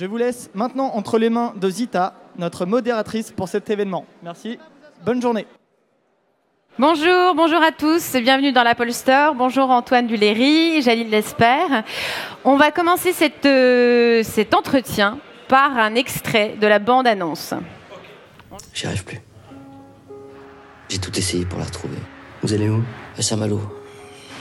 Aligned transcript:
Je 0.00 0.06
vous 0.06 0.16
laisse 0.16 0.48
maintenant 0.54 0.92
entre 0.94 1.18
les 1.18 1.28
mains 1.28 1.52
de 1.56 1.68
Zita, 1.68 2.14
notre 2.38 2.64
modératrice 2.64 3.32
pour 3.32 3.50
cet 3.50 3.68
événement. 3.68 4.06
Merci. 4.22 4.58
Bonne 5.04 5.20
journée. 5.20 5.46
Bonjour, 6.78 7.34
bonjour 7.34 7.62
à 7.62 7.70
tous, 7.70 8.16
bienvenue 8.16 8.50
dans 8.50 8.62
l'Apple 8.62 8.92
Store. 8.92 9.34
Bonjour 9.34 9.68
Antoine 9.68 10.06
Duléry, 10.06 10.80
Jalil 10.80 11.10
Lesper. 11.10 11.82
On 12.44 12.56
va 12.56 12.70
commencer 12.70 13.12
cette, 13.12 13.44
euh, 13.44 14.22
cet 14.22 14.54
entretien 14.54 15.18
par 15.48 15.76
un 15.76 15.94
extrait 15.94 16.56
de 16.58 16.66
la 16.66 16.78
bande-annonce. 16.78 17.52
J'y 18.72 18.86
arrive 18.86 19.04
plus. 19.04 19.20
J'ai 20.88 20.98
tout 20.98 21.14
essayé 21.18 21.44
pour 21.44 21.58
la 21.58 21.66
retrouver. 21.66 21.98
Vous 22.40 22.54
allez 22.54 22.70
où? 22.70 22.82
À 23.18 23.20
Saint-Malo. 23.20 23.60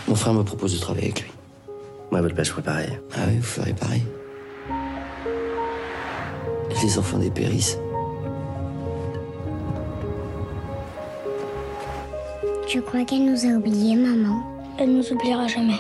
Mon 0.08 0.16
frère 0.16 0.34
me 0.34 0.44
propose 0.44 0.74
de 0.74 0.80
travailler 0.80 1.08
avec 1.08 1.24
lui. 1.24 1.32
Moi, 2.12 2.20
à 2.20 2.22
votre 2.22 2.34
place, 2.34 2.48
je 2.48 2.54
ferais 2.54 2.64
pareil. 2.64 3.00
Ah 3.14 3.26
oui, 3.28 3.40
vous 3.40 3.44
ferez 3.44 3.74
pareil. 3.74 4.04
Les 6.84 6.98
enfants 6.98 7.18
dépérissent. 7.18 7.78
Tu 12.68 12.82
crois 12.82 13.04
qu'elle 13.04 13.26
nous 13.26 13.46
a 13.46 13.58
oubliés, 13.58 13.96
maman 13.96 14.44
Elle 14.78 14.94
nous 14.94 15.12
oubliera 15.12 15.48
jamais. 15.48 15.80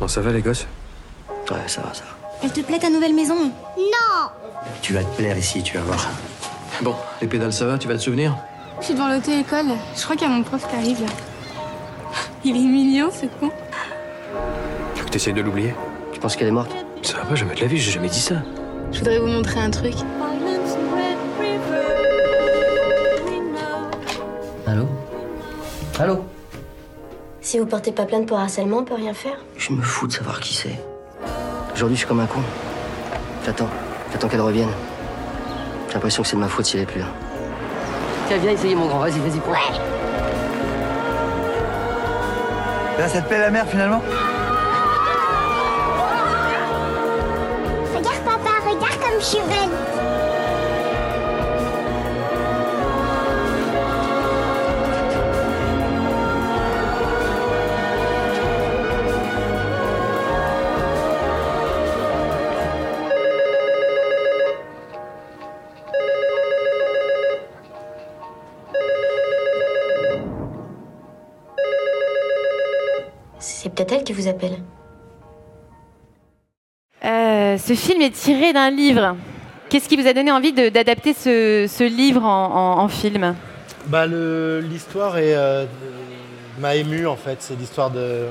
Bon, 0.00 0.08
ça 0.08 0.20
va, 0.20 0.32
les 0.32 0.42
gosses? 0.42 0.66
Ouais, 1.50 1.56
ça 1.68 1.80
va, 1.82 1.94
ça 1.94 2.04
va. 2.04 2.28
Elle 2.42 2.52
te 2.52 2.60
plaît 2.60 2.78
ta 2.78 2.90
nouvelle 2.90 3.14
maison? 3.14 3.34
Non 3.76 4.28
Tu 4.82 4.92
vas 4.92 5.02
te 5.02 5.16
plaire 5.16 5.38
ici, 5.38 5.62
tu 5.62 5.76
vas 5.76 5.84
voir. 5.84 6.08
Bon, 6.82 6.94
les 7.20 7.26
pédales, 7.28 7.52
ça 7.52 7.66
va 7.66 7.78
Tu 7.78 7.88
vas 7.88 7.94
te 7.94 8.00
souvenir? 8.02 8.36
Je 8.80 8.86
suis 8.86 8.94
devant 8.94 9.08
l'auto-école. 9.08 9.66
Je 9.96 10.02
crois 10.02 10.16
qu'il 10.16 10.28
y 10.28 10.30
a 10.30 10.34
mon 10.34 10.42
prof 10.42 10.66
qui 10.68 10.76
arrive 10.76 11.00
là. 11.00 11.08
Il 12.48 12.56
est 12.56 12.60
mignon, 12.60 13.10
ce 13.10 13.26
con. 13.26 13.50
Tu 14.94 15.00
veux 15.00 15.06
que 15.06 15.10
t'essayes 15.10 15.32
de 15.32 15.40
l'oublier 15.40 15.74
Tu 16.12 16.20
penses 16.20 16.36
qu'elle 16.36 16.46
est 16.46 16.52
morte? 16.52 16.70
Ça 17.02 17.16
va 17.16 17.24
pas, 17.24 17.34
jamais 17.34 17.56
de 17.56 17.60
la 17.60 17.66
vie, 17.66 17.76
j'ai 17.76 17.90
jamais 17.90 18.08
dit 18.08 18.20
ça. 18.20 18.36
Je 18.92 19.00
voudrais 19.00 19.18
vous 19.18 19.26
montrer 19.26 19.58
un 19.58 19.68
truc. 19.68 19.94
Allô? 24.64 24.86
Allô? 25.98 26.24
Si 27.40 27.58
vous 27.58 27.66
portez 27.66 27.90
pas 27.90 28.04
plainte 28.04 28.26
pour 28.26 28.38
harcèlement, 28.38 28.78
on 28.78 28.84
peut 28.84 28.94
rien 28.94 29.12
faire. 29.12 29.38
Je 29.56 29.72
me 29.72 29.82
fous 29.82 30.06
de 30.06 30.12
savoir 30.12 30.38
qui 30.38 30.54
c'est. 30.54 30.78
Aujourd'hui, 31.74 31.96
je 31.96 32.02
suis 32.02 32.08
comme 32.08 32.20
un 32.20 32.26
con. 32.26 32.42
J'attends. 33.44 33.70
J'attends 34.12 34.28
qu'elle 34.28 34.40
revienne. 34.40 34.70
J'ai 35.88 35.94
l'impression 35.94 36.22
que 36.22 36.28
c'est 36.28 36.36
de 36.36 36.42
ma 36.42 36.48
faute 36.48 36.66
si 36.66 36.76
elle 36.76 36.84
est 36.84 36.86
plus 36.86 37.00
là. 37.00 37.08
Tiens, 38.28 38.38
viens 38.38 38.52
essayer, 38.52 38.76
mon 38.76 38.86
grand. 38.86 39.00
Vas-y, 39.00 39.18
vas-y, 39.18 39.40
prends. 39.40 40.05
Là, 42.98 43.08
ça 43.08 43.20
te 43.20 43.28
plaît 43.28 43.38
la 43.38 43.50
mer 43.50 43.66
finalement 43.68 44.02
Regarde 47.94 48.20
papa, 48.24 48.50
regarde 48.64 49.00
comme 49.00 49.20
je 49.20 49.24
suis 49.24 49.40
belle. 49.40 49.85
Qui 74.06 74.12
vous 74.14 74.28
appelle. 74.28 74.56
Euh, 77.04 77.58
ce 77.58 77.74
film 77.74 78.00
est 78.02 78.10
tiré 78.10 78.52
d'un 78.52 78.70
livre. 78.70 79.16
Qu'est-ce 79.68 79.88
qui 79.88 79.96
vous 79.96 80.06
a 80.06 80.12
donné 80.12 80.30
envie 80.32 80.52
de- 80.52 80.68
d'adapter 80.70 81.12
ce, 81.12 81.66
ce 81.68 81.84
livre 81.84 82.24
en, 82.24 82.46
en- 82.78 82.78
en 82.84 82.88
film 82.88 83.34
Bah, 83.88 84.06
le- 84.06 84.60
l'histoire 84.60 85.18
est, 85.18 85.34
euh, 85.34 85.64
m'a 86.60 86.76
ému 86.76 87.06
en 87.06 87.16
fait. 87.16 87.36
C'est 87.40 87.58
l'histoire 87.58 87.90
de- 87.90 88.26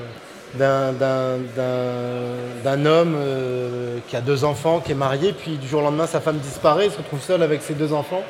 d'un, 0.54 0.92
d'un- 0.92 1.36
d'un- 1.54 2.64
d'un 2.64 2.86
homme 2.86 3.14
euh, 3.16 3.98
qui 4.08 4.16
a 4.16 4.20
deux 4.22 4.44
enfants, 4.44 4.80
qui 4.80 4.92
est 4.92 4.96
marié, 4.96 5.32
puis 5.32 5.52
du 5.58 5.68
jour 5.68 5.80
au 5.80 5.84
lendemain 5.84 6.06
sa 6.06 6.20
femme 6.20 6.38
disparaît, 6.38 6.86
il 6.86 6.90
se 6.92 6.98
retrouve 6.98 7.20
seul 7.20 7.42
avec 7.42 7.62
ses 7.62 7.74
deux 7.74 7.92
enfants. 7.92 8.22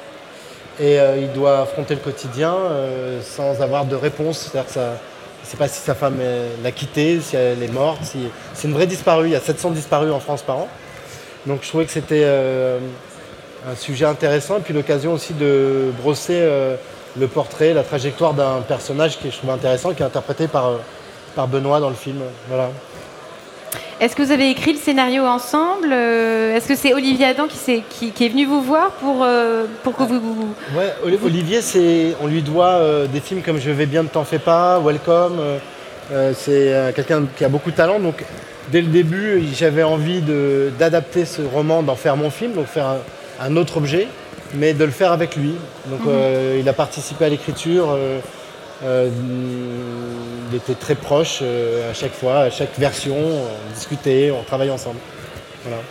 Et 0.78 0.98
euh, 1.00 1.16
il 1.18 1.32
doit 1.32 1.60
affronter 1.60 1.94
le 1.94 2.00
quotidien 2.00 2.52
euh, 2.54 3.22
sans 3.22 3.62
avoir 3.62 3.84
de 3.86 3.94
réponse. 3.96 4.38
C'est-à-dire 4.40 4.66
que 4.66 4.72
ça, 4.74 4.92
il 4.94 5.15
ne 5.46 5.50
sait 5.50 5.56
pas 5.56 5.68
si 5.68 5.80
sa 5.80 5.94
femme 5.94 6.18
l'a 6.62 6.72
quitté, 6.72 7.20
si 7.20 7.36
elle 7.36 7.62
est 7.62 7.72
morte. 7.72 8.00
C'est 8.54 8.68
une 8.68 8.74
vraie 8.74 8.86
disparue. 8.86 9.28
Il 9.28 9.32
y 9.32 9.36
a 9.36 9.40
700 9.40 9.70
disparus 9.70 10.12
en 10.12 10.20
France 10.20 10.42
par 10.42 10.58
an. 10.58 10.68
Donc 11.46 11.60
je 11.62 11.68
trouvais 11.68 11.86
que 11.86 11.92
c'était 11.92 12.22
euh, 12.24 12.78
un 13.70 13.76
sujet 13.76 14.04
intéressant 14.04 14.58
et 14.58 14.60
puis 14.60 14.74
l'occasion 14.74 15.12
aussi 15.12 15.32
de 15.32 15.92
brosser 16.02 16.40
euh, 16.40 16.74
le 17.18 17.28
portrait, 17.28 17.72
la 17.72 17.84
trajectoire 17.84 18.34
d'un 18.34 18.60
personnage 18.66 19.18
qui 19.18 19.30
je 19.30 19.50
intéressant, 19.50 19.94
qui 19.94 20.02
est 20.02 20.06
interprété 20.06 20.48
par, 20.48 20.66
euh, 20.66 20.76
par 21.36 21.46
Benoît 21.46 21.78
dans 21.78 21.88
le 21.88 21.94
film. 21.94 22.18
Voilà. 22.48 22.70
Est-ce 23.98 24.14
que 24.14 24.22
vous 24.22 24.30
avez 24.30 24.50
écrit 24.50 24.72
le 24.74 24.78
scénario 24.78 25.24
ensemble 25.24 25.88
Euh, 25.90 26.54
Est-ce 26.54 26.68
que 26.68 26.74
c'est 26.74 26.92
Olivier 26.92 27.24
Adam 27.26 27.46
qui, 27.46 27.56
s'est- 27.56 27.82
qui- 27.88 28.10
qui 28.10 28.26
est 28.26 28.28
venu 28.28 28.44
vous 28.44 28.60
voir 28.60 28.90
pour, 28.92 29.22
euh, 29.24 29.64
pour 29.82 29.96
que 29.96 30.02
vous... 30.02 30.20
vous- 30.20 30.54
Ouais, 30.76 30.92
Oli- 31.02 31.18
Olivier, 31.24 31.60
on 32.20 32.26
lui 32.26 32.42
doit 32.42 32.66
euh, 32.74 33.06
des 33.06 33.20
films 33.20 33.40
comme 33.40 33.58
Je 33.58 33.70
vais 33.70 33.86
bien, 33.86 34.02
ne 34.02 34.08
t'en 34.08 34.24
fais 34.24 34.38
pas, 34.38 34.78
Welcome. 34.80 35.38
euh, 36.12 36.32
c'est 36.36 36.92
quelqu'un 36.94 37.24
qui 37.36 37.44
a 37.44 37.48
beaucoup 37.48 37.70
de 37.70 37.76
talent. 37.76 37.98
Donc, 37.98 38.22
dès 38.70 38.82
le 38.82 38.88
début, 38.88 39.42
j'avais 39.54 39.82
envie 39.82 40.20
d'adapter 40.78 41.24
ce 41.24 41.40
roman, 41.40 41.82
d'en 41.82 41.96
faire 41.96 42.16
mon 42.18 42.28
film, 42.30 42.52
donc 42.52 42.66
faire 42.66 42.86
un, 42.86 42.98
un 43.46 43.56
autre 43.56 43.78
objet, 43.78 44.08
mais 44.54 44.74
de 44.74 44.84
le 44.84 44.90
faire 44.90 45.10
avec 45.12 45.36
lui. 45.36 45.54
Donc, 45.86 46.04
Mhm. 46.04 46.60
il 46.60 46.68
a 46.68 46.72
participé 46.74 47.24
à 47.24 47.28
l'écriture. 47.30 47.96
euh, 48.84 49.08
était 50.56 50.74
très 50.74 50.94
proche 50.94 51.38
euh, 51.42 51.90
à 51.90 51.94
chaque 51.94 52.12
fois, 52.14 52.38
à 52.40 52.50
chaque 52.50 52.78
version. 52.78 53.16
On 53.16 53.74
discutait, 53.74 54.30
on 54.30 54.42
travaillait 54.42 54.72
ensemble. 54.72 54.98
Voilà. 55.64 55.82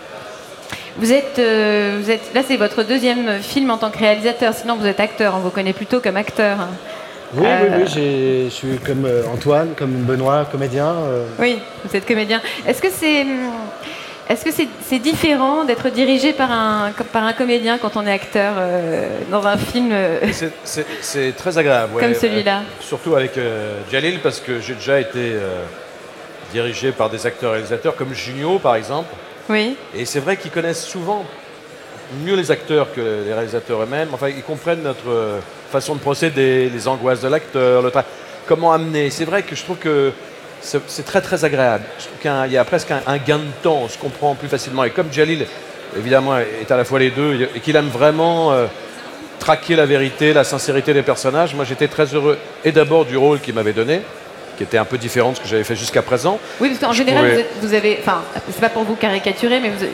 Vous 0.98 1.12
êtes, 1.12 1.40
euh, 1.40 2.00
vous 2.02 2.10
êtes, 2.10 2.34
là, 2.34 2.42
c'est 2.48 2.56
votre 2.58 2.84
deuxième 2.84 3.42
film 3.42 3.70
en 3.70 3.78
tant 3.78 3.92
que 3.92 3.98
réalisateur. 4.00 4.54
Sinon, 4.54 4.76
vous 4.78 4.86
êtes 4.86 5.00
acteur. 5.00 5.34
On 5.36 5.40
vous 5.40 5.50
connaît 5.50 5.74
plutôt 5.74 6.00
comme 6.00 6.16
acteur. 6.18 6.58
Oui, 7.34 7.46
Euh, 7.46 7.60
oui, 7.64 7.84
oui, 7.84 7.92
j'ai- 7.94 8.46
je 8.46 8.54
suis 8.54 8.78
comme 8.78 9.06
euh, 9.06 9.24
Antoine, 9.34 9.74
comme 9.76 9.92
Benoît, 9.92 10.48
comédien. 10.50 10.88
euh, 10.88 11.26
Oui, 11.40 11.60
vous 11.84 11.94
êtes 11.96 12.06
comédien. 12.08 12.40
Est-ce 12.66 12.82
que 12.82 12.88
c'est, 12.90 13.22
hum, 13.24 13.52
est-ce 14.30 14.44
que 14.44 14.52
c'est, 14.52 15.00
différent 15.00 15.66
d'être 15.66 15.90
dirigé 15.90 16.34
par 16.34 16.52
un, 16.52 16.92
par 17.12 17.24
un 17.24 17.34
comédien 17.34 17.78
quand 17.78 17.96
on 17.96 18.06
est 18.08 18.12
acteur 18.12 18.56
euh, 18.58 19.08
dans 19.30 19.46
un 19.46 19.58
film 19.58 19.90
euh, 19.92 20.20
C'est- 21.02 21.36
très 21.36 21.58
agréable. 21.58 21.96
ouais. 21.96 22.02
comme 22.02 22.16
celui-là? 22.16 22.60
Euh, 22.60 22.82
surtout 22.82 23.16
avec 23.16 23.34
Jalil, 23.92 24.20
parce 24.22 24.40
que 24.40 24.60
j'ai 24.60 24.74
déjà 24.74 25.00
été 25.00 25.34
dirigé 26.52 26.92
par 26.92 27.10
des 27.10 27.26
acteurs-réalisateurs 27.26 27.96
comme 27.96 28.14
Junio, 28.14 28.60
par 28.60 28.76
exemple. 28.76 29.14
Oui. 29.50 29.78
Et 29.96 30.06
c'est 30.06 30.20
vrai 30.20 30.38
qu'ils 30.38 30.52
connaissent 30.52 30.86
souvent 30.86 31.24
mieux 32.24 32.36
les 32.36 32.52
acteurs 32.52 32.94
que 32.94 33.24
les 33.26 33.34
réalisateurs 33.34 33.82
eux-mêmes. 33.84 34.10
Enfin, 34.14 34.30
ils 34.30 34.44
comprennent 34.44 34.84
notre 34.84 35.40
façon 35.72 35.96
de 35.96 36.00
procéder, 36.00 36.70
les 36.70 36.88
angoisses 36.88 37.22
de 37.22 37.28
l'acteur, 37.28 37.82
le 37.82 37.92
comment 38.48 38.72
amener. 38.72 39.10
C'est 39.10 39.26
vrai 39.26 39.44
que 39.44 39.56
je 39.56 39.64
trouve 39.64 39.78
que 39.78 40.12
c'est 40.66 41.06
très 41.06 41.22
très 41.22 41.46
agréable. 41.46 41.84
Qu'il 42.22 42.52
y 42.52 42.58
a 42.58 42.66
presque 42.66 42.92
un, 42.92 43.02
un 43.06 43.18
gain 43.18 43.38
de 43.38 43.44
temps, 43.62 43.82
on 43.84 43.90
se 43.90 43.98
comprend 43.98 44.36
plus 44.36 44.48
facilement. 44.48 44.84
Et 44.84 44.90
comme 44.90 45.12
Jalil, 45.12 45.46
évidemment, 45.98 46.38
est 46.38 46.70
à 46.72 46.78
la 46.78 46.84
fois 46.84 47.00
les 47.00 47.12
deux, 47.12 47.50
et 47.56 47.60
qu'il 47.60 47.76
aime 47.76 47.88
vraiment 47.88 48.52
euh, 48.52 48.66
traquer 49.40 49.76
la 49.76 49.86
vérité, 49.86 50.34
la 50.34 50.44
sincérité 50.44 50.94
des 50.94 51.04
personnages, 51.04 51.54
moi 51.54 51.66
j'étais 51.66 51.88
très 51.88 52.06
heureux, 52.06 52.38
et 52.64 52.72
d'abord 52.72 53.06
du 53.06 53.16
rôle 53.16 53.40
qu'il 53.40 53.54
m'avait 53.54 53.74
donné, 53.74 54.02
qui 54.58 54.64
était 54.64 54.78
un 54.78 54.86
peu 54.86 54.98
différent 54.98 55.32
de 55.32 55.36
ce 55.36 55.42
que 55.42 55.48
j'avais 55.48 55.64
fait 55.64 55.76
jusqu'à 55.76 56.02
présent. 56.02 56.40
Oui, 56.60 56.70
parce 56.70 56.80
qu'en 56.80 56.94
général, 56.94 57.46
vous 57.62 57.74
avez, 57.74 58.00
enfin, 58.02 58.24
c'est 58.48 58.62
pas 58.62 58.70
pour 58.70 58.84
vous 58.84 58.96
caricaturer, 58.96 59.60
mais 59.60 59.70
vous, 59.70 59.86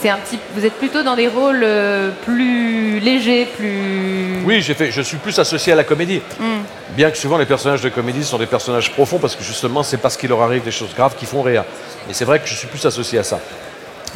c'est 0.00 0.08
un 0.08 0.18
petit, 0.18 0.38
vous 0.54 0.64
êtes 0.64 0.74
plutôt 0.74 1.02
dans 1.02 1.16
des 1.16 1.28
rôles 1.28 1.62
euh, 1.62 2.10
plus 2.24 3.00
légers, 3.00 3.46
plus. 3.56 4.42
Oui, 4.44 4.62
j'ai 4.62 4.74
fait, 4.74 4.90
je 4.90 5.02
suis 5.02 5.16
plus 5.16 5.38
associé 5.38 5.72
à 5.72 5.76
la 5.76 5.84
comédie. 5.84 6.20
Hmm. 6.38 6.62
Bien 6.96 7.10
que 7.10 7.18
souvent 7.18 7.38
les 7.38 7.46
personnages 7.46 7.80
de 7.80 7.88
comédie 7.88 8.24
sont 8.24 8.38
des 8.38 8.46
personnages 8.46 8.92
profonds 8.92 9.18
parce 9.18 9.36
que 9.36 9.44
justement 9.44 9.82
c'est 9.82 9.98
parce 9.98 10.16
qu'il 10.16 10.28
leur 10.28 10.42
arrive 10.42 10.62
des 10.62 10.70
choses 10.70 10.94
graves 10.94 11.16
qui 11.16 11.26
font 11.26 11.42
rire. 11.42 11.64
Mais 12.06 12.14
c'est 12.14 12.24
vrai 12.24 12.38
que 12.38 12.48
je 12.48 12.54
suis 12.54 12.68
plus 12.68 12.84
associé 12.86 13.18
à 13.18 13.24
ça. 13.24 13.40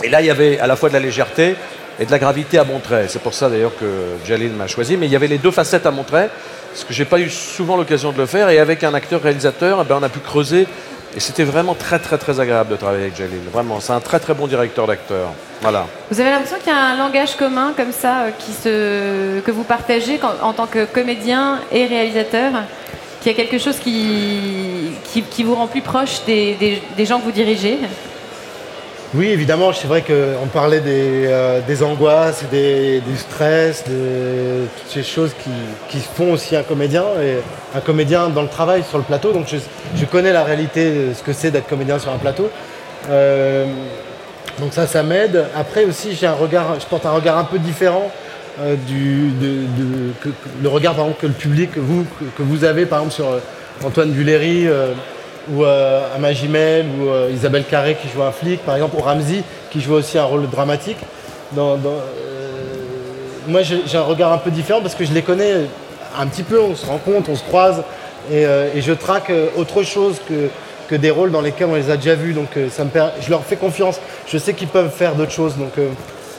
Et 0.02 0.08
là 0.08 0.20
il 0.20 0.26
y 0.26 0.30
avait 0.30 0.58
à 0.58 0.66
la 0.66 0.76
fois 0.76 0.88
de 0.88 0.94
la 0.94 1.00
légèreté 1.00 1.56
et 2.00 2.06
de 2.06 2.10
la 2.10 2.18
gravité 2.18 2.58
à 2.58 2.64
montrer. 2.64 3.06
C'est 3.08 3.22
pour 3.22 3.34
ça 3.34 3.48
d'ailleurs 3.48 3.76
que 3.78 3.86
Jalil 4.26 4.52
m'a 4.52 4.66
choisi. 4.66 4.96
Mais 4.96 5.06
il 5.06 5.12
y 5.12 5.16
avait 5.16 5.28
les 5.28 5.38
deux 5.38 5.50
facettes 5.50 5.86
à 5.86 5.90
montrer, 5.90 6.28
parce 6.72 6.84
que 6.84 6.92
j'ai 6.92 7.04
pas 7.04 7.18
eu 7.18 7.30
souvent 7.30 7.76
l'occasion 7.76 8.12
de 8.12 8.18
le 8.18 8.26
faire. 8.26 8.48
Et 8.48 8.58
avec 8.58 8.84
un 8.84 8.94
acteur-réalisateur, 8.94 9.80
eh 9.82 9.88
ben, 9.88 9.98
on 10.00 10.02
a 10.02 10.08
pu 10.08 10.20
creuser. 10.20 10.66
Et 11.14 11.20
c'était 11.20 11.44
vraiment 11.44 11.74
très 11.74 11.98
très 11.98 12.16
très 12.16 12.40
agréable 12.40 12.70
de 12.70 12.76
travailler 12.76 13.02
avec 13.04 13.16
Jalil. 13.16 13.40
Vraiment, 13.52 13.80
c'est 13.80 13.92
un 13.92 14.00
très 14.00 14.18
très 14.18 14.32
bon 14.34 14.46
directeur 14.46 14.86
d'acteur. 14.86 15.28
Voilà. 15.60 15.86
Vous 16.10 16.18
avez 16.20 16.30
l'impression 16.30 16.56
qu'il 16.58 16.72
y 16.72 16.74
a 16.74 16.78
un 16.78 16.96
langage 16.96 17.36
commun 17.36 17.74
comme 17.76 17.92
ça 17.92 18.22
euh, 18.22 18.30
qui 18.38 18.52
se, 18.52 19.40
que 19.40 19.50
vous 19.50 19.62
partagez 19.64 20.18
en 20.42 20.52
tant 20.54 20.66
que 20.66 20.84
comédien 20.86 21.60
et 21.70 21.86
réalisateur 21.86 22.52
qu'il 23.20 23.30
y 23.30 23.34
a 23.34 23.38
quelque 23.38 23.58
chose 23.58 23.76
qui, 23.78 24.90
qui, 25.30 25.42
vous 25.44 25.54
rend 25.54 25.68
plus 25.68 25.82
proche 25.82 26.24
des- 26.26 26.82
des 26.96 27.06
gens 27.06 27.20
que 27.20 27.24
vous 27.24 27.30
dirigez? 27.30 27.78
Oui, 29.14 29.26
évidemment, 29.28 29.74
c'est 29.74 29.88
vrai 29.88 30.02
qu'on 30.02 30.46
parlait 30.46 30.80
des, 30.80 31.26
euh, 31.26 31.60
des 31.66 31.82
angoisses, 31.82 32.44
des, 32.50 33.00
du 33.00 33.14
stress, 33.18 33.84
de 33.86 34.64
toutes 34.78 34.90
ces 34.90 35.02
choses 35.02 35.32
qui, 35.90 35.98
font 36.00 36.32
aussi 36.32 36.56
un 36.56 36.62
comédien, 36.62 37.04
et 37.22 37.36
un 37.76 37.80
comédien 37.80 38.30
dans 38.30 38.40
le 38.40 38.48
travail, 38.48 38.82
sur 38.88 38.96
le 38.96 39.04
plateau. 39.04 39.32
Donc 39.32 39.48
je, 39.48 40.04
connais 40.06 40.32
la 40.32 40.44
réalité, 40.44 41.08
de 41.08 41.14
ce 41.14 41.22
que 41.22 41.34
c'est 41.34 41.50
d'être 41.50 41.68
comédien 41.68 41.98
sur 41.98 42.10
un 42.10 42.16
plateau. 42.16 42.48
Euh, 43.10 43.66
donc 44.58 44.72
ça, 44.72 44.86
ça 44.86 45.02
m'aide. 45.02 45.44
Après 45.54 45.84
aussi, 45.84 46.14
j'ai 46.18 46.26
un 46.26 46.32
regard, 46.32 46.80
je 46.80 46.86
porte 46.86 47.04
un 47.04 47.10
regard 47.10 47.36
un 47.36 47.44
peu 47.44 47.58
différent 47.58 48.10
euh, 48.62 48.76
du, 48.86 49.30
que- 50.22 50.30
le 50.62 50.68
regard 50.70 50.94
par 50.94 51.04
exemple 51.04 51.20
que 51.20 51.26
le 51.26 51.34
public, 51.34 51.72
que 51.72 51.80
vous, 51.80 52.06
que, 52.38 52.42
vous 52.42 52.64
avez 52.64 52.86
par 52.86 53.00
exemple 53.00 53.14
sur 53.14 53.28
Antoine 53.84 54.12
Duléry 54.12 54.68
ou 55.50 55.64
euh, 55.64 56.14
Ama 56.14 56.28
ou 56.30 57.08
euh, 57.08 57.30
Isabelle 57.32 57.64
Carré 57.64 57.96
qui 58.00 58.08
joue 58.08 58.22
un 58.22 58.32
flic, 58.32 58.64
par 58.64 58.76
exemple, 58.76 58.96
ou 58.96 59.00
Ramsey 59.00 59.42
qui 59.70 59.80
joue 59.80 59.94
aussi 59.94 60.18
un 60.18 60.24
rôle 60.24 60.48
dramatique. 60.48 60.98
Euh, 61.56 61.76
moi, 63.48 63.62
j'ai 63.62 63.98
un 63.98 64.02
regard 64.02 64.32
un 64.32 64.38
peu 64.38 64.50
différent 64.50 64.80
parce 64.80 64.94
que 64.94 65.04
je 65.04 65.12
les 65.12 65.22
connais 65.22 65.66
un 66.18 66.26
petit 66.26 66.42
peu, 66.42 66.60
on 66.60 66.74
se 66.74 66.86
rencontre, 66.86 67.30
on 67.30 67.36
se 67.36 67.42
croise 67.42 67.82
et, 68.30 68.46
euh, 68.46 68.80
je 68.80 68.92
traque 68.92 69.32
autre 69.56 69.82
chose 69.82 70.20
que, 70.28 70.48
que 70.88 70.94
des 70.94 71.10
rôles 71.10 71.32
dans 71.32 71.40
lesquels 71.40 71.68
on 71.68 71.74
les 71.74 71.90
a 71.90 71.96
déjà 71.96 72.14
vus. 72.14 72.34
Donc 72.34 72.50
ça 72.70 72.84
me 72.84 72.90
je 73.20 73.30
leur 73.30 73.42
fais 73.44 73.56
confiance. 73.56 74.00
Je 74.28 74.38
sais 74.38 74.54
qu'ils 74.54 74.68
peuvent 74.68 74.92
faire 74.92 75.14
d'autres 75.14 75.32
choses. 75.32 75.56
Donc, 75.56 75.72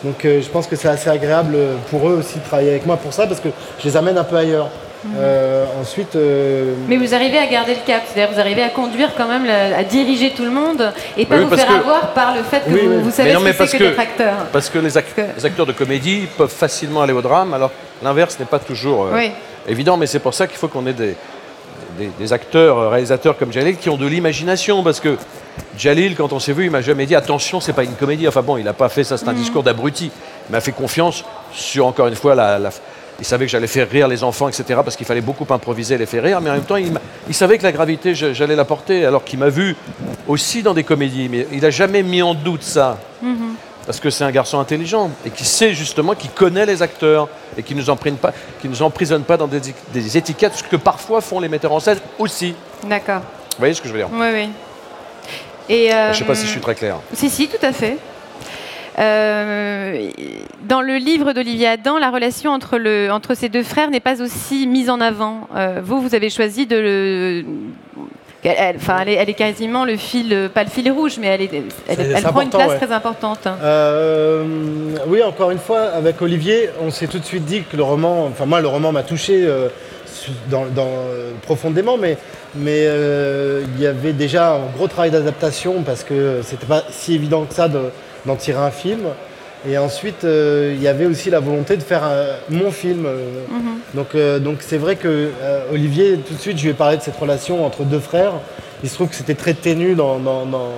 donc 0.04 0.16
je 0.24 0.48
pense 0.50 0.68
que 0.68 0.76
c'est 0.76 0.88
assez 0.88 1.10
agréable 1.10 1.58
pour 1.90 2.08
eux 2.10 2.14
aussi 2.14 2.40
de 2.40 2.44
travailler 2.44 2.70
avec 2.70 2.86
moi 2.86 2.98
pour 2.98 3.14
ça 3.14 3.28
parce 3.28 3.40
que 3.40 3.50
je 3.80 3.88
les 3.88 3.98
amène 3.98 4.18
un 4.18 4.24
peu 4.24 4.38
ailleurs. 4.38 4.70
Euh, 5.18 5.66
ensuite, 5.82 6.16
euh, 6.16 6.76
Mais 6.88 6.96
vous 6.98 7.14
arrivez 7.14 7.38
à 7.38 7.46
garder 7.48 7.74
le 7.74 7.82
cap, 7.86 8.04
c'est-à-dire 8.08 8.34
vous 8.34 8.40
arrivez 8.40 8.64
à 8.64 8.70
conduire 8.70 9.10
quand 9.18 9.28
même, 9.28 9.46
la- 9.46 9.78
à 9.78 9.84
diriger 9.84 10.32
tout 10.32 10.44
le 10.46 10.50
monde 10.52 10.94
et 11.18 11.26
pas 11.26 11.36
Oui, 11.38 11.44
vous 11.44 11.56
faire 11.58 11.68
que- 11.68 11.74
avoir 11.74 12.14
par 12.14 12.34
le 12.36 12.42
fait 12.44 12.60
que 12.66 12.70
Oui, 12.72 12.82
vous, 12.86 12.90
oui. 12.94 13.02
vous 13.04 13.12
savez 13.12 13.30
Mais 13.30 13.34
non, 13.34 13.40
ce 13.42 13.46
mais 13.46 13.52
que 13.52 13.58
parce 13.58 13.70
c'est 13.72 13.78
que 13.80 13.84
que- 13.84 13.90
d'être 13.90 14.00
acteur. 14.00 14.34
Parce 14.54 14.70
que 14.70 14.80
les, 14.80 14.98
ac- 14.98 15.04
les 15.38 15.46
acteurs 15.46 15.66
de 15.66 15.74
comédie 15.74 16.28
peuvent 16.38 16.50
facilement 16.50 17.02
aller 17.02 17.12
au 17.14 17.22
drame, 17.22 17.54
alors 17.54 17.72
l'inverse 18.02 18.40
n'est 18.40 18.46
pas 18.46 18.60
toujours 18.60 19.06
euh, 19.08 19.12
Oui. 19.16 19.32
évident, 19.68 19.98
mais 19.98 20.08
c'est 20.08 20.20
pour 20.20 20.34
ça 20.34 20.48
qu'il 20.48 20.58
faut 20.58 20.70
qu'on 20.70 20.88
ait 20.88 20.94
des, 20.94 21.16
des- 22.00 22.10
des 22.18 22.34
acteurs, 22.34 22.90
réalisateurs 22.92 23.38
comme 23.38 23.52
Jalil 23.52 23.76
qui 23.78 23.90
ont 23.90 23.98
de 23.98 24.08
l'imagination, 24.08 24.84
parce 24.84 25.02
que 25.02 25.18
Jalil, 25.78 26.16
quand 26.16 26.32
on 26.32 26.40
s'est 26.40 26.54
vu, 26.54 26.66
il 26.66 26.72
m'a 26.72 26.82
jamais 26.82 27.06
dit 27.06 27.16
attention, 27.16 27.60
c'est 27.60 27.74
pas 27.74 27.84
une 27.84 27.94
comédie. 27.96 28.28
Enfin 28.28 28.42
bon, 28.42 28.56
il 28.58 28.64
n'a 28.64 28.74
pas 28.74 28.88
fait 28.90 29.04
ça, 29.04 29.18
c'est 29.18 29.28
un 29.28 29.34
Mhm. 29.34 29.38
discours 29.38 29.64
d'abruti. 29.64 30.12
Il 30.50 30.52
m'a 30.54 30.62
fait 30.62 30.72
confiance 30.72 31.26
sur, 31.52 31.86
encore 31.88 32.08
une 32.08 32.16
fois, 32.16 32.36
la, 32.36 32.58
la- 32.58 32.70
il 33.20 33.26
savait 33.26 33.46
que 33.46 33.52
j'allais 33.52 33.68
faire 33.68 33.90
rire 33.90 34.08
les 34.08 34.24
enfants, 34.24 34.48
etc., 34.48 34.80
parce 34.84 34.96
qu'il 34.96 35.06
fallait 35.06 35.22
beaucoup 35.22 35.46
improviser, 35.52 35.98
les 35.98 36.06
faire 36.06 36.24
rire, 36.24 36.42
mais 36.42 36.50
en 36.50 36.54
même 36.54 36.64
temps, 36.64 36.78
il, 36.78 37.34
savait 37.34 37.58
que 37.58 37.64
la 37.64 37.72
gravité, 37.72 38.16
j'allais 38.16 38.56
la 38.56 38.66
porter, 38.66 39.06
alors 39.06 39.24
qu'il 39.24 39.40
m'a 39.40 39.50
vu 39.50 39.76
aussi 40.28 40.64
dans 40.64 40.74
des 40.74 40.84
comédies, 40.84 41.30
mais 41.30 41.48
il 41.52 41.62
n'a 41.62 41.70
jamais 41.70 42.04
mis 42.04 42.22
en 42.22 42.34
doute 42.34 42.64
ça 42.64 42.98
Mhm. 43.22 43.56
parce 43.86 44.00
que 44.00 44.10
c'est 44.10 44.24
un 44.24 44.32
garçon 44.32 44.60
intelligent 44.60 45.10
et 45.26 45.30
qui 45.30 45.46
sait 45.46 45.74
justement, 45.74 46.14
qui 46.16 46.28
connaît 46.28 46.66
les 46.66 46.82
acteurs 46.82 47.30
et 47.58 47.64
qui 47.64 47.74
ne 47.76 47.80
nous, 47.82 47.90
emprisonne 47.90 48.18
pas, 48.18 48.34
qui 48.62 48.68
nous 48.68 48.82
emprisonne 48.82 49.24
pas 49.24 49.38
dans 49.38 49.48
des, 49.48 49.62
des 49.94 50.18
étiquettes, 50.18 50.56
ce 50.56 50.64
que 50.64 50.76
parfois 50.76 51.22
font 51.22 51.40
les 51.40 51.48
metteurs 51.50 51.72
en 51.72 51.80
scène 51.80 52.00
aussi. 52.20 52.56
D'accord. 52.86 53.20
Vous 53.20 53.60
voyez 53.60 53.74
ce 53.74 53.82
que 53.82 53.88
je 53.88 53.94
veux 53.94 54.00
dire? 54.00 54.10
Oui, 54.12 54.28
oui. 54.34 54.50
Et, 55.70 55.90
Je 55.90 56.10
ne 56.10 56.14
sais 56.14 56.24
pas 56.26 56.34
euh, 56.34 56.36
si 56.36 56.46
je 56.46 56.52
suis 56.52 56.60
très 56.60 56.76
clair. 56.76 56.98
Si, 57.14 57.30
si, 57.30 57.48
tout 57.48 57.66
à 57.66 57.72
fait. 57.72 57.98
Euh, 59.00 60.10
dans 60.68 60.82
le 60.82 60.96
livre 60.98 61.34
d'Olivier 61.34 61.68
Adam, 61.68 61.98
la 61.98 62.10
relation 62.12 62.52
entre, 62.52 62.78
le, 62.78 63.10
entre 63.12 63.34
ces 63.36 63.50
deux 63.50 63.64
frères 63.64 63.90
n'est 63.90 64.00
pas 64.00 64.22
aussi 64.22 64.68
mise 64.68 64.90
en 64.90 65.02
avant. 65.02 65.48
Euh, 65.56 65.80
vous, 65.84 66.02
vous 66.02 66.16
avez 66.16 66.30
choisi 66.30 66.66
de 66.66 66.76
le. 66.78 67.46
Elle, 68.46 68.76
enfin, 68.76 68.98
elle, 69.02 69.10
est, 69.10 69.14
elle 69.14 69.30
est 69.30 69.34
quasiment 69.36 69.86
le 69.86 69.96
fil, 69.96 70.50
pas 70.54 70.66
le 70.66 70.70
fil 70.70 70.92
rouge, 70.92 71.14
mais 71.20 71.28
elle, 71.28 71.42
est, 71.44 71.50
elle, 71.54 71.64
C'est- 71.88 71.94
elle 72.12 72.18
c'est 72.18 72.22
prend 72.24 72.42
une 72.42 72.50
place 72.50 72.72
ouais. 72.72 72.78
très 72.78 72.92
importante. 72.92 73.48
Euh, 73.48 74.44
oui, 75.08 75.24
encore 75.24 75.52
une 75.52 75.60
fois, 75.60 75.84
avec 75.96 76.22
Olivier, 76.22 76.70
on 76.82 76.92
s'est 76.92 77.08
tout 77.08 77.20
de 77.20 77.24
suite 77.26 77.46
dit 77.46 77.64
que 77.64 77.78
le 77.78 77.84
roman, 77.84 78.26
enfin 78.26 78.46
moi, 78.46 78.60
le 78.60 78.68
roman 78.68 78.92
m'a 78.92 79.04
touché 79.04 79.48
su- 80.06 80.32
dans, 80.50 80.66
dans- 80.66 80.90
profondément, 81.44 81.98
mais 81.98 82.18
mais 82.56 82.86
il 83.76 83.82
y 83.82 83.88
avait 83.88 84.12
déjà 84.14 84.56
un 84.56 84.60
gros 84.76 84.88
travail 84.90 85.10
d'adaptation 85.12 85.82
parce 85.84 86.04
que 86.04 86.42
c'était 86.44 86.66
pas 86.68 86.84
si 86.90 87.16
évident 87.16 87.46
que 87.46 87.54
ça 87.54 87.70
de- 87.70 87.92
d'en 88.26 88.36
tirer 88.36 88.60
un 88.60 88.72
film. 88.72 89.02
Et 89.70 89.78
ensuite, 89.78 90.26
euh, 90.26 90.74
il 90.76 90.82
y 90.84 90.90
avait 90.90 91.06
aussi 91.06 91.30
la 91.30 91.40
volonté 91.40 91.78
de 91.78 91.84
faire 91.84 92.04
un- 92.04 92.26
mon 92.50 92.70
film. 92.72 93.06
euh, 93.06 93.20
Mhm. 93.50 93.78
donc, 93.94 94.08
euh, 94.16 94.40
donc 94.40 94.58
c'est 94.60 94.78
vrai 94.78 94.98
que 94.98 95.08
euh, 95.42 95.62
Olivier, 95.72 96.18
tout 96.28 96.34
de 96.34 96.40
suite, 96.40 96.58
je 96.58 96.64
lui 96.64 96.72
ai 96.72 96.74
parlé 96.74 96.98
de 96.98 97.02
cette 97.02 97.16
relation 97.18 97.66
entre 97.66 97.84
deux 97.84 98.00
frères. 98.00 98.34
Il 98.84 98.90
se 98.90 98.96
trouve 98.96 99.08
que 99.08 99.16
c'était 99.16 99.36
très 99.36 99.54
ténu 99.54 99.96
dans, 99.96 100.20
dans, 100.20 100.46
dans, 100.46 100.70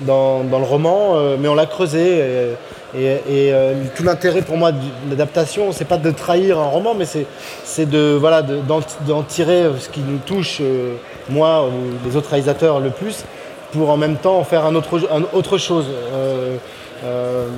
dans- 0.00 0.42
dans 0.44 0.58
le 0.58 0.64
roman, 0.64 1.16
euh, 1.16 1.36
mais 1.38 1.48
on 1.48 1.54
l'a 1.54 1.66
creusé. 1.66 2.00
Et, 2.18 2.98
et- 2.98 3.04
et, 3.48 3.52
euh, 3.52 3.74
tout 3.94 4.04
l'intérêt 4.04 4.40
pour 4.40 4.56
moi 4.56 4.72
de 4.72 4.78
l'adaptation, 5.10 5.72
c'est 5.72 5.84
pas 5.84 5.98
de 5.98 6.10
trahir 6.10 6.58
un 6.58 6.64
roman, 6.68 6.94
mais 6.94 7.04
c'est, 7.04 7.26
c'est 7.64 7.86
de, 7.90 8.16
voilà, 8.18 8.40
de- 8.40 8.56
d'en, 8.60 8.80
d'en 9.06 9.22
tirer 9.22 9.64
ce 9.80 9.88
qui 9.90 10.00
nous 10.00 10.18
touche, 10.24 10.58
euh, 10.62 10.94
moi 11.28 11.66
ou 11.66 12.08
les 12.08 12.16
autres 12.16 12.30
réalisateurs, 12.30 12.80
le 12.80 12.90
plus, 12.90 13.24
pour 13.74 13.90
en 13.90 13.96
même 13.96 14.16
temps 14.16 14.38
en 14.38 14.44
faire 14.44 14.64
un 14.64 14.74
autre, 14.74 15.00
autre 15.32 15.58
chose. 15.58 15.86
Euh, 15.90 16.56
euh, 17.04 17.48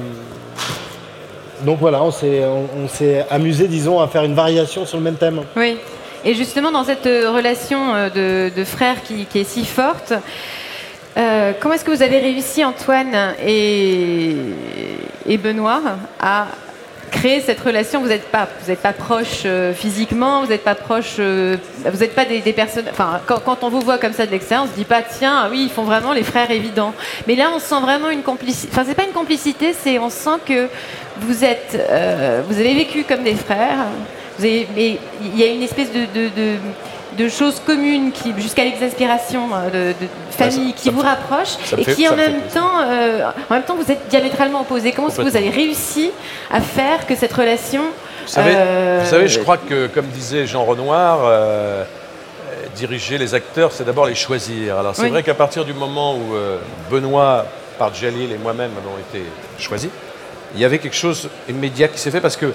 donc 1.62 1.78
voilà, 1.78 2.02
on 2.02 2.10
s'est, 2.10 2.42
s'est 2.88 3.26
amusé, 3.30 3.68
disons, 3.68 4.00
à 4.00 4.08
faire 4.08 4.24
une 4.24 4.34
variation 4.34 4.84
sur 4.86 4.98
le 4.98 5.04
même 5.04 5.16
thème. 5.16 5.42
Oui. 5.56 5.76
Et 6.24 6.34
justement, 6.34 6.72
dans 6.72 6.84
cette 6.84 7.06
euh, 7.06 7.30
relation 7.30 8.08
de, 8.14 8.64
frères 8.64 9.02
qui, 9.02 9.26
est 9.34 9.44
si 9.44 9.64
forte, 9.64 10.12
comment 11.14 11.74
est-ce 11.74 11.84
que 11.84 11.94
vous 11.94 12.02
avez 12.02 12.18
réussi, 12.18 12.64
Antoine 12.64 13.34
et, 13.44 14.36
et 15.26 15.38
Benoît, 15.38 15.80
à 16.20 16.46
créer 17.10 17.40
cette 17.40 17.60
relation 17.60 18.00
Vous 18.00 18.08
n'êtes 18.08 18.30
pas, 18.30 18.48
vous 18.66 18.74
pas 18.74 18.92
proches 18.92 19.42
euh, 19.44 19.72
physiquement, 19.72 20.42
vous 20.42 20.48
n'êtes 20.48 20.64
pas 20.64 20.74
proches, 20.74 21.16
euh, 21.18 21.56
vous 21.84 21.98
n'êtes 21.98 22.14
pas 22.14 22.24
des, 22.24 22.40
personnes. 22.52 22.86
Enfin, 22.90 23.20
quand, 23.26 23.62
on 23.62 23.68
vous 23.68 23.80
voit 23.80 23.98
comme 23.98 24.12
ça 24.12 24.26
de 24.26 24.30
l'extérieur, 24.30 24.66
on 24.68 24.72
se 24.72 24.76
dit 24.76 24.84
pas 24.84 25.02
tiens, 25.02 25.48
oui, 25.50 25.64
ils 25.64 25.70
font 25.70 25.84
vraiment 25.84 26.12
les 26.12 26.22
frères 26.22 26.50
évidents. 26.50 26.94
Mais 27.26 27.34
là, 27.34 27.50
on 27.54 27.58
sent 27.58 27.80
vraiment 27.80 28.10
une 28.10 28.22
complicité. 28.22 28.68
Enfin, 28.72 28.84
c'est 28.86 28.94
pas 28.94 29.04
une 29.04 29.12
complicité, 29.12 29.72
c'est 29.72 29.98
on 29.98 30.10
sent 30.10 30.38
que 30.46 30.68
vous 31.20 31.44
êtes, 31.44 31.76
euh, 31.90 32.42
vous 32.46 32.58
avez 32.58 32.74
vécu 32.74 33.04
comme 33.04 33.22
des 33.22 33.34
frères. 33.34 33.86
Vous 34.38 34.44
avez- 34.44 34.68
mais 34.74 34.98
il 35.22 35.38
y 35.38 35.42
a 35.42 35.46
une 35.46 35.62
espèce 35.62 35.88
de, 35.92 36.00
de, 36.14 36.28
de, 36.28 36.54
de 37.24 37.28
choses 37.28 37.60
communes 37.66 38.12
qui, 38.12 38.34
jusqu'à 38.36 38.64
l'exaspération, 38.64 39.48
euh, 39.54 39.92
de, 39.92 39.92
de 40.04 40.08
famille, 40.30 40.70
ça- 40.70 40.76
qui 40.76 40.84
ça 40.84 40.90
vous 40.90 41.00
fait- 41.00 41.06
rapproche 41.08 41.54
et 41.78 41.84
fait- 41.84 41.94
qui 41.94 42.08
en 42.08 42.16
même 42.16 42.40
temps, 42.52 42.80
euh, 42.82 43.20
en 43.50 43.54
même 43.54 43.62
temps, 43.62 43.76
vous 43.76 43.90
êtes 43.90 44.08
diamétralement 44.08 44.60
opposés. 44.60 44.92
Comment 44.92 45.08
est-ce 45.08 45.16
que 45.18 45.22
vous 45.22 45.36
avez 45.36 45.50
réussi 45.50 46.10
à 46.50 46.60
faire 46.60 47.06
que 47.06 47.14
cette 47.16 47.32
relation 47.32 47.82
Vous 47.82 48.28
savez, 48.32 48.52
euh, 48.54 49.00
vous 49.02 49.08
savez, 49.10 49.28
je 49.28 49.38
crois 49.40 49.56
que, 49.56 49.86
comme 49.86 50.06
disait 50.08 50.46
Jean 50.46 50.64
Renoir, 50.64 51.20
euh, 51.24 51.84
diriger 52.74 53.16
les 53.16 53.34
acteurs, 53.34 53.72
c'est 53.72 53.84
d'abord 53.84 54.06
les 54.06 54.14
choisir. 54.14 54.76
Alors 54.78 54.94
c'est 54.94 55.02
Oui. 55.04 55.10
vrai 55.10 55.22
qu'à 55.22 55.34
partir 55.34 55.64
du 55.64 55.72
moment 55.72 56.14
où 56.16 56.34
Benoît, 56.90 57.46
par 57.78 57.94
Jalil 57.94 58.32
et 58.32 58.38
moi-même 58.38 58.70
avons 58.76 58.96
été 58.98 59.24
choisis, 59.58 59.88
il 60.54 60.60
y 60.60 60.64
avait 60.64 60.78
quelque 60.78 60.96
chose 60.96 61.28
immédiat 61.48 61.88
qui 61.88 61.98
s'est 61.98 62.10
fait 62.10 62.20
parce 62.20 62.36
que, 62.36 62.52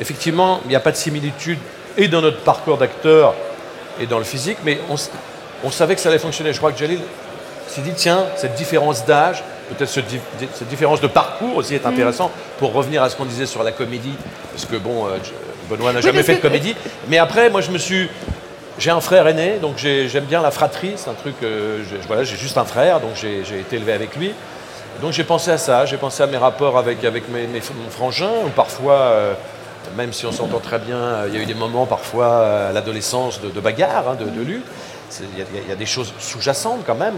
effectivement, 0.00 0.60
il 0.64 0.68
n'y 0.70 0.76
a 0.76 0.80
pas 0.80 0.92
de 0.92 0.96
similitude 0.96 1.58
et 1.96 2.08
dans 2.08 2.20
notre 2.20 2.40
parcours 2.40 2.78
d'acteur 2.78 3.34
et 4.00 4.06
dans 4.06 4.18
le 4.18 4.24
physique, 4.24 4.58
mais 4.64 4.78
on, 5.64 5.70
savait 5.70 5.94
que 5.94 6.00
ça 6.00 6.08
allait 6.08 6.18
fonctionner. 6.18 6.52
Je 6.52 6.58
crois 6.58 6.72
que 6.72 6.78
Jalil 6.78 7.00
s'est 7.66 7.80
dit, 7.80 7.92
tiens, 7.94 8.24
cette 8.36 8.54
différence 8.54 9.04
d'âge, 9.04 9.42
peut-être 9.70 9.90
ce 9.90 10.00
cette 10.54 10.68
différence 10.68 11.00
de 11.00 11.08
parcours 11.08 11.56
aussi 11.56 11.74
est 11.74 11.84
intéressant 11.84 12.30
pour 12.58 12.72
revenir 12.72 13.02
à 13.02 13.10
ce 13.10 13.16
qu'on 13.16 13.24
disait 13.24 13.46
sur 13.46 13.62
la 13.62 13.72
comédie, 13.72 14.14
parce 14.52 14.64
que 14.64 14.76
bon, 14.76 15.06
euh, 15.06 15.18
Benoît 15.68 15.92
n'a 15.92 15.98
Oui, 15.98 16.04
jamais 16.04 16.22
fait 16.22 16.36
de 16.36 16.40
comédie, 16.40 16.74
mais 17.08 17.18
après, 17.18 17.50
moi 17.50 17.60
je 17.60 17.70
me 17.70 17.78
suis... 17.78 18.08
J'ai 18.78 18.90
un 18.92 19.00
frère 19.00 19.26
aîné, 19.26 19.58
donc 19.60 19.74
j'ai- 19.76 20.08
j'aime 20.08 20.24
bien 20.26 20.40
la 20.40 20.52
fratrie, 20.52 20.92
c'est 20.94 21.10
un 21.10 21.14
truc, 21.14 21.34
euh, 21.42 21.82
je- 21.90 21.96
voilà, 22.06 22.22
j'ai 22.22 22.36
juste 22.36 22.56
un 22.58 22.64
frère, 22.64 23.00
donc 23.00 23.10
j'ai 23.16 23.40
été 23.40 23.74
élevé 23.74 23.92
avec 23.92 24.14
lui. 24.14 24.32
Donc 25.02 25.12
j'ai 25.12 25.24
pensé 25.24 25.50
à 25.50 25.58
ça, 25.58 25.84
j'ai 25.84 25.96
pensé 25.96 26.22
à 26.22 26.26
mes 26.28 26.36
rapports 26.36 26.78
avec, 26.78 27.04
avec 27.04 27.28
mes, 27.28 27.48
mes- 27.48 27.60
mon 27.60 27.90
frangin, 27.90 28.30
où 28.46 28.50
parfois, 28.50 28.94
euh, 28.94 29.32
même 29.96 30.12
si 30.12 30.26
on 30.26 30.32
s'entend 30.32 30.58
très 30.60 30.78
bien, 30.78 30.96
euh, 30.96 31.24
il 31.28 31.34
y 31.34 31.38
a 31.38 31.42
eu 31.42 31.46
des 31.46 31.54
moments 31.54 31.86
parfois 31.86 32.26
euh, 32.26 32.70
à 32.70 32.72
l'adolescence 32.72 33.40
de, 33.40 33.48
de 33.50 33.60
bagarre, 33.60 34.04
hein, 34.10 34.16
de, 34.18 34.24
de 34.24 34.40
lutte. 34.42 34.66
Il 35.20 35.38
y, 35.38 35.70
a- 35.70 35.74
y 35.74 35.76
des 35.76 35.86
choses 35.86 36.12
sous-jacentes 36.18 36.82
quand 36.86 36.94
même. 36.94 37.14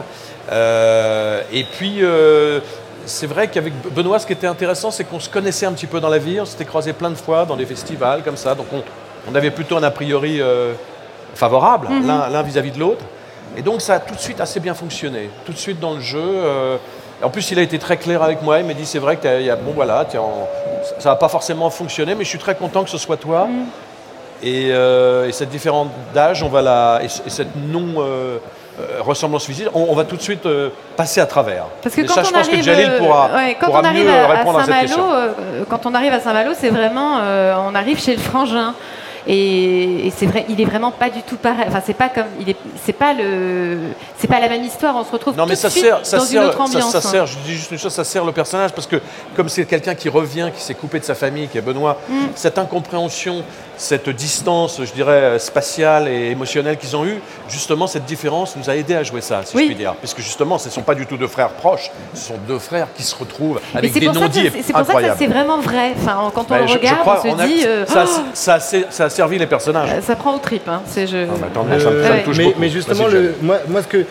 Euh, 0.53 1.41
et 1.53 1.65
puis, 1.65 1.99
euh, 2.03 2.61
c'est 3.07 3.27
vrai 3.27 3.49
qu'avec 3.49 3.73
Benoît, 3.95 4.19
ce 4.19 4.27
qui 4.27 4.33
était 4.33 4.47
intéressant, 4.47 4.91
c'est 4.91 5.05
qu'on 5.05 5.21
se 5.21 5.29
connaissait 5.29 5.67
un 5.67 5.73
petit 5.73 5.87
peu 5.87 6.01
dans 6.01 6.09
la 6.09 6.19
vie, 6.19 6.41
on 6.41 6.45
s'était 6.45 6.65
croisés 6.65 6.93
plein 6.93 7.11
de 7.11 7.15
fois 7.17 7.45
dans 7.47 7.57
des 7.57 7.67
festivals 7.67 8.23
comme 8.23 8.37
ça, 8.37 8.55
donc 8.55 8.67
on, 8.73 8.83
on 9.31 9.35
avait 9.35 9.51
plutôt 9.51 9.77
un 9.77 9.83
a 9.83 9.91
priori 9.91 10.41
euh, 10.41 10.73
favorable 11.35 11.89
Mhm. 11.89 12.07
l'un 12.07 12.29
l'un 12.29 12.43
vis-à-vis 12.43 12.71
de 12.73 12.79
l'autre. 12.79 13.05
Et 13.57 13.63
donc 13.63 13.81
ça 13.81 13.95
a 13.95 13.99
tout 13.99 14.15
de 14.15 14.21
suite 14.21 14.41
assez 14.41 14.61
bien 14.61 14.75
fonctionné, 14.75 15.29
tout 15.45 15.53
de 15.53 15.59
suite 15.59 15.81
dans 15.81 15.95
le 15.95 16.01
jeu. 16.01 16.23
en 17.23 17.29
plus, 17.31 17.51
il 17.51 17.59
a 17.59 17.63
été 17.63 17.79
très 17.79 17.97
clair 17.97 18.23
avec 18.23 18.43
moi. 18.43 18.61
Il 18.61 18.65
m'a 18.67 18.75
dit 18.75 18.87
c'est 18.87 19.01
vrai 19.01 19.17
que 19.17 19.55
bon 19.57 19.73
voilà, 19.75 20.05
t'es 20.05 20.19
en- 20.19 20.49
ça 20.99 21.11
va 21.11 21.17
pas 21.17 21.29
forcément 21.29 21.71
fonctionner, 21.71 22.15
mais 22.15 22.25
je 22.25 22.29
suis 22.29 22.39
très 22.39 22.55
content 22.55 22.85
que 22.85 22.91
ce 22.91 22.99
soit 22.99 23.17
toi. 23.17 23.49
Et, 24.43 24.69
euh, 24.71 25.29
et 25.29 25.33
cette 25.33 25.51
différence 25.51 25.89
d'âge, 26.15 26.43
on 26.43 26.49
va 26.49 26.63
la, 26.63 27.01
et, 27.03 27.09
cette 27.09 27.55
non 27.57 27.95
euh, 27.99 28.39
euh, 28.81 29.01
ressemblance 29.01 29.45
physique, 29.45 29.69
on, 29.75 29.89
on 29.91 29.95
va 29.95 30.05
tout 30.05 30.17
de 30.17 30.23
suite 30.23 30.47
euh, 30.47 30.71
passer 30.97 31.21
à 31.21 31.27
travers. 31.27 31.65
Parce 31.83 31.95
que 31.95 32.01
quand 32.03 32.15
ça, 32.15 32.23
on 32.23 32.25
je 32.25 32.31
pense 32.33 32.49
arrive, 32.49 32.61
que 32.61 32.65
Jalil 32.65 32.97
pourra, 32.99 33.31
ouais, 33.35 33.57
quand 33.61 33.67
pourra 33.67 33.81
on 33.81 33.85
arrive 33.85 34.05
mieux 34.07 34.11
à, 34.11 34.27
répondre 34.29 34.59
à, 34.59 34.65
cette 34.65 34.75
Saint-Malo, 34.75 34.89
question. 34.89 35.67
quand 35.69 35.87
on 35.87 35.95
arrive 35.95 36.13
à 36.15 36.21
Saint-Malo, 36.21 36.53
c'est 36.59 36.71
vraiment, 36.71 37.19
on 37.69 37.75
arrive 37.75 38.01
chez 38.01 38.15
le 38.15 38.21
frangin. 38.21 38.75
Et, 39.27 40.07
et 40.07 40.13
c'est 40.17 40.27
vrai, 40.27 40.47
il 40.49 40.61
est 40.61 40.65
vraiment 40.65 40.91
pas 40.91 41.11
du 41.11 41.23
tout 41.23 41.37
pareil. 41.37 41.67
Enfin, 41.69 41.83
c'est 41.85 41.95
pas 41.95 42.09
comme, 42.09 42.25
il 42.41 42.49
est, 42.51 42.57
c'est 42.85 42.93
pas 42.93 43.13
le, 43.13 43.79
c'est 44.19 44.27
pas 44.29 44.41
la 44.41 44.49
même 44.49 44.65
histoire. 44.65 44.97
On 44.97 45.05
se 45.05 45.11
retrouve 45.13 45.37
Non, 45.37 45.47
mais 45.47 45.55
tout 45.55 45.61
ça 45.61 45.69
de 45.69 45.73
suite 45.73 45.85
sert, 45.85 46.01
ça 46.07 46.19
dans 46.19 46.25
sert, 46.25 46.43
une 46.43 46.49
autre 46.49 46.57
ça- 46.59 46.63
ambiance. 46.65 46.91
ça, 46.93 46.99
hein. 46.99 47.01
sert, 47.01 47.27
je 47.27 47.37
dis 47.45 47.53
juste 47.55 47.71
une 47.71 47.79
chose, 47.79 47.93
ça 47.93 48.05
sert 48.05 48.25
le 48.25 48.33
personnage 48.33 48.73
parce 48.73 48.87
que 48.87 48.97
comme 49.37 49.49
c'est 49.49 49.65
quelqu'un 49.67 49.95
qui 49.95 50.09
revient, 50.09 50.51
qui 50.57 50.63
s'est 50.63 50.75
coupé 50.75 50.99
de 51.01 51.05
sa 51.05 51.15
famille, 51.15 51.49
qui 51.49 51.59
est 51.59 51.63
Benoît, 51.63 51.99
Mm. 52.09 52.15
cette 52.35 52.59
incompréhension, 52.59 53.43
cette 53.77 54.09
distance, 54.11 54.81
je 54.83 54.93
dirais, 54.93 55.39
spatiale 55.39 56.09
et 56.09 56.31
émotionnelle 56.31 56.77
qu'ils 56.77 56.97
ont 56.97 57.05
eue, 57.05 57.21
justement, 57.49 57.87
cette 57.87 58.05
différence 58.05 58.57
nous 58.57 58.69
a 58.69 58.77
aidé 58.77 58.95
à 58.95 59.03
jouer 59.03 59.21
ça, 59.21 59.41
si 59.45 59.57
Oui. 59.57 59.63
je 59.63 59.67
puis 59.69 59.77
dire. 59.77 59.95
Puisque 59.97 60.21
justement, 60.21 60.59
ce 60.59 60.69
ne 60.69 60.73
sont 60.73 60.83
pas 60.83 60.95
du 60.95 61.07
tout 61.07 61.17
deux 61.17 61.27
frères 61.29 61.51
proches, 61.51 61.91
ce 62.15 62.29
sont 62.29 62.39
deux 62.49 62.59
frères 62.59 62.89
qui 62.95 63.03
se 63.03 63.15
retrouvent 63.15 63.61
avec 63.75 63.93
c'est 63.93 64.01
des 64.01 64.07
ça 64.07 64.13
non-dits 64.13 64.51
c'est- 64.63 64.73
pour 64.73 64.85
ça 64.87 64.95
que 64.95 65.03
ça, 65.07 65.17
c'est 65.19 65.27
vraiment 65.27 65.59
vrai. 65.61 65.95
Enfin, 65.97 66.31
quand 66.35 66.43
on 66.51 66.55
Ben, 66.55 66.61
le 66.63 66.67
je- 66.67 66.73
je 66.75 66.79
regarde, 66.79 67.01
crois, 67.01 67.23
on 67.25 67.37
se 67.37 67.43
a- 67.43 67.47
dit, 67.47 67.63
euh, 67.67 67.87
ça, 67.87 68.05
oh, 68.07 68.21
ça 68.35 68.61
ça 68.61 69.10
servi 69.11 69.39
les 69.39 69.47
personnages. 69.47 69.91
euh, 69.93 70.01
ça 70.01 70.17
prend 70.17 70.35
au 70.35 70.39
trip. 70.39 70.69
Hein. 70.69 70.83
C'est 70.87 71.07
je. 71.07 71.19
Ah, 71.19 71.47
bah, 71.55 71.79
ça 71.79 71.85
ça 72.09 72.19
touche 72.25 72.39
mais, 72.59 72.69
justement, 72.69 73.07
le, 73.09 73.35
moi, 73.43 73.59
moi, 73.69 73.83
ce 73.83 73.87
que. 73.89 74.05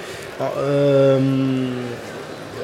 euh, 0.58 1.20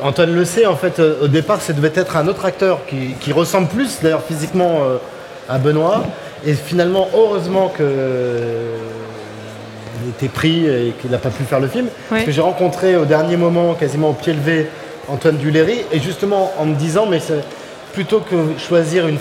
Antoine 0.04 0.34
le 0.36 0.46
sait, 0.46 0.65
en 0.65 0.75
fait, 0.75 1.00
euh, 1.00 1.15
au 1.24 1.27
départ, 1.27 1.62
ça 1.62 1.74
devait 1.74 1.92
être 1.96 2.18
un 2.18 2.27
autre 2.27 2.46
acteur 2.46 2.80
qui, 2.88 3.13
qui 3.20 3.32
ressemble 3.32 3.68
plus, 3.68 4.00
d'ailleurs, 4.01 4.24
physiquement 4.24 4.80
euh, 4.84 4.98
à 5.50 5.58
Benoît. 5.58 6.04
Et 6.46 6.54
finalement, 6.54 7.08
heureusement 7.13 7.70
que. 7.70 7.82
euh, 7.84 8.75
il 10.04 10.10
était 10.10 10.27
pris 10.27 10.65
et 10.68 10.94
qu'il 11.01 11.10
n'a 11.10 11.18
pas 11.18 11.30
pu 11.30 11.44
faire 11.44 11.60
le 11.62 11.68
film. 11.68 11.88
Parce 12.10 12.24
que 12.24 12.32
j'ai 12.32 12.42
rencontré 12.42 12.96
au 12.98 13.06
dernier 13.06 13.38
moment, 13.38 13.74
quasiment 13.74 14.10
au 14.10 14.13
pied 14.13 14.34
levé, 14.34 14.68
Antoine 15.08 15.38
Duléry. 15.38 15.80
Et 15.92 16.00
justement, 16.00 16.51
en 16.60 16.65
me 16.65 16.75
disant, 16.75 17.06
mais 17.10 17.20
c'est- 17.20 17.44
plutôt 17.94 18.20
que 18.20 18.36
choisir 18.60 19.08
une, 19.08 19.18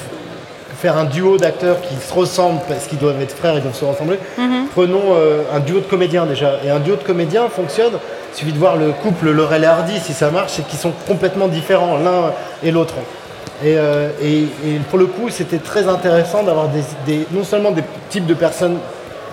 faire 0.76 0.97
un 0.97 1.04
duo 1.04 1.37
d'acteurs 1.38 1.81
qui 1.81 1.95
se 1.97 2.12
ressemblent 2.12 2.61
parce 2.69 2.87
qu'ils 2.87 2.99
doivent 2.99 3.21
être 3.21 3.35
frères, 3.37 3.54
ils 3.57 3.62
doivent 3.62 3.75
se 3.75 3.85
ressembler. 3.85 4.19
Mhm. 4.38 4.66
Prenons 4.75 5.02
euh, 5.14 5.43
un 5.54 5.61
duo 5.61 5.76
de 5.81 5.85
comédiens 5.85 6.26
déjà. 6.26 6.59
Et 6.64 6.71
un 6.71 6.81
duo 6.81 6.97
de 6.97 7.02
comédiens 7.02 7.49
fonctionne. 7.49 7.93
Il 8.35 8.38
suffit 8.38 8.52
de 8.52 8.59
voir 8.59 8.76
le 8.76 8.90
couple 8.90 9.31
Laurel 9.31 9.62
et 9.62 9.66
Hardy, 9.66 9.99
si 10.00 10.12
ça 10.12 10.31
marche, 10.31 10.52
c'est 10.57 10.66
qu'ils 10.66 10.78
sont 10.78 10.93
complètement 11.07 11.47
différents 11.49 11.97
l'un 11.99 12.33
et 12.62 12.71
l'autre. 12.73 12.95
Et, 13.64 13.76
euh, 13.78 14.09
et- 14.21 14.43
et 14.66 14.78
pour 14.90 14.99
le 14.99 15.07
coup, 15.07 15.28
c'était 15.31 15.59
très 15.59 15.87
intéressant 15.88 16.43
d'avoir 16.43 16.69
des, 16.69 16.83
des- 17.07 17.26
non 17.31 17.45
seulement 17.45 17.71
des 17.71 17.85
types 18.11 18.26
de 18.26 18.35
personnes 18.35 18.78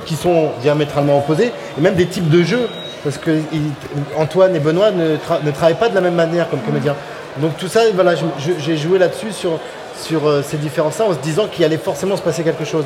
qui 0.05 0.15
sont 0.15 0.50
diamétralement 0.62 1.17
opposés, 1.17 1.51
et 1.77 1.81
même 1.81 1.95
des 1.95 2.05
types 2.05 2.29
de 2.29 2.43
jeux. 2.43 2.67
Parce 3.03 3.17
que 3.17 3.31
il- 3.51 3.71
Antoine 4.15 4.55
et 4.55 4.60
Benoît 4.60 4.91
ne, 4.91 5.15
tra- 5.15 5.43
ne 5.43 5.50
travaillent 5.50 5.74
pas 5.74 5.89
de 5.89 5.95
la 5.95 6.01
même 6.01 6.13
manière 6.13 6.48
comme 6.50 6.60
comédiens. 6.60 6.95
Donc 7.38 7.57
tout 7.57 7.67
ça, 7.67 7.79
voilà, 7.95 8.12
j'ai 8.60 8.77
joué 8.77 9.00
là-dessus 9.00 9.31
sur, 9.31 9.51
sur 9.95 10.27
euh, 10.27 10.41
ces 10.48 10.57
différences-là 10.57 11.05
en 11.05 11.13
se 11.13 11.19
disant 11.19 11.48
qu'il 11.48 11.63
allait 11.65 11.77
forcément 11.77 12.15
se 12.17 12.21
passer 12.21 12.43
quelque 12.43 12.65
chose. 12.65 12.86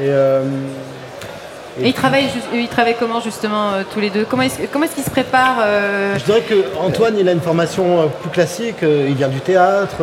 Et, 0.00 0.04
euh, 0.08 0.42
Et 1.80 1.88
ils 1.88 1.94
travaillent, 1.94 2.28
ils 2.54 2.68
travaillent 2.68 2.96
comment 2.98 3.20
justement 3.20 3.70
euh, 3.72 3.82
tous 3.92 4.00
les 4.00 4.10
deux? 4.10 4.24
Comment 4.28 4.42
est-ce 4.42 4.62
comment 4.72 4.84
est-ce 4.84 4.94
qu'ils 4.94 5.04
se 5.04 5.10
préparent 5.10 5.58
euh, 5.62 6.16
Je 6.18 6.24
dirais 6.24 6.42
que 6.42 6.54
Antoine, 6.80 7.14
il 7.18 7.28
a 7.28 7.32
une 7.32 7.40
formation 7.40 8.08
plus 8.20 8.30
classique. 8.30 8.76
Il 8.82 9.14
vient 9.14 9.28
du 9.28 9.40
théâtre, 9.40 9.96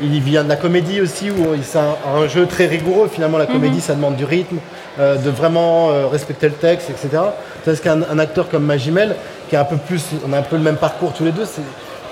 il 0.00 0.20
vient 0.20 0.44
de 0.44 0.48
la 0.48 0.56
comédie 0.56 1.00
aussi, 1.00 1.30
où 1.30 1.54
c'est 1.62 1.78
un, 1.78 1.96
un 2.16 2.26
jeu 2.28 2.46
très 2.46 2.66
rigoureux. 2.66 3.08
Finalement, 3.12 3.38
la 3.38 3.46
comédie, 3.46 3.76
Mhm. 3.76 3.82
ça 3.82 3.94
demande 3.94 4.16
du 4.16 4.24
rythme, 4.24 4.58
de 4.98 5.30
vraiment 5.30 6.08
respecter 6.08 6.46
le 6.48 6.54
texte, 6.54 6.90
etc. 6.90 7.22
Tandis 7.64 7.80
qu'un 7.80 8.02
un 8.02 8.18
acteur 8.18 8.48
comme 8.48 8.64
Magimel, 8.64 9.14
qui 9.48 9.54
est 9.54 9.58
un 9.58 9.64
peu 9.64 9.76
plus, 9.76 10.02
on 10.28 10.32
a 10.32 10.38
un 10.38 10.42
peu 10.42 10.56
le 10.56 10.62
même 10.62 10.76
parcours 10.76 11.12
tous 11.12 11.24
les 11.24 11.32
deux, 11.32 11.44
c'est 11.44 11.62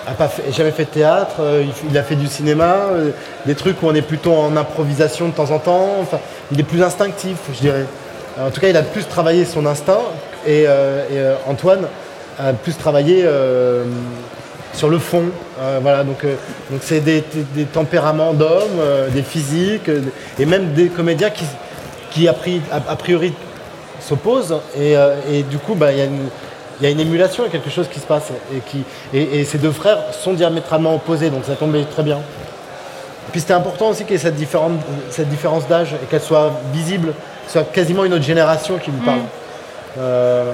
a 0.06 0.12
pas 0.12 0.28
fait- 0.28 0.52
jamais 0.52 0.70
fait 0.70 0.84
de 0.84 0.90
théâtre, 0.90 1.36
euh, 1.40 1.64
il, 1.90 1.98
a 1.98 2.02
fait 2.02 2.14
du 2.16 2.26
cinéma, 2.28 2.76
euh, 2.92 3.10
des 3.44 3.54
trucs 3.54 3.82
où 3.82 3.86
on 3.88 3.94
est 3.94 4.02
plutôt 4.02 4.32
en 4.34 4.56
improvisation 4.56 5.28
de 5.28 5.32
temps 5.32 5.50
en 5.50 5.58
temps. 5.58 5.88
Enfin, 6.00 6.18
il 6.52 6.60
est 6.60 6.64
plus 6.64 6.82
instinctif, 6.82 7.36
je 7.52 7.60
dirais. 7.60 7.84
En 8.40 8.50
tout 8.50 8.60
cas, 8.60 8.68
il 8.68 8.76
a 8.76 8.82
plus 8.82 9.06
travaillé 9.06 9.44
son 9.44 9.64
instinct 9.66 10.00
et, 10.46 10.64
euh, 10.68 11.34
Antoine 11.48 11.86
a 12.38 12.52
plus 12.52 12.75
travaillé 12.76 13.25
sur 14.75 14.90
le 14.90 14.98
fond. 14.98 15.25
Voilà, 15.80 16.04
donc 16.04 16.18
c'est 16.82 17.00
des, 17.00 17.22
tempéraments 17.72 18.34
d'hommes, 18.34 18.78
des 19.10 19.22
physiques 19.22 19.90
et 20.38 20.44
même 20.44 20.75
des 20.75 20.88
comédiens 20.88 21.30
qui, 21.30 21.46
qui 22.10 22.28
a, 22.28 22.32
pri- 22.34 22.60
a- 22.70 22.92
a 22.92 22.96
priori 22.96 23.32
s'opposent 24.00 24.54
et, 24.78 24.94
et 25.32 25.42
du 25.44 25.56
coup, 25.56 25.75
bah, 25.75 25.92
il 25.92 25.98
y 25.98 26.02
a 26.02 26.04
une 26.04 26.28
il 26.80 26.85
y 26.85 26.87
a 26.87 26.90
une 26.90 27.00
émulation, 27.00 27.45
il 27.45 27.47
y 27.47 27.49
a 27.49 27.52
quelque 27.52 27.71
chose 27.71 27.88
qui 27.88 28.00
se 28.00 28.06
passe. 28.06 28.30
Et, 28.54 28.61
qui, 28.61 28.85
et, 29.14 29.40
et 29.40 29.45
ces 29.45 29.59
deux 29.59 29.71
frères 29.73 29.99
sont 30.12 30.33
diamétralement 30.35 30.95
opposés, 30.95 31.30
donc 31.30 31.45
ça 31.47 31.54
tombait 31.54 31.85
très 31.85 32.02
bien. 32.02 32.18
Puis 33.33 33.40
c'était 33.40 33.54
important 33.54 33.88
aussi 33.88 34.04
qu'il 34.04 34.12
y 34.12 34.16
ait 34.16 34.23
cette, 34.23 34.37
différente- 34.37 34.80
cette 35.11 35.28
différence 35.28 35.66
d'âge 35.66 35.95
et 35.95 36.06
qu'elle 36.06 36.21
soit 36.23 36.52
visible, 36.73 37.12
soit 37.49 37.64
quasiment 37.64 38.04
une 38.04 38.14
autre 38.14 38.25
génération 38.25 38.78
qui 38.78 38.90
nous 38.90 39.04
parle. 39.04 39.21
Euh, 39.99 40.52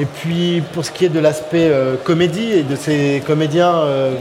et 0.00 0.06
puis 0.06 0.62
pour 0.72 0.84
ce 0.84 0.90
qui 0.90 1.04
est 1.04 1.10
de 1.10 1.20
l'aspect 1.20 1.68
euh, 1.68 1.96
comédie 2.02 2.52
et 2.52 2.62
de 2.62 2.76
ces 2.76 3.22
comédiens 3.26 3.74
euh, 3.74 4.14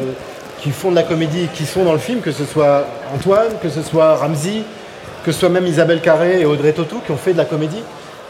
qui 0.59 0.71
font 0.71 0.91
de 0.91 0.95
la 0.95 1.03
comédie, 1.03 1.47
qui 1.53 1.65
sont 1.65 1.83
dans 1.85 1.93
le 1.93 1.99
film, 1.99 2.19
que 2.19 2.31
ce 2.31 2.43
soit 2.45 2.85
Antoine, 3.15 3.53
que 3.61 3.69
ce 3.69 3.81
soit 3.81 4.15
Ramsey, 4.15 4.63
que 5.23 5.31
ce 5.31 5.39
soit 5.39 5.49
même 5.49 5.65
Isabelle 5.65 6.01
Carré 6.01 6.41
et 6.41 6.45
Audrey 6.45 6.73
Tautou 6.73 6.99
qui 7.05 7.11
ont 7.11 7.17
fait 7.17 7.33
de 7.33 7.37
la 7.37 7.45
comédie, 7.45 7.81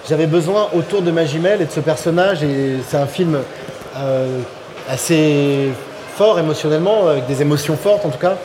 j'avais 0.09 0.27
besoin 0.27 0.67
autour 0.75 1.01
de 1.01 1.11
Magimel 1.11 1.61
et 1.61 1.65
de 1.65 1.71
ce 1.71 1.79
personnage, 1.79 2.43
et 2.43 2.77
c'est 2.87 2.97
un 2.97 3.05
film 3.07 3.37
euh, 3.97 4.39
assez 4.89 5.69
fort 6.15 6.39
émotionnellement, 6.39 7.07
avec 7.07 7.27
des 7.27 7.41
émotions 7.41 7.77
fortes 7.77 8.05
en 8.05 8.09
tout 8.09 8.17
cas, 8.19 8.35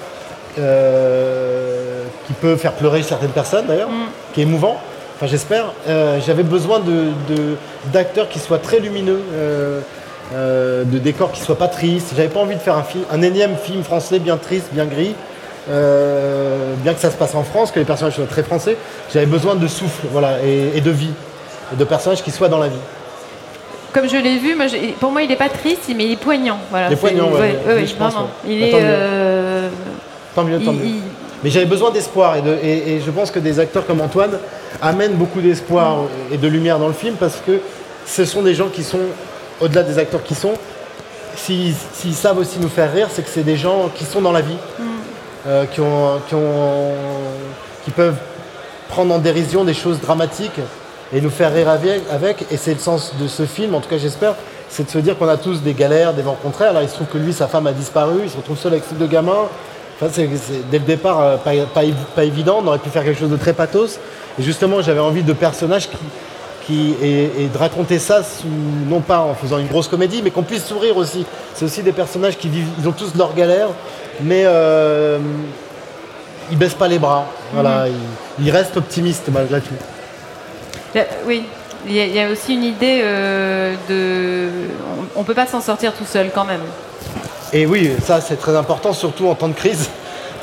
euh, 0.59 2.05
qui 2.27 2.33
peut 2.35 2.57
faire 2.57 2.73
pleurer 2.73 3.03
certaines 3.03 3.31
personnes 3.31 3.67
d'ailleurs, 3.67 3.89
qui 4.33 4.41
est 4.41 4.45
émouvant, 4.45 4.77
enfin 5.17 5.27
j'espère. 5.27 5.67
Euh, 5.89 6.19
j'avais 6.25 6.43
besoin 6.43 6.81
de, 6.81 7.13
de- 7.35 7.57
d'acteurs 7.93 8.29
qui 8.29 8.39
soient 8.39 8.59
très 8.59 8.81
lumineux, 8.81 9.21
euh, 9.35 9.81
euh, 10.35 10.85
de 10.85 10.99
décors 10.99 11.31
qui 11.33 11.41
soient 11.41 11.59
pas 11.59 11.69
tristes. 11.69 12.13
J'avais 12.17 12.29
pas 12.29 12.41
envie 12.41 12.57
de 12.57 12.61
faire 12.61 12.77
un, 12.77 12.83
film, 12.83 13.05
un 13.13 13.23
énième 13.23 13.57
film 13.57 13.83
français 13.85 14.19
bien 14.19 14.37
triste, 14.37 14.69
bien 14.73 14.85
gris. 14.87 15.15
Euh, 15.69 16.75
bien 16.85 16.95
que 16.95 17.01
ça 17.01 17.11
se 17.11 17.17
passe 17.17 17.35
en 17.35 17.43
France, 17.43 17.73
que 17.73 17.81
les 17.81 17.85
personnages 17.85 18.15
soient 18.15 18.27
très 18.27 18.45
français, 18.45 18.77
j'avais 19.13 19.27
besoin 19.27 19.57
de 19.57 19.67
souffle 19.67 20.07
voilà, 20.13 20.37
et, 20.45 20.77
et 20.77 20.81
de 20.81 20.93
vie, 20.93 21.11
de 21.73 21.85
personnages 21.85 22.23
qui 22.23 22.31
soient 22.31 22.49
dans 22.49 22.59
la 22.59 22.69
vie. 22.69 22.77
Comme 23.93 24.09
je 24.09 24.17
l'ai 24.17 24.39
vu, 24.39 24.55
moi, 24.55 24.67
pour 25.01 25.11
moi, 25.11 25.23
il 25.23 25.29
n'est 25.29 25.37
pas 25.37 25.49
triste, 25.49 25.91
mais 25.97 26.05
il 26.05 26.13
est 26.13 26.17
poignant. 26.21 26.59
Voilà, 26.71 26.89
Il 26.89 26.93
est 26.93 26.97
poignant, 26.97 27.25
ouais, 27.31 27.33
oui, 27.67 27.73
ouais, 27.73 27.75
ouais. 27.75 27.83
Il 28.47 28.63
est. 28.63 28.71
tant 28.71 28.77
mieux. 28.79 28.85
euh, 28.85 29.69
Tant 30.35 30.45
mieux, 30.45 30.61
tant 30.63 30.73
mieux. 30.73 30.85
il- 30.85 31.01
Mais 31.43 31.51
j'avais 31.51 31.67
besoin 31.67 31.91
d'espoir 31.91 32.37
et, 32.37 32.43
de- 32.43 32.57
et- 32.63 32.97
et 32.97 33.01
je 33.01 33.11
pense 33.11 33.31
que 33.31 33.39
des 33.39 33.59
acteurs 33.61 33.87
comme 33.87 34.01
Antoine 34.01 34.39
amènent 34.83 35.15
beaucoup 35.15 35.41
d'espoir 35.41 35.99
et 36.33 36.37
de 36.39 36.49
lumière 36.49 36.79
dans 36.79 36.89
le 36.89 36.95
film 36.95 37.15
parce 37.19 37.37
que 37.47 37.61
ce 38.07 38.25
sont 38.25 38.43
des 38.43 38.55
gens 38.55 38.69
qui 38.69 38.83
sont, 38.83 39.01
au-delà 39.61 39.83
des 39.83 39.99
acteurs 39.99 40.23
qui 40.23 40.35
sont, 40.35 40.55
s'ils 41.37 41.75
savent 42.15 42.39
aussi 42.39 42.59
nous 42.59 42.69
faire 42.69 42.93
rire, 42.93 43.09
c'est 43.13 43.23
que 43.23 43.29
c'est 43.31 43.43
des 43.45 43.57
gens 43.57 43.91
qui 43.95 44.05
sont 44.05 44.21
dans 44.23 44.33
la 44.33 44.41
vie, 44.41 44.57
euh, 45.47 45.65
qui, 45.67 45.81
ont, 45.81 46.21
qui, 46.29 46.35
ont- 46.35 46.95
qui 47.85 47.91
peuvent 47.91 48.17
prendre 48.89 49.15
en 49.15 49.19
dérision 49.19 49.63
des 49.65 49.75
choses 49.75 50.01
dramatiques 50.01 50.61
et 51.13 51.21
nous 51.21 51.31
faire 51.31 51.53
rire 51.55 51.69
avec. 51.69 52.45
Et 52.51 52.57
c'est 52.57 52.75
le 52.75 52.81
sens 52.81 53.13
de 53.21 53.29
ce 53.29 53.45
film, 53.45 53.75
en 53.75 53.81
tout 53.81 53.89
cas 53.89 53.99
j'espère, 53.99 54.35
c'est 54.69 54.85
de 54.85 54.91
se 54.91 54.99
dire 54.99 55.17
qu'on 55.17 55.29
a 55.29 55.37
tous 55.37 55.63
des 55.63 55.75
galères, 55.75 56.13
des 56.15 56.23
vents 56.23 56.37
contraires. 56.43 56.71
Alors 56.71 56.83
il 56.83 56.89
se 56.89 56.95
trouve 56.95 57.07
que 57.07 57.19
lui, 57.19 57.33
sa 57.33 57.47
femme 57.47 57.67
a 57.67 57.73
disparu, 57.73 58.21
il 58.25 58.31
se 58.31 58.37
retrouve 58.37 58.59
seul 58.59 58.73
avec 58.73 58.85
ses 58.89 58.95
deux 58.97 59.07
gamins. 59.07 59.47
Enfin, 60.01 60.11
c'est, 60.13 60.29
c'est- 60.37 60.69
dès 60.71 60.79
le 60.79 60.85
départ, 60.85 61.21
euh, 61.21 61.37
pas, 61.37 61.53
pas 61.73 61.85
évi- 61.85 61.95
pas 62.15 62.25
évident, 62.25 62.61
on 62.63 62.67
aurait 62.67 62.79
pu 62.79 62.91
faire 62.91 63.05
quelque 63.05 63.19
chose 63.19 63.31
de 63.31 63.37
très 63.37 63.53
pathos. 63.55 63.99
Et 64.39 64.43
justement, 64.43 64.83
j'avais 64.83 65.01
envie 65.01 65.23
de 65.23 65.33
personnages 65.33 65.89
qui, 65.89 65.97
qui 66.67 66.95
et, 67.01 67.45
et 67.45 67.47
de 67.47 67.57
raconter 67.57 67.99
ça, 67.99 68.23
sous- 68.23 68.47
non 68.91 69.01
pas 69.01 69.21
en 69.21 69.35
faisant 69.35 69.57
une 69.59 69.69
grosse 69.69 69.89
comédie, 69.89 70.21
mais 70.23 70.31
qu'on 70.31 70.43
puisse 70.43 70.67
sourire 70.67 70.97
aussi. 70.99 71.25
C'est 71.55 71.65
aussi 71.65 71.83
des 71.83 71.93
personnages 71.93 72.37
qui 72.37 72.49
vivent, 72.51 72.67
ils 72.79 72.87
ont 72.87 72.93
tous 72.93 73.15
leurs 73.17 73.33
galères, 73.35 73.69
mais 74.21 74.43
euh, 74.45 75.19
ils 76.51 76.59
baissent 76.59 76.75
pas 76.75 76.89
les 76.89 76.99
bras. 76.99 77.25
Voilà, 77.55 77.87
ils, 77.89 78.45
ils 78.45 78.51
restent 78.51 78.77
optimistes 78.77 79.29
malgré 79.33 79.61
tout. 79.63 79.75
A- 81.01 81.07
oui, 81.27 81.45
il 81.87 81.95
y, 81.95 82.01
a, 82.01 82.05
il 82.07 82.15
y 82.15 82.21
a 82.21 82.29
aussi 82.31 82.55
une 82.55 82.65
idée 82.65 83.01
euh, 83.05 83.75
de. 83.89 84.49
On 85.15 85.21
ne 85.21 85.25
peut 85.25 85.35
pas 85.35 85.47
s'en 85.47 85.61
sortir 85.61 85.93
tout 85.93 86.05
seul 86.05 86.31
quand 86.35 86.45
même. 86.45 86.61
Et 87.53 87.65
oui, 87.67 87.91
ça 88.05 88.21
c'est 88.21 88.37
très 88.37 88.57
important, 88.57 88.93
surtout 88.93 89.29
en 89.29 89.35
temps 89.35 89.49
de 89.49 89.55
crise, 89.55 89.89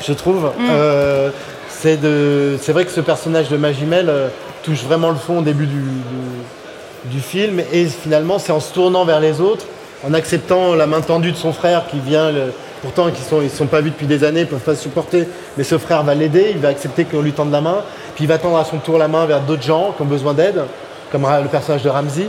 je 0.06 0.12
trouve. 0.12 0.50
Mm. 0.58 0.68
Euh, 0.70 1.30
c'est 1.68 2.00
de, 2.00 2.56
c'est 2.62 2.72
vrai 2.72 2.84
que 2.86 2.90
ce 2.90 3.00
personnage 3.02 3.48
de 3.50 3.56
Magimel 3.58 4.08
euh, 4.08 4.28
touche 4.62 4.82
vraiment 4.82 5.10
le 5.10 5.16
fond 5.16 5.38
au 5.40 5.42
début 5.42 5.66
du, 5.66 5.74
du- 5.80 7.10
du 7.16 7.20
film, 7.20 7.60
et 7.72 7.84
finalement 7.86 8.38
c'est 8.38 8.52
en 8.52 8.60
se 8.60 8.72
tournant 8.72 9.04
vers 9.04 9.20
les 9.20 9.42
autres, 9.42 9.66
en 10.06 10.14
acceptant 10.14 10.74
la 10.74 10.86
main 10.86 11.02
tendue 11.02 11.32
de 11.32 11.36
son 11.36 11.52
frère 11.52 11.84
qui 11.90 11.98
vient, 11.98 12.30
le- 12.30 12.52
pourtant 12.80 13.08
ils 13.08 13.22
sont, 13.22 13.42
ils 13.42 13.50
sont 13.50 13.66
pas 13.66 13.82
vus 13.82 13.90
depuis 13.90 14.06
des 14.06 14.24
années, 14.24 14.40
ils 14.40 14.46
peuvent 14.46 14.60
pas 14.60 14.74
se 14.74 14.82
supporter, 14.84 15.28
mais 15.58 15.64
ce 15.64 15.76
frère 15.76 16.02
va 16.04 16.14
l'aider, 16.14 16.46
il 16.52 16.58
va 16.58 16.68
accepter 16.68 17.04
qu'on 17.04 17.20
lui 17.20 17.32
tende 17.32 17.52
la 17.52 17.60
main, 17.60 17.82
puis 18.14 18.24
il 18.24 18.26
va 18.26 18.38
tendre 18.38 18.58
à 18.58 18.64
son 18.64 18.78
tour 18.78 18.98
la 18.98 19.08
main 19.08 19.26
vers 19.26 19.40
d'autres 19.40 19.62
gens 19.62 19.92
qui 19.96 20.02
ont 20.02 20.06
besoin 20.06 20.34
d'aide, 20.34 20.62
comme 21.10 21.26
le 21.42 21.48
personnage 21.48 21.82
de 21.82 21.88
Ramsey. 21.88 22.28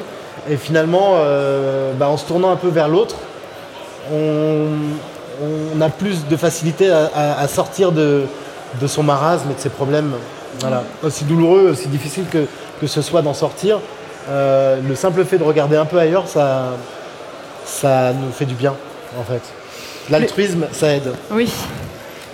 Et 0.49 0.57
finalement, 0.57 1.13
euh, 1.15 1.93
bah, 1.93 2.09
en 2.09 2.17
se 2.17 2.25
tournant 2.25 2.51
un 2.51 2.55
peu 2.55 2.67
vers 2.67 2.87
l'autre, 2.87 3.15
on, 4.11 5.81
a 5.81 5.89
plus 5.89 6.27
de 6.27 6.37
facilité 6.37 6.89
à, 6.89 7.47
sortir 7.47 7.91
de, 7.91 8.25
son 8.87 9.03
marasme 9.03 9.51
et 9.51 9.53
de 9.53 9.59
ses 9.59 9.69
problèmes. 9.69 10.13
Aussi 11.03 11.25
douloureux, 11.25 11.69
aussi 11.71 11.87
difficile 11.87 12.25
que, 12.31 12.87
ce 12.87 13.01
soit 13.01 13.21
d'en 13.21 13.33
sortir, 13.33 13.79
euh, 14.29 14.79
le 14.87 14.95
simple 14.95 15.23
fait 15.25 15.37
de 15.37 15.43
regarder 15.43 15.75
un 15.75 15.85
peu 15.85 15.99
ailleurs, 15.99 16.25
ça 16.27 18.13
nous 18.13 18.31
fait 18.31 18.45
du 18.45 18.55
bien, 18.55 18.75
en 19.19 19.23
fait. 19.23 19.41
L'altruisme, 20.09 20.67
ça 20.71 20.89
aide. 20.89 21.13
Oui. 21.31 21.51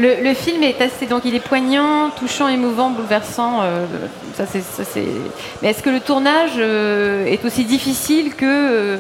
Le, 0.02 0.24
le 0.24 0.34
film 0.34 0.64
est 0.64 0.82
assez, 0.82 1.06
donc 1.06 1.22
il 1.26 1.36
est 1.36 1.40
poignant, 1.54 2.10
touchant, 2.18 2.48
émouvant, 2.48 2.90
bouleversant. 2.90 3.62
euh, 3.62 3.86
ça 4.36 4.46
c'est, 4.52 4.62
ça 4.62 4.84
c'est. 4.84 5.06
Mais 5.62 5.70
est-ce 5.70 5.84
que 5.84 5.92
le 5.92 6.00
tournage 6.00 6.54
euh, 6.58 7.26
est 7.34 7.46
aussi 7.46 7.66
difficile 7.66 8.34
que 8.36 8.46
euh, 8.46 8.98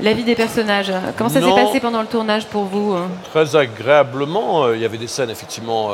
la 0.00 0.12
vie 0.12 0.24
des 0.24 0.34
personnages? 0.34 0.92
Comment 1.16 1.30
ça 1.30 1.40
s'est 1.40 1.62
passé 1.64 1.78
pendant 1.78 2.00
le 2.00 2.08
tournage 2.08 2.46
pour 2.46 2.64
vous 2.64 2.94
hein? 2.94 3.08
Très 3.32 3.54
agréablement. 3.54 4.72
Il 4.72 4.80
y 4.80 4.84
avait 4.84 4.98
des 4.98 5.06
scènes 5.06 5.30
effectivement 5.30 5.90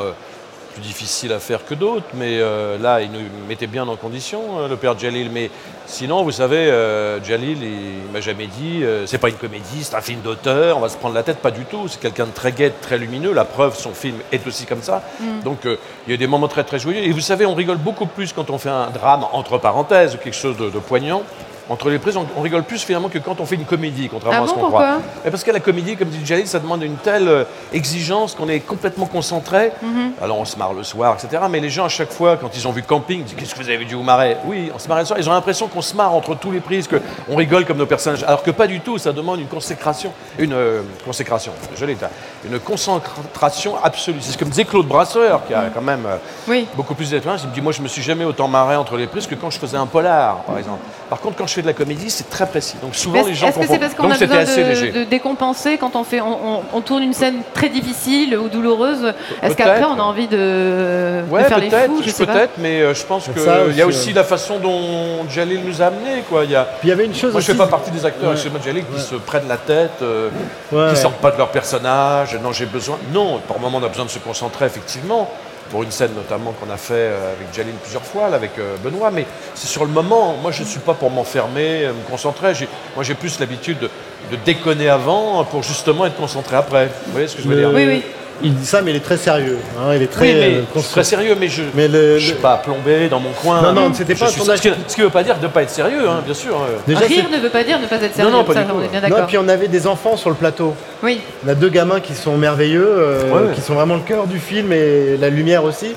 plus 0.73 0.81
difficiles 0.81 1.33
à 1.33 1.39
faire 1.39 1.65
que 1.65 1.73
d'autres, 1.73 2.05
mais 2.13 2.39
euh, 2.39 2.77
là, 2.77 3.01
il 3.01 3.11
nous 3.11 3.19
mettait 3.47 3.67
bien 3.67 3.87
en 3.87 3.95
condition, 3.95 4.59
euh, 4.59 4.67
le 4.67 4.75
père 4.75 4.97
Jalil. 4.97 5.29
Mais 5.31 5.49
sinon, 5.85 6.23
vous 6.23 6.31
savez, 6.31 6.57
euh, 6.57 7.23
Jalil, 7.23 7.63
il, 7.63 8.11
m'a 8.11 8.21
jamais 8.21 8.47
dit 8.47 8.83
euh, 8.83 9.05
c'est 9.05 9.17
pas 9.17 9.29
une 9.29 9.35
comédie, 9.35 9.83
c'est 9.83 9.95
un 9.95 10.01
film 10.01 10.21
d'auteur, 10.21 10.77
on 10.77 10.81
va 10.81 10.89
se 10.89 10.97
prendre 10.97 11.15
la 11.15 11.23
tête, 11.23 11.37
pas 11.37 11.51
du 11.51 11.65
tout. 11.65 11.87
C'est 11.87 11.99
quelqu'un 11.99 12.25
de 12.25 12.31
très 12.31 12.51
gai, 12.51 12.69
de 12.69 12.75
très 12.81 12.97
lumineux. 12.97 13.33
La 13.33 13.45
preuve, 13.45 13.77
son 13.77 13.93
film 13.93 14.17
est 14.31 14.45
aussi 14.47 14.65
comme 14.65 14.81
ça. 14.81 15.03
Mm. 15.19 15.43
Donc, 15.43 15.59
il 15.65 16.11
y 16.11 16.13
a 16.13 16.17
des 16.17 16.27
moments 16.27 16.47
très 16.47 16.63
très 16.63 16.79
joyeux. 16.79 17.03
Et 17.03 17.11
vous 17.11 17.21
savez, 17.21 17.45
on 17.45 17.55
rigole 17.55 17.77
beaucoup 17.77 18.05
plus 18.05 18.33
quand 18.33 18.49
on 18.49 18.57
fait 18.57 18.69
un 18.69 18.89
drame, 18.89 19.25
entre 19.31 19.57
parenthèses, 19.57 20.15
ou 20.15 20.17
quelque 20.17 20.35
chose 20.35 20.57
de, 20.57 20.69
de 20.69 20.79
poignant. 20.79 21.23
Entre 21.69 21.89
les 21.89 21.99
prises, 21.99 22.17
on, 22.17 22.25
on 22.35 22.41
rigole 22.41 22.63
plus 22.63 22.83
finalement 22.83 23.09
que 23.09 23.19
quand 23.19 23.39
on 23.39 23.45
fait 23.45 23.55
une 23.55 23.65
comédie, 23.65 24.09
contrairement 24.09 24.39
Ah 24.41 24.43
à 24.45 24.47
ce 24.47 24.53
qu'on 24.53 24.67
croit. 24.69 24.97
Et 25.25 25.29
parce 25.29 25.43
que 25.43 25.51
la 25.51 25.59
comédie, 25.59 25.95
comme 25.95 26.09
dit 26.09 26.25
Jalil, 26.25 26.47
ça 26.47 26.59
demande 26.59 26.81
une 26.83 26.95
telle 26.95 27.27
euh, 27.27 27.43
exigence 27.73 28.33
qu'on 28.33 28.49
est 28.49 28.59
complètement 28.59 29.05
concentré. 29.05 29.71
Mhm. 29.81 30.13
Alors 30.21 30.39
on 30.39 30.45
se 30.45 30.57
marre 30.57 30.73
le 30.73 30.83
soir, 30.83 31.15
etc. 31.21 31.43
Mais 31.49 31.59
les 31.59 31.69
gens, 31.69 31.85
à 31.85 31.89
chaque 31.89 32.11
fois, 32.11 32.37
quand 32.37 32.49
ils 32.55 32.67
ont 32.67 32.71
vu 32.71 32.81
Camping, 32.83 33.19
ils 33.19 33.23
disent 33.25 33.35
Qu'est-ce 33.37 33.53
que 33.53 33.59
vous 33.59 33.69
avez 33.69 33.77
vu 33.77 33.85
du 33.85 33.95
Marais? 33.95 34.37
Oui, 34.45 34.71
on 34.73 34.79
se 34.79 34.87
marre 34.87 34.99
le 34.99 35.05
soir. 35.05 35.19
Ils 35.19 35.29
ont 35.29 35.33
l'impression 35.33 35.67
qu'on 35.67 35.81
se 35.81 35.95
marre 35.95 36.13
entre 36.13 36.35
tous 36.35 36.51
les 36.51 36.59
prises, 36.59 36.87
qu'on 36.87 37.35
rigole 37.35 37.65
comme 37.65 37.77
nos 37.77 37.85
personnages. 37.85 38.23
Alors 38.23 38.41
que 38.43 38.51
pas 38.51 38.67
du 38.67 38.79
tout, 38.79 38.97
ça 38.97 39.11
demande 39.11 39.39
une 39.39 39.47
consécration. 39.47 40.11
Une 40.39 40.53
euh, 40.53 40.81
consécration, 41.05 41.51
je 41.77 41.85
l'ai 41.85 41.93
dit. 41.95 42.03
Une 42.49 42.59
concentration 42.59 43.75
absolue. 43.83 44.19
C'est 44.21 44.31
ce 44.31 44.37
que 44.37 44.45
me 44.45 44.49
disait 44.49 44.65
Claude 44.65 44.87
Brasseur, 44.87 45.45
qui 45.45 45.53
a 45.53 45.65
quand 45.73 45.81
même 45.81 46.05
euh, 46.05 46.17
Oui. 46.47 46.67
beaucoup 46.75 46.95
plus 46.95 47.11
d'expérience. 47.11 47.41
Il 47.43 47.49
me 47.49 47.53
dit 47.53 47.61
Moi, 47.61 47.73
je 47.73 47.81
me 47.81 47.87
suis 47.87 48.01
jamais 48.01 48.25
autant 48.25 48.47
marré 48.47 48.75
entre 48.75 48.97
les 48.97 49.07
prises 49.07 49.27
que 49.27 49.35
quand 49.35 49.49
je 49.49 49.59
faisais 49.59 49.77
un 49.77 49.85
polar, 49.85 50.37
par 50.43 50.57
exemple. 50.57 50.79
Par 51.09 51.19
contre, 51.19 51.37
quand 51.37 51.47
je 51.47 51.53
fais 51.59 51.61
de 51.63 51.67
la 51.67 51.73
comédie, 51.73 52.09
c'est 52.09 52.29
très 52.29 52.45
précis. 52.47 52.75
Donc 52.81 52.95
souvent, 52.95 53.19
Est-ce 53.19 53.27
les 53.29 53.33
gens 53.35 53.47
est-ce 53.47 53.59
que 53.59 53.67
c'est 53.67 53.79
parce 53.79 53.93
qu'on 53.93 54.09
a 54.11 54.17
besoin 54.17 54.43
de, 54.43 55.03
décompenser 55.03 55.77
quand 55.77 55.95
on, 55.95 56.03
fait, 56.03 56.21
on, 56.21 56.57
on- 56.57 56.61
on 56.73 56.81
tourne 56.81 57.03
une 57.03 57.13
scène 57.13 57.37
très 57.53 57.69
difficile 57.69 58.37
ou 58.37 58.47
douloureuse? 58.49 59.13
Est-ce 59.41 59.55
qu'après 59.55 59.83
on 59.85 59.99
a 59.99 60.03
envie 60.03 60.27
de, 60.27 60.37
de 60.37 61.23
Ouais, 61.29 61.43
faire 61.43 61.59
les 61.59 61.67
peut-être, 61.69 61.87
fous 61.91 62.01
Je 62.03 62.09
sais 62.11 62.25
pas? 62.25 62.33
peut-être, 62.33 62.53
mais 62.57 62.81
euh, 62.81 62.93
je 62.93 63.03
pense 63.03 63.25
qu'il 63.25 63.75
y 63.77 63.81
a 63.81 63.85
aussi, 63.87 64.13
la 64.13 64.23
façon 64.23 64.59
dont 64.59 65.27
Jalil 65.29 65.61
nous 65.65 65.81
a 65.81 65.85
amenés. 65.87 66.23
Quoi. 66.29 66.45
Il 66.45 66.51
y 66.51 66.55
a... 66.55 66.63
Puis 66.63 66.87
il 66.87 66.89
y 66.89 66.93
avait 66.93 67.05
une 67.05 67.15
chose 67.15 67.31
Moi, 67.31 67.41
je 67.41 67.45
fais 67.47 67.51
aussi- 67.51 67.57
pas 67.59 67.67
partie 67.67 67.91
des 67.91 68.05
acteurs, 68.05 68.27
Ouais. 68.29 68.33
excusez-moi, 68.33 68.61
Jalil, 68.65 68.83
qui 68.95 69.01
se 69.01 69.15
prennent 69.15 69.47
la 69.47 69.57
tête, 69.57 69.91
euh, 70.01 70.29
Ouais, 70.71 70.87
qui 70.87 70.89
ouais. 70.89 70.95
sortent 70.95 71.17
pas 71.21 71.31
de 71.31 71.37
leur 71.37 71.49
personnage. 71.49 72.37
Non, 72.41 72.51
j'ai 72.51 72.65
besoin. 72.65 72.97
Non, 73.13 73.39
par 73.47 73.59
moment, 73.59 73.79
on 73.81 73.85
a 73.85 73.89
besoin 73.89 74.05
de 74.05 74.09
se 74.09 74.19
concentrer, 74.19 74.65
effectivement. 74.65 75.29
Pour 75.69 75.83
une 75.83 75.91
scène 75.91 76.11
notamment 76.15 76.51
qu'on 76.53 76.71
a 76.71 76.77
fait 76.77 76.93
euh, 76.95 77.33
avec 77.33 77.53
Jalil 77.55 77.73
plusieurs 77.75 78.01
fois, 78.03 78.27
là, 78.29 78.37
avec 78.37 78.57
euh, 78.57 78.75
Benoît, 78.83 79.11
mais 79.11 79.25
c'est 79.53 79.67
sur 79.67 79.85
le 79.85 79.91
moment. 79.91 80.35
Moi, 80.41 80.51
je 80.51 80.63
ne 80.63 80.67
suis 80.67 80.79
pas 80.79 80.95
pour 80.95 81.11
m'enfermer, 81.11 81.85
euh, 81.85 81.93
me 81.93 82.09
concentrer. 82.09 82.55
J'ai- 82.55 82.67
Moi, 82.95 83.03
j'ai 83.03 83.13
plus 83.13 83.39
l'habitude 83.39 83.77
de, 83.79 83.89
de 84.31 84.35
déconner 84.43 84.89
avant 84.89 85.43
pour 85.45 85.61
justement 85.61 86.07
être 86.07 86.15
concentré 86.17 86.55
après. 86.55 86.87
Vous 87.05 87.11
voyez 87.11 87.27
ce 87.27 87.35
que 87.35 87.43
je 87.43 87.47
veux 87.47 87.55
dire? 87.55 87.69
Oui, 87.71 87.85
oui. 87.87 88.03
Il 88.41 88.55
dit 88.55 88.65
ça, 88.65 88.81
mais 88.81 88.91
il 88.91 88.97
est 88.97 89.01
très 89.01 89.17
sérieux. 89.17 89.57
hein, 89.77 89.93
il 89.95 90.01
est 90.01 90.07
très 90.07 90.27
Oui, 90.27 90.33
mais 90.33 90.39
euh, 90.41 90.49
je 90.51 90.55
suis 90.59 90.65
conscient. 90.73 90.91
très 90.91 91.03
sérieux, 91.03 91.35
mais 91.39 91.47
je 91.49 91.61
Mais 91.73 91.87
le- 91.87 92.13
ne 92.15 92.19
suis 92.19 92.33
pas 92.35 92.55
plombé 92.57 93.09
dans 93.09 93.19
mon 93.19 93.31
coin. 93.31 93.61
Non, 93.61 93.73
non, 93.73 93.93
c'était 93.93 94.15
Je 94.15 94.19
pas 94.19 94.25
un 94.27 94.29
suis- 94.29 94.37
tournage- 94.39 94.59
Ce 94.87 94.93
qui 94.95 95.01
ne 95.01 95.05
veut 95.05 95.11
pas 95.11 95.23
dire 95.23 95.37
de 95.37 95.43
ne 95.43 95.47
pas 95.51 95.63
être 95.63 95.69
sérieux, 95.69 96.07
hein, 96.07 96.21
bien 96.23 96.33
sûr. 96.33 96.55
euh. 96.55 96.77
Déjà, 96.87 97.01
Rire 97.01 97.25
ne 97.31 97.37
veut 97.37 97.49
pas 97.49 97.63
dire 97.63 97.79
ne 97.79 97.85
pas 97.87 97.97
être 97.97 98.15
sérieux. 98.15 98.31
non, 98.31 98.43
pas 98.45 98.53
ça, 98.53 98.61
du 98.63 98.69
tout. 98.69 98.75
on 98.79 98.83
est 98.83 98.87
bien 98.87 99.01
Non, 99.01 99.07
et 99.07 99.09
d'accord. 99.09 99.27
puis 99.27 99.37
on 99.37 99.47
avait 99.49 99.67
des 99.67 99.87
enfants 99.87 100.15
sur 100.15 100.29
le 100.29 100.35
plateau. 100.35 100.73
Oui. 101.03 101.19
On 101.45 101.49
a 101.49 101.55
deux 101.55 101.69
gamins 101.69 101.99
qui 101.99 102.13
sont 102.13 102.37
merveilleux, 102.37 102.87
euh, 102.87 103.23
Ouais, 103.31 103.47
ouais. 103.49 103.53
qui 103.55 103.61
sont 103.61 103.73
vraiment 103.73 103.95
le 103.95 104.01
cœur 104.01 104.25
du 104.27 104.39
film 104.39 104.71
et 104.71 105.17
la 105.19 105.29
lumière 105.29 105.63
aussi, 105.65 105.93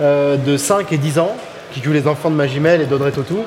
euh, 0.00 0.36
de 0.36 0.56
5 0.56 0.92
et 0.92 0.98
10 0.98 1.18
ans, 1.18 1.36
qui 1.72 1.82
jouent 1.82 1.92
les 1.92 2.06
enfants 2.06 2.30
de 2.30 2.36
Magimel 2.36 2.80
et 2.80 2.86
d'Audrey 2.86 3.10
Tautou. 3.10 3.40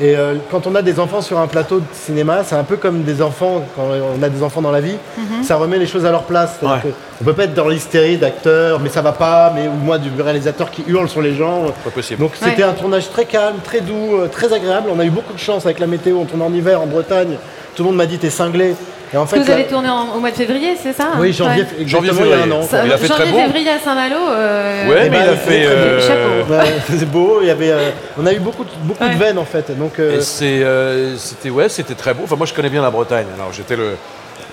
Et 0.00 0.16
euh, 0.16 0.34
quand 0.50 0.66
on 0.68 0.74
a 0.76 0.82
des 0.82 1.00
enfants 1.00 1.20
sur 1.20 1.38
un 1.38 1.48
plateau 1.48 1.80
de 1.80 1.84
cinéma, 1.92 2.42
c'est 2.44 2.54
un 2.54 2.62
peu 2.62 2.76
comme 2.76 3.02
des 3.02 3.20
enfants, 3.20 3.64
quand 3.74 3.82
on 4.16 4.22
a 4.22 4.28
des 4.28 4.42
enfants 4.44 4.62
dans 4.62 4.70
la 4.70 4.80
vie, 4.80 4.96
Mhm. 5.16 5.42
ça 5.42 5.56
remet 5.56 5.76
les 5.78 5.86
choses 5.86 6.06
à 6.06 6.12
leur 6.12 6.22
place. 6.22 6.56
C'est-à-dire 6.60 6.84
Ouais. 6.84 6.90
que 6.92 6.96
on 7.20 7.24
peut 7.24 7.32
pas 7.32 7.44
être 7.44 7.54
dans 7.54 7.66
l'hystérie 7.68 8.16
d'acteur, 8.16 8.78
mais 8.78 8.90
ça 8.90 9.02
va 9.02 9.10
pas, 9.12 9.52
mais 9.54 9.66
ou 9.66 9.72
moi 9.72 9.98
du 9.98 10.08
réalisateur 10.22 10.70
qui 10.70 10.84
hurle 10.86 11.08
sur 11.08 11.20
les 11.20 11.34
gens. 11.34 11.64
Pas 11.84 11.90
possible. 11.90 12.20
Donc 12.20 12.32
c'était 12.34 12.62
Ouais. 12.62 12.68
un 12.68 12.74
tournage 12.74 13.10
très 13.10 13.24
calme, 13.24 13.56
très 13.64 13.80
doux, 13.80 14.14
euh, 14.20 14.28
très 14.28 14.52
agréable. 14.52 14.88
On 14.94 15.00
a 15.00 15.04
eu 15.04 15.10
beaucoup 15.10 15.32
de 15.32 15.38
chance 15.38 15.64
avec 15.66 15.80
la 15.80 15.88
météo. 15.88 16.18
On 16.20 16.24
tourne 16.26 16.42
en 16.42 16.52
hiver 16.52 16.80
en 16.80 16.86
Bretagne. 16.86 17.34
Tout 17.74 17.82
le 17.82 17.88
monde 17.88 17.96
m'a 17.96 18.06
dit 18.06 18.18
t'es 18.18 18.30
cinglé. 18.30 18.74
Et 19.12 19.16
en 19.16 19.20
Parce 19.20 19.32
que 19.32 19.38
vous 19.40 19.46
là- 19.48 19.54
avez 19.54 19.64
tourné 19.66 19.88
en- 19.88 20.14
au 20.16 20.20
mois 20.20 20.30
de 20.30 20.36
février, 20.36 20.76
c'est 20.80 20.92
ça 20.92 21.12
Oui, 21.18 21.32
janvier, 21.32 21.62
Ouais. 21.62 21.86
Janvier, 21.86 22.10
il 22.12 22.16
y 22.16 22.20
a 22.20 22.36
un 22.36 22.38
février. 22.42 22.52
an. 22.52 22.62
Ça- 22.62 22.84
Il 22.84 22.92
a 22.92 22.98
fait 22.98 23.08
très 23.08 23.24
beau. 23.24 23.30
Janvier-février 23.30 23.70
à 23.70 23.78
Saint-Malo. 23.78 24.16
euh, 24.30 24.88
Ouais, 24.88 25.08
mais 25.10 25.16
il 25.16 25.28
a 25.28 25.32
il 25.32 25.38
fait. 25.38 25.66
Chapeau. 26.06 26.62
C'est 26.98 27.10
beau. 27.10 27.38
Il 27.40 27.48
y 27.48 27.50
avait, 27.50 27.70
euh, 27.70 27.90
on 28.18 28.26
a 28.26 28.32
eu 28.34 28.38
beaucoup, 28.38 28.64
de- 28.64 28.70
beaucoup 28.82 29.02
Ouais. 29.02 29.14
de 29.14 29.18
veines 29.18 29.38
en 29.38 29.44
fait. 29.46 29.76
Donc 29.78 29.98
euh, 29.98 30.20
euh, 30.42 31.14
c'était 31.16 31.48
ouais, 31.50 31.68
c'était 31.68 31.94
très 31.94 32.12
beau. 32.12 32.22
Enfin, 32.24 32.36
moi, 32.36 32.46
je 32.46 32.52
connais 32.52 32.68
bien 32.70 32.82
la 32.82 32.90
Bretagne. 32.90 33.26
Alors, 33.34 33.52
j'étais 33.52 33.76
le, 33.76 33.96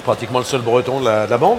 pratiquement 0.06 0.40
le 0.40 0.46
seul 0.46 0.62
Breton 0.62 1.00
de 1.02 1.06
la, 1.06 1.26
de 1.26 1.32
la 1.32 1.38
bande. 1.38 1.58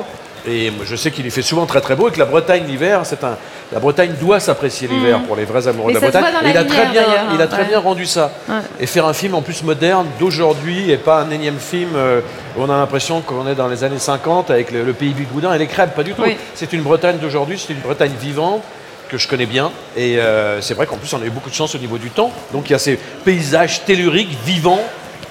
Et 0.48 0.72
je 0.84 0.96
sais 0.96 1.10
qu'il 1.10 1.26
y 1.26 1.30
fait 1.30 1.42
souvent 1.42 1.66
très 1.66 1.80
très 1.80 1.96
beau 1.96 2.08
et 2.08 2.12
que 2.12 2.18
la 2.18 2.24
Bretagne 2.24 2.64
l'hiver, 2.66 3.00
c'est 3.04 3.24
un, 3.24 3.36
la 3.72 3.80
Bretagne 3.80 4.12
doit 4.20 4.38
s'apprécier 4.38 4.86
l'hiver 4.86 5.20
pour 5.26 5.34
les 5.34 5.44
vrais 5.44 5.66
amoureux 5.66 5.92
Mais 5.92 5.98
de 5.98 6.04
la 6.04 6.10
Bretagne. 6.10 6.34
il 6.44 6.56
a 6.56 6.64
très 6.64 6.86
bien, 6.86 7.02
d'ailleurs, 7.02 7.24
il 7.34 7.40
a 7.40 7.44
hein, 7.44 7.46
très 7.48 7.62
ouais. 7.62 7.68
bien 7.68 7.80
rendu 7.80 8.06
ça. 8.06 8.30
Ouais. 8.48 8.54
Et 8.78 8.86
faire 8.86 9.06
un 9.06 9.12
film 9.12 9.34
en 9.34 9.42
plus 9.42 9.64
moderne 9.64 10.06
d'aujourd'hui 10.20 10.90
et 10.90 10.96
pas 10.96 11.20
un 11.22 11.30
énième 11.30 11.58
film 11.58 11.90
euh, 11.96 12.20
où 12.56 12.62
on 12.62 12.70
a 12.70 12.76
l'impression 12.76 13.22
qu'on 13.22 13.48
est 13.48 13.56
dans 13.56 13.66
les 13.66 13.82
années 13.82 13.98
50 13.98 14.50
avec 14.50 14.70
le, 14.70 14.84
le 14.84 14.92
pays 14.92 15.14
du 15.14 15.24
boudin 15.24 15.52
et 15.52 15.58
les 15.58 15.66
crêpes. 15.66 15.94
Pas 15.94 16.04
du 16.04 16.12
tout. 16.12 16.22
Oui. 16.22 16.36
C'est 16.54 16.72
une 16.72 16.82
Bretagne 16.82 17.18
d'aujourd'hui, 17.18 17.58
c'est 17.58 17.72
une 17.72 17.80
Bretagne 17.80 18.12
vivante 18.20 18.62
que 19.08 19.18
je 19.18 19.26
connais 19.26 19.46
bien. 19.46 19.72
Et 19.96 20.18
euh, 20.18 20.60
c'est 20.60 20.74
vrai 20.74 20.86
qu'en 20.86 20.96
plus, 20.96 21.12
on 21.12 21.22
a 21.22 21.24
eu 21.24 21.30
beaucoup 21.30 21.50
de 21.50 21.54
chance 21.54 21.74
au 21.74 21.78
niveau 21.78 21.98
du 21.98 22.10
temps. 22.10 22.30
Donc 22.52 22.68
il 22.70 22.72
y 22.72 22.76
a 22.76 22.78
ces 22.78 22.98
paysages 23.24 23.84
telluriques, 23.84 24.36
vivants, 24.44 24.82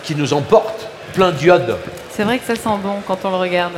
qui 0.03 0.15
nous 0.15 0.33
emportent, 0.33 0.87
plein 1.13 1.31
d'iode. 1.31 1.77
C'est 2.11 2.23
vrai 2.23 2.37
que 2.37 2.45
ça 2.45 2.55
sent 2.55 2.77
bon 2.83 2.95
quand 3.07 3.17
on 3.23 3.29
le 3.31 3.37
regarde. 3.37 3.73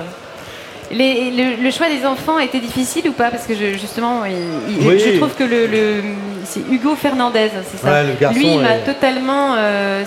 Les- 0.92 1.32
le, 1.32 1.62
le 1.64 1.72
choix 1.72 1.88
des 1.90 2.06
enfants 2.06 2.40
était 2.40 2.60
difficile 2.60 3.10
ou 3.10 3.12
pas? 3.12 3.30
Parce 3.30 3.46
que 3.46 3.54
je- 3.54 3.78
justement, 3.78 4.24
il- 4.26 4.34
il- 4.82 4.88
Oui. 4.88 5.00
je 5.00 5.18
trouve 5.18 5.34
que 5.34 5.44
le, 5.44 5.68
le- 5.68 6.02
c'est 6.46 6.62
Hugo 6.72 6.96
Fernandez, 6.96 7.50
c'est 7.70 7.78
ça? 7.80 7.88
Ouais, 7.92 8.04
le 8.08 8.14
garçon 8.20 8.40
Lui, 8.40 8.54
il 8.54 8.60
m'a 8.62 8.76
est- 8.78 8.86
totalement. 8.86 9.56
euh, 9.58 10.04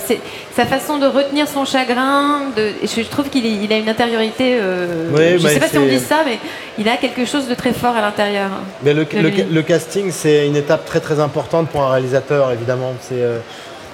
sa 0.57 0.64
façon 0.66 0.99
de 0.99 1.07
retenir 1.07 1.47
son 1.49 1.64
chagrin, 1.66 2.43
de, 2.57 2.71
je 2.85 3.03
trouve 3.03 3.29
qu'il 3.29 3.45
il 3.47 3.71
a 3.73 3.77
une 3.77 3.88
intériorité. 3.90 4.59
euh, 4.61 5.11
Oui, 5.12 5.38
je 5.38 5.43
bah, 5.43 5.49
ne 5.51 5.55
sais 5.55 5.61
pas 5.61 5.69
si 5.69 5.79
on 5.79 5.87
dit 5.87 5.99
ça, 6.01 6.19
mais 6.25 6.38
il 6.79 6.88
a 6.88 6.97
quelque 6.97 7.25
chose 7.27 7.47
de 7.47 7.55
très 7.55 7.73
fort 7.73 7.95
à 7.97 8.01
l'intérieur. 8.01 8.49
mais 8.83 8.95
le, 8.95 9.62
casting, 9.62 10.11
c'est 10.11 10.47
une 10.47 10.57
étape 10.57 10.87
très 10.87 11.01
très 11.01 11.21
importante 11.21 11.69
pour 11.69 11.83
un 11.83 11.90
réalisateur, 11.90 12.51
évidemment. 12.53 12.95
C'est 13.03 13.21
euh, 13.23 13.38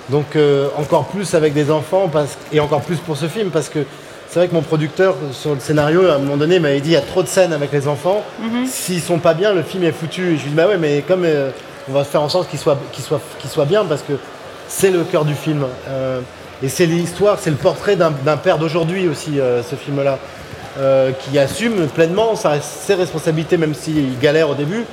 donc 0.09 0.37
euh, 0.37 0.69
encore 0.79 1.07
plus 1.07 1.35
avec 1.35 1.53
des 1.53 1.71
enfants 1.71 2.09
parce, 2.13 2.37
et 2.53 2.61
encore 2.61 2.83
plus 2.83 2.99
pour 2.99 3.17
ce 3.17 3.27
film 3.27 3.51
parce 3.51 3.69
que 3.69 3.81
c'est 4.29 4.39
vrai 4.41 4.49
que 4.49 4.55
mon 4.55 4.63
producteur 4.63 5.15
sur 5.33 5.55
le 5.55 5.61
scénario 5.61 6.09
à 6.09 6.15
un 6.15 6.19
moment 6.19 6.37
donné 6.37 6.59
m'avait 6.59 6.81
dit 6.81 6.91
il 6.91 6.95
y 6.95 6.97
a 6.97 7.01
trop 7.01 7.23
de 7.23 7.29
scènes 7.29 7.53
avec 7.53 7.73
les 7.73 7.87
enfants. 7.89 8.23
Mhm. 8.41 8.67
S'ils 8.67 9.01
sont 9.01 9.19
pas 9.19 9.35
bien, 9.35 9.53
le 9.53 9.63
film 9.63 9.85
est 9.85 9.93
foutu. 9.93 10.35
Et 10.35 10.37
je 10.37 10.43
lui 10.43 10.51
dis 10.51 10.55
bah 10.57 10.67
ouais, 10.69 10.79
mais 10.79 11.03
comme 11.07 11.25
euh, 11.25 11.51
on 11.89 11.93
va 11.93 12.05
faire 12.05 12.23
en 12.23 12.29
sorte 12.29 12.49
qu'il 12.51 12.59
soit, 12.59 12.79
qu'il 12.93 13.05
soit, 13.05 13.21
qu'il 13.39 13.49
soit 13.51 13.65
bien 13.65 13.85
parce 13.85 14.03
que 14.03 14.15
c'est 14.69 14.91
le 14.91 15.05
cœur 15.05 15.25
du 15.25 15.35
film. 15.35 15.65
Euh, 15.89 16.21
et 16.63 16.69
c'est 16.69 16.87
l'histoire, 16.87 17.39
c'est 17.41 17.51
le 17.51 17.57
portrait 17.57 17.97
d'un 17.97 18.37
père 18.37 18.59
d'aujourd'hui 18.59 19.09
aussi, 19.09 19.39
euh, 19.39 19.63
ce 19.63 19.77
film-là, 19.77 20.19
qui 21.21 21.39
assume 21.39 21.87
pleinement 21.87 22.35
sa- 22.37 22.61
ses 22.61 22.95
responsabilités, 22.95 23.57
même 23.57 23.75
s'il 23.75 24.19
galère 24.19 24.51
au 24.51 24.55
début. 24.55 24.85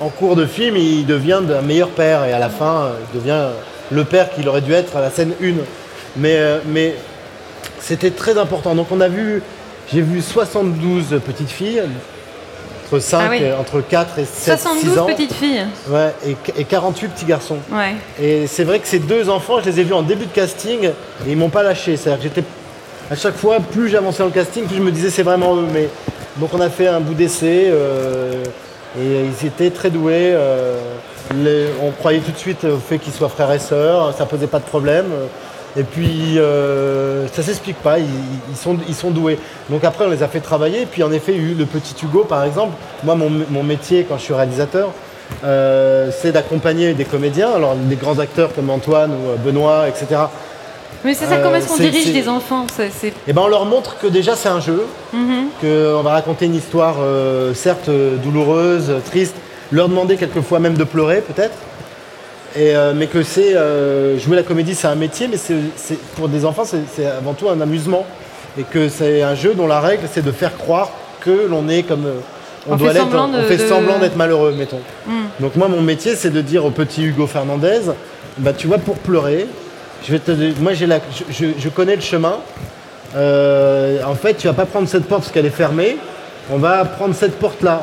En 0.00 0.08
cours 0.08 0.34
de 0.36 0.46
film, 0.46 0.76
il 0.76 1.06
devient 1.06 1.40
un 1.56 1.62
meilleur 1.62 1.88
père 1.90 2.24
et 2.24 2.32
à 2.32 2.38
la 2.38 2.48
fin, 2.48 2.90
il 3.12 3.20
devient 3.20 3.46
le 3.90 4.04
père 4.04 4.30
qu'il 4.30 4.48
aurait 4.48 4.60
dû 4.62 4.72
être 4.72 4.96
à 4.96 5.00
la 5.00 5.10
scène 5.10 5.32
1. 5.42 5.52
Mais, 6.16 6.38
mais 6.66 6.94
c'était 7.80 8.10
très 8.10 8.38
important. 8.38 8.74
Donc 8.74 8.88
on 8.90 9.00
a 9.00 9.08
vu, 9.08 9.42
j'ai 9.92 10.00
vu 10.00 10.20
72 10.22 11.20
petites 11.24 11.50
filles, 11.50 11.82
entre, 12.86 12.98
5, 13.00 13.20
Ah 13.22 13.28
oui. 13.30 13.40
entre 13.60 13.80
4 13.82 14.18
et 14.18 14.24
7, 14.24 14.58
72 14.58 14.92
6 14.92 14.98
ans. 14.98 15.06
petites 15.06 15.32
filles. 15.34 15.66
Ouais, 15.90 16.12
et, 16.26 16.36
et 16.60 16.64
48 16.64 17.08
petits 17.08 17.24
garçons. 17.26 17.58
Ouais. 17.70 17.94
Et 18.20 18.46
c'est 18.46 18.64
vrai 18.64 18.78
que 18.78 18.88
ces 18.88 18.98
deux 18.98 19.28
enfants, 19.28 19.60
je 19.64 19.70
les 19.70 19.80
ai 19.80 19.84
vus 19.84 19.92
en 19.94 20.02
début 20.02 20.26
de 20.26 20.32
casting 20.32 20.84
et 20.84 20.92
ils 21.30 21.36
m'ont 21.36 21.50
pas 21.50 21.62
lâché. 21.62 21.96
C'est-à-dire 21.96 22.18
que 22.18 22.28
j'étais 22.34 22.44
à 23.10 23.14
chaque 23.16 23.36
fois, 23.36 23.58
plus 23.60 23.88
j'avançais 23.88 24.18
dans 24.20 24.26
le 24.26 24.30
casting, 24.32 24.64
plus 24.64 24.76
je 24.76 24.82
me 24.82 24.90
disais 24.92 25.10
c'est 25.10 25.22
vraiment 25.22 25.56
eux. 25.56 25.66
Mais 25.72 25.88
donc 26.36 26.50
on 26.54 26.60
a 26.60 26.70
fait 26.70 26.86
un 26.88 27.00
bout 27.00 27.14
d'essai 27.14 27.64
euh, 27.68 28.42
et 28.98 29.24
ils 29.42 29.46
étaient 29.46 29.70
très 29.70 29.90
doués. 29.90 30.32
euh, 30.34 30.78
les- 31.34 31.68
on 31.82 31.90
croyait 31.90 32.20
tout 32.20 32.32
de 32.32 32.38
suite 32.38 32.64
au 32.64 32.78
fait 32.78 32.96
qu'ils 32.98 33.12
soient 33.12 33.28
frères 33.28 33.52
et 33.52 33.58
sœurs, 33.58 34.14
ça 34.16 34.24
posait 34.24 34.46
pas 34.46 34.60
de 34.60 34.64
problème. 34.64 35.06
Et 35.78 35.84
puis 35.84 36.38
euh, 36.38 37.26
ça 37.32 37.42
s'explique 37.42 37.76
pas, 37.76 37.98
ils, 37.98 38.04
ils 38.50 38.56
sont, 38.56 38.76
ils 38.88 38.94
sont 38.94 39.10
doués. 39.10 39.38
Donc 39.70 39.84
après 39.84 40.06
on 40.06 40.10
les 40.10 40.22
a 40.22 40.28
fait 40.28 40.40
travailler, 40.40 40.82
et 40.82 40.86
puis 40.86 41.02
en 41.04 41.12
effet 41.12 41.32
il 41.34 41.40
y 41.42 41.44
a 41.46 41.52
eu 41.52 41.54
le 41.54 41.66
petit 41.66 41.94
Hugo 42.04 42.24
par 42.24 42.42
exemple. 42.44 42.72
Moi 43.04 43.14
mon, 43.14 43.30
mon 43.50 43.62
métier 43.62 44.04
quand 44.08 44.18
je 44.18 44.22
suis 44.24 44.34
réalisateur, 44.34 44.90
euh, 45.44 46.10
c'est 46.20 46.32
d'accompagner 46.32 46.94
des 46.94 47.04
comédiens, 47.04 47.50
alors 47.54 47.76
des 47.76 47.96
grands 47.96 48.18
acteurs 48.18 48.54
comme 48.54 48.70
Antoine 48.70 49.12
ou 49.12 49.28
euh, 49.30 49.36
Benoît, 49.36 49.86
etc. 49.88 50.22
Mais 51.04 51.14
c'est 51.14 51.26
ça, 51.26 51.34
Euh, 51.34 51.42
comment 51.44 51.54
est-ce 51.56 51.68
qu'on 51.68 51.76
c'est- 51.76 51.90
dirige 51.90 52.06
c'est- 52.06 52.12
des 52.12 52.28
enfants 52.28 52.66
c'est- 52.74 53.12
Et 53.28 53.32
ben 53.32 53.42
on 53.44 53.48
leur 53.48 53.64
montre 53.66 53.98
que 53.98 54.08
déjà 54.08 54.34
c'est 54.34 54.48
un 54.48 54.60
jeu, 54.60 54.84
Mhm. 55.12 55.48
qu'on 55.60 56.02
va 56.02 56.10
raconter 56.10 56.46
une 56.46 56.56
histoire 56.56 56.96
euh, 57.00 57.54
certes 57.54 57.88
euh, 57.88 58.16
douloureuse, 58.16 58.86
euh, 58.90 58.98
triste, 59.04 59.36
leur 59.70 59.88
demander 59.88 60.16
quelquefois 60.16 60.58
même 60.58 60.74
de 60.74 60.82
pleurer 60.84 61.20
peut-être, 61.20 61.54
et, 62.56 62.74
euh, 62.74 62.92
mais 62.94 63.06
que 63.06 63.22
c'est 63.22 63.54
euh, 63.56 64.18
jouer 64.18 64.36
la 64.36 64.42
comédie 64.42 64.74
c'est 64.74 64.86
un 64.88 64.94
métier, 64.94 65.28
mais 65.28 65.36
c'est, 65.36 65.54
c'est- 65.76 65.98
pour 66.16 66.28
des 66.28 66.44
enfants 66.44 66.64
c'est, 66.64 66.80
c'est 66.94 67.06
avant 67.06 67.34
tout 67.34 67.48
un 67.48 67.60
amusement, 67.60 68.06
et 68.58 68.62
que 68.62 68.88
c'est 68.88 69.22
un 69.22 69.34
jeu 69.34 69.54
dont 69.54 69.66
la 69.66 69.80
règle 69.80 70.04
c'est 70.12 70.24
de 70.24 70.32
faire 70.32 70.56
croire 70.56 70.90
que 71.20 71.46
l'on 71.48 71.68
est 71.68 71.82
comme 71.82 72.06
euh, 72.06 72.14
on, 72.68 72.72
On 72.74 72.76
doit 72.76 72.88
fait 72.88 72.94
l'être, 72.94 73.04
semblant 73.04 73.30
on 73.34 73.42
fait 73.44 73.56
de- 73.56 73.66
semblant 73.68 73.98
d'être 73.98 74.16
malheureux, 74.16 74.52
mettons. 74.56 74.80
Mm. 75.06 75.12
Donc 75.40 75.56
moi 75.56 75.68
mon 75.68 75.80
métier 75.82 76.14
c'est 76.16 76.30
de 76.30 76.40
dire 76.40 76.64
au 76.64 76.70
petit 76.70 77.04
Hugo 77.04 77.26
Fernandez, 77.26 77.80
bah 78.38 78.52
tu 78.56 78.66
vois 78.66 78.78
pour 78.78 78.96
pleurer, 78.96 79.46
je 80.06 80.12
vais 80.12 80.18
te, 80.18 80.30
moi 80.60 80.72
j'ai 80.74 80.86
la, 80.86 80.98
je, 81.10 81.24
je- 81.32 81.52
je 81.58 81.68
connais 81.68 81.96
le 81.96 82.02
chemin. 82.02 82.36
Euh, 83.16 84.02
en 84.06 84.14
fait 84.14 84.34
tu 84.34 84.46
vas 84.48 84.52
pas 84.52 84.66
prendre 84.66 84.86
cette 84.88 85.04
porte 85.06 85.22
parce 85.22 85.32
qu'elle 85.32 85.46
est 85.46 85.50
fermée, 85.50 85.96
on 86.50 86.58
va 86.58 86.84
prendre 86.84 87.14
cette 87.14 87.38
porte 87.38 87.62
là. 87.62 87.82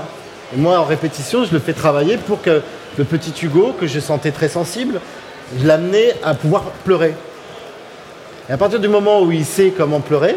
Et 0.56 0.60
moi 0.60 0.78
en 0.80 0.84
répétition 0.84 1.44
je 1.46 1.52
le 1.54 1.60
fais 1.60 1.74
travailler 1.74 2.18
pour 2.18 2.42
que 2.42 2.62
le 2.98 3.04
petit 3.04 3.34
Hugo 3.46 3.74
que 3.80 3.88
je 3.88 4.00
sentais 4.00 4.32
très 4.32 4.48
sensible, 4.50 5.00
je 5.60 5.66
l'amenais 5.68 6.14
à 6.24 6.34
pouvoir 6.34 6.64
pleurer. 6.84 7.14
Et 8.50 8.54
à 8.54 8.58
partir 8.58 8.80
du 8.80 8.88
moment 8.88 9.22
où 9.22 9.32
il 9.32 9.46
sait 9.46 9.74
comment 9.76 10.00
pleurer, 10.00 10.36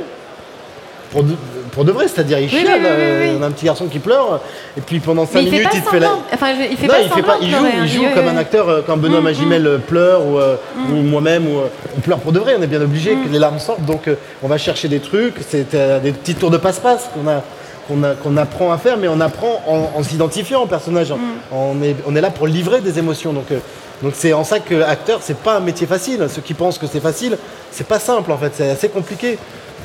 pour 1.10 1.22
de, 1.22 1.34
pour 1.72 1.84
de 1.86 1.92
vrai, 1.92 2.06
c'est-à-dire 2.06 2.38
il 2.38 2.44
Oui, 2.44 2.60
chiale, 2.60 2.80
oui, 2.82 2.86
oui, 2.86 2.90
oui, 3.20 3.28
euh, 3.28 3.36
on 3.38 3.42
a 3.42 3.46
un 3.46 3.50
petit 3.50 3.64
garçon 3.64 3.86
qui 3.86 3.98
pleure, 3.98 4.40
et 4.76 4.80
puis 4.82 5.00
pendant 5.00 5.24
5 5.24 5.34
Mais 5.34 5.42
il 5.44 5.50
fait 5.50 5.56
minutes 5.58 5.70
il 5.74 5.82
te 5.82 5.88
fait 5.88 6.00
la... 6.00 6.10
Enfin, 6.34 6.46
je- 6.54 6.70
il 6.70 6.76
fait 6.76 6.86
non, 6.86 6.92
pas 6.92 7.00
il 7.00 7.08
fait 7.10 7.22
pas, 7.22 7.36
il 7.40 7.50
joue, 7.50 7.56
pleurer, 7.56 7.72
hein. 7.76 7.82
il 7.84 7.88
joue 7.88 8.04
comme 8.14 8.28
un 8.28 8.36
acteur 8.36 8.68
euh, 8.68 8.82
quand 8.86 8.98
Benoît 8.98 9.20
Mm, 9.20 9.24
Magimel 9.24 9.66
euh, 9.66 9.78
pleure 9.78 10.26
ou, 10.26 10.38
Mm. 10.38 10.92
ou 10.92 11.02
moi-même 11.02 11.46
ou, 11.46 11.60
on 11.96 12.00
pleure 12.00 12.18
pour 12.18 12.32
de 12.32 12.38
vrai, 12.38 12.56
on 12.58 12.62
est 12.62 12.66
bien 12.66 12.82
obligé 12.82 13.12
que 13.14 13.28
les 13.30 13.38
larmes 13.38 13.58
sortent, 13.58 13.84
donc 13.86 14.10
on 14.42 14.48
va 14.48 14.58
chercher 14.58 14.88
des 14.88 15.00
trucs, 15.00 15.36
c'est 15.48 15.74
euh, 15.74 15.98
des 15.98 16.12
petits 16.12 16.34
tours 16.34 16.50
de 16.50 16.58
passe-passe 16.58 17.08
qu'on 17.14 17.26
a 17.30 17.42
qu'on 17.88 18.36
apprend 18.36 18.70
à 18.70 18.78
faire, 18.78 18.98
mais 18.98 19.08
on 19.08 19.20
apprend 19.20 19.62
en, 19.66 19.98
en 19.98 20.02
s'identifiant 20.02 20.62
au 20.62 20.66
personnage. 20.66 21.10
Mm. 21.10 21.16
On, 21.52 21.82
est, 21.82 21.96
on 22.06 22.14
est 22.14 22.20
là 22.20 22.30
pour 22.30 22.46
livrer 22.46 22.80
des 22.80 22.98
émotions. 22.98 23.32
Donc 23.32 23.50
euh, 23.50 23.58
donc 24.02 24.12
c'est 24.14 24.32
en 24.32 24.44
ça 24.44 24.60
que 24.60 24.80
acteur, 24.82 25.20
c'est 25.22 25.38
pas 25.38 25.56
un 25.56 25.60
métier 25.60 25.86
facile. 25.86 26.26
Ceux 26.28 26.42
qui 26.42 26.54
pensent 26.54 26.78
que 26.78 26.86
c'est 26.86 27.00
facile, 27.00 27.36
c'est 27.72 27.86
pas 27.86 27.98
simple 27.98 28.30
en 28.30 28.38
fait, 28.38 28.52
c'est 28.54 28.70
assez 28.70 28.88
compliqué. 28.88 29.38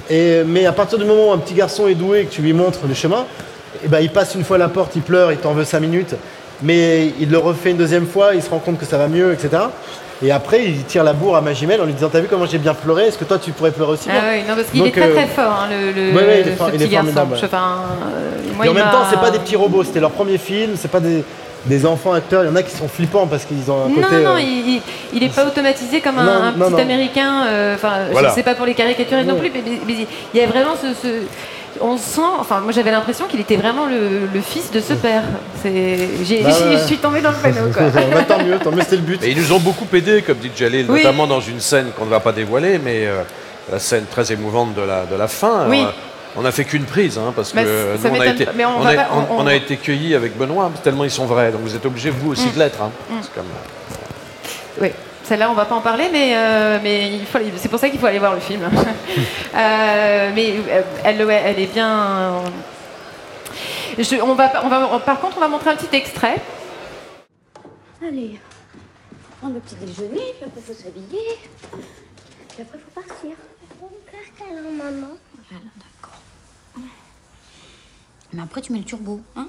Et, 0.10 0.44
mais 0.46 0.66
à 0.66 0.72
partir 0.74 0.98
du 1.00 1.06
moment 1.06 1.30
où 1.30 1.32
un 1.32 1.38
petit 1.38 1.54
garçon 1.54 1.88
est 1.88 1.96
doué 1.96 2.22
et 2.22 2.26
que 2.26 2.32
tu 2.32 2.42
lui 2.42 2.54
montres 2.54 2.80
le 2.88 2.94
chemin, 2.94 3.26
eh 3.84 3.88
ben, 3.88 4.00
il 4.02 4.12
passe 4.12 4.36
une 4.36 4.44
fois 4.44 4.58
la 4.58 4.68
porte, 4.68 4.96
il 4.96 5.02
pleure, 5.02 5.32
il 5.32 5.38
t'en 5.38 5.54
veut 5.54 5.64
5 5.64 5.80
minutes, 5.80 6.16
mais 6.62 7.14
il 7.20 7.32
le 7.32 7.38
refait 7.38 7.72
une 7.72 7.78
deuxième 7.78 8.06
fois, 8.06 8.36
il 8.36 8.44
se 8.44 8.50
rend 8.50 8.60
compte 8.60 8.78
que 8.78 8.86
ça 8.86 8.98
va 8.98 9.08
mieux, 9.08 9.34
etc. 9.34 9.64
Et 10.24 10.32
après, 10.32 10.64
il 10.64 10.84
tire 10.86 11.04
la 11.04 11.14
bourre 11.14 11.36
à 11.36 11.42
Magimel 11.42 11.82
en 11.82 11.86
lui 11.86 11.94
disant 11.94 12.10
T'as 12.12 12.22
vu 12.22 12.28
comment 12.30 12.46
j'ai 12.46 12.58
bien 12.58 12.74
pleuré 12.74 13.08
Est-ce 13.08 13.18
que 13.18 13.26
toi 13.26 13.38
tu 13.40 13.52
pourrais 13.52 13.72
pleurer 13.72 13.92
aussi 13.94 14.08
Ah 14.10 14.22
oui, 14.32 14.40
non, 14.48 14.56
parce 14.56 14.70
qu'il 14.70 14.86
est 14.88 14.92
très 14.92 15.10
euh, 15.10 15.14
très 15.16 15.28
fort, 15.28 15.64
hein, 15.64 15.68
le, 15.70 15.92
le, 15.92 16.16
ouais, 16.16 16.24
ouais, 16.26 16.42
il 16.42 16.48
est 16.48 16.52
ce 16.52 16.56
for- 16.56 16.70
il 16.72 16.74
petit 16.78 16.84
est 16.86 16.88
garçon. 16.88 17.12
Enfin, 17.44 17.82
euh, 18.16 18.32
moi, 18.56 18.66
Et 18.66 18.70
en 18.70 18.74
même 18.74 18.84
temps, 18.90 19.04
c'est 19.10 19.20
pas 19.20 19.32
des 19.32 19.40
petits 19.40 19.56
robots, 19.58 19.84
c'était 19.84 20.00
leur 20.00 20.12
premier 20.12 20.38
film, 20.38 20.72
c'est 20.76 20.90
pas 20.92 21.02
des, 21.02 21.24
des 21.66 21.86
enfants 21.86 22.14
acteurs. 22.14 22.44
Il 22.44 22.48
y 22.48 22.50
en 22.50 22.56
a 22.56 22.64
qui 22.64 22.76
sont 22.76 22.88
flippants 22.88 23.28
parce 23.28 23.44
qu'ils 23.46 23.70
ont 23.70 23.86
un 23.86 23.90
Non, 23.90 23.96
côté. 23.96 24.24
non, 24.24 24.36
euh, 24.36 24.40
il, 24.40 24.76
il, 24.76 24.82
il 25.14 25.24
est 25.24 25.34
pas 25.36 25.46
automatisé 25.46 26.00
comme 26.00 26.18
un, 26.20 26.24
Non, 26.26 26.32
un 26.32 26.52
non, 26.54 26.66
petit 26.68 26.72
non. 26.74 26.80
américain. 26.80 27.46
euh, 27.48 27.76
Enfin, 27.76 27.92
Voilà. 28.12 28.30
je 28.30 28.36
sais 28.36 28.44
pas 28.44 28.56
pour 28.56 28.66
les 28.66 28.74
caricaturer 28.76 29.24
non 29.26 29.36
plus, 29.36 29.52
mais, 29.54 29.62
mais- 29.66 29.80
mais 29.86 30.08
il 30.34 30.40
y 30.40 30.44
a 30.44 30.48
vraiment 30.48 30.76
ce. 30.82 30.94
ce- 30.94 31.24
on 31.84 31.98
sent, 31.98 32.22
enfin, 32.40 32.62
moi 32.62 32.72
j'avais 32.72 32.92
l'impression 32.92 33.26
qu'il 33.28 33.40
était 33.42 33.58
vraiment 33.58 33.86
le, 33.86 34.28
le 34.34 34.42
fils 34.42 34.72
de 34.72 34.80
ce 34.80 34.94
père. 34.94 35.22
C'est, 35.62 35.98
j'ai, 36.24 36.42
Bah 36.42 36.50
ouais. 36.66 36.78
je 36.78 36.86
suis 36.86 36.98
tombée 36.98 37.22
dans 37.22 37.32
le 37.32 37.36
panneau, 37.38 37.70
quoi. 37.74 37.84
Bah, 38.14 38.24
tant 38.28 38.44
mieux, 38.44 38.58
tant 38.58 38.72
mieux, 38.72 38.82
c'était 38.82 38.96
le 38.96 39.02
but. 39.02 39.24
Et 39.24 39.32
ils 39.32 39.38
nous 39.38 39.52
ont 39.52 39.60
beaucoup 39.60 39.86
aidés, 39.94 40.22
comme 40.22 40.38
dit 40.38 40.50
Jalil, 40.56 40.86
Oui. 40.90 41.00
notamment 41.04 41.28
dans 41.28 41.42
une 41.42 41.60
scène 41.60 41.92
qu'on 41.98 42.06
ne 42.06 42.10
va 42.10 42.20
pas 42.22 42.32
dévoiler, 42.32 42.80
mais 42.84 43.06
euh, 43.06 43.22
la 43.72 43.80
scène 43.80 44.06
très 44.10 44.32
émouvante 44.32 44.74
de 44.74 44.82
la, 44.82 45.06
de 45.06 45.16
la 45.16 45.28
fin. 45.28 45.66
Oui. 45.70 45.80
Alors, 45.80 45.90
euh, 45.90 46.40
on 46.42 46.46
a 46.46 46.52
fait 46.52 46.64
qu'une 46.66 46.86
prise, 46.86 47.18
hein, 47.20 47.32
parce 47.36 47.54
Bah, 47.54 47.64
que 47.64 47.68
nous, 47.98 48.10
on 48.16 48.20
a, 48.20 48.26
été, 48.28 48.48
on 48.48 48.86
a- 48.88 48.94
pas- 48.96 49.08
on- 49.14 49.36
on- 49.36 49.42
on 49.44 49.48
a 49.48 49.54
été 49.54 49.78
cueillis 49.78 50.16
avec 50.16 50.36
Benoît, 50.36 50.72
tellement 50.84 51.04
ils 51.04 51.12
sont 51.12 51.26
vrais. 51.26 51.52
Donc 51.52 51.62
vous 51.62 51.76
êtes 51.76 51.86
obligés, 51.86 52.10
vous 52.10 52.32
aussi, 52.32 52.48
Mm. 52.48 52.54
de 52.54 52.60
l'être. 52.60 52.82
hein. 52.82 52.90
Mm. 53.10 53.14
C'est 53.22 53.34
comme- 53.36 53.44
Oui, 54.82 54.90
celle-là, 55.24 55.50
on 55.50 55.54
va 55.54 55.66
pas 55.66 55.76
en 55.76 55.82
parler, 55.82 56.10
mais, 56.12 56.34
euh, 56.36 56.80
mais 56.84 57.14
il 57.16 57.26
faut 57.26 57.38
aller- 57.38 57.52
c'est 57.58 57.70
pour 57.70 57.80
ça 57.80 57.90
qu'il 57.90 58.00
faut 58.00 58.06
aller 58.06 58.20
voir 58.20 58.34
le 58.34 58.40
film. 58.42 58.62
Euh, 59.56 60.32
mais 60.34 60.56
euh, 60.68 60.82
elle, 61.04 61.24
ouais, 61.24 61.42
elle 61.46 61.60
est 61.60 61.72
bien. 61.72 62.42
Je- 64.00 64.20
on 64.20 64.34
va, 64.34 64.52
on 64.66 64.68
va, 64.68 65.00
par 65.00 65.20
contre, 65.20 65.38
on 65.38 65.42
va 65.42 65.48
montrer 65.48 65.70
un 65.70 65.76
petit 65.76 65.96
extrait. 65.96 66.42
Allez, 68.02 68.40
prendre 69.40 69.54
le 69.54 69.60
petit 69.60 69.76
déjeuner, 69.76 70.34
puis 70.40 70.46
après 70.48 70.62
faut 70.62 70.74
s'habiller. 70.74 71.38
Puis 72.50 72.62
après 72.64 72.80
faut 72.80 73.00
partir. 73.00 73.36
câlin, 74.40 74.62
maman. 74.72 75.14
Voilà, 75.52 75.66
d'accord. 75.78 76.18
Mais 78.34 78.42
après 78.42 78.62
tu 78.62 78.74
mets 78.74 78.80
le 78.80 78.86
turbo, 78.86 79.22
hein? 79.36 79.48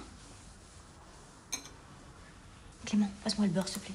Clément, 2.85 3.09
passe-moi 3.25 3.47
le 3.47 3.53
beurre, 3.55 3.69
s'il 3.69 3.81
te 3.81 3.87
plaît. 3.87 3.95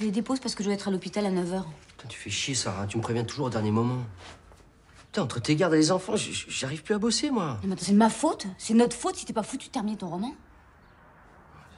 Tu 0.00 0.06
les 0.06 0.12
déposes 0.12 0.40
parce 0.40 0.54
que 0.54 0.62
je 0.62 0.68
dois 0.68 0.74
être 0.76 0.88
à 0.88 0.90
l'hôpital 0.90 1.26
à 1.26 1.30
9h. 1.30 1.62
Putain, 1.88 2.08
tu 2.08 2.18
fais 2.18 2.30
chier, 2.30 2.54
Sarah. 2.54 2.86
Tu 2.86 2.96
me 2.96 3.02
préviens 3.02 3.22
toujours 3.22 3.48
au 3.48 3.50
dernier 3.50 3.70
moment. 3.70 3.98
Putain, 5.12 5.20
entre 5.24 5.42
tes 5.42 5.54
gardes 5.54 5.74
et 5.74 5.76
les 5.76 5.92
enfants, 5.92 6.14
j'arrive 6.16 6.82
plus 6.82 6.94
à 6.94 6.98
bosser, 6.98 7.30
moi. 7.30 7.58
Non, 7.62 7.68
mais 7.68 7.72
attends, 7.74 7.84
c'est 7.84 7.92
de 7.92 7.98
ma 7.98 8.08
faute 8.08 8.46
C'est 8.56 8.72
notre 8.72 8.96
faute 8.96 9.16
si 9.16 9.26
t'es 9.26 9.34
pas 9.34 9.42
foutu 9.42 9.66
de 9.66 9.72
terminer 9.72 9.98
ton 9.98 10.08
roman 10.08 10.32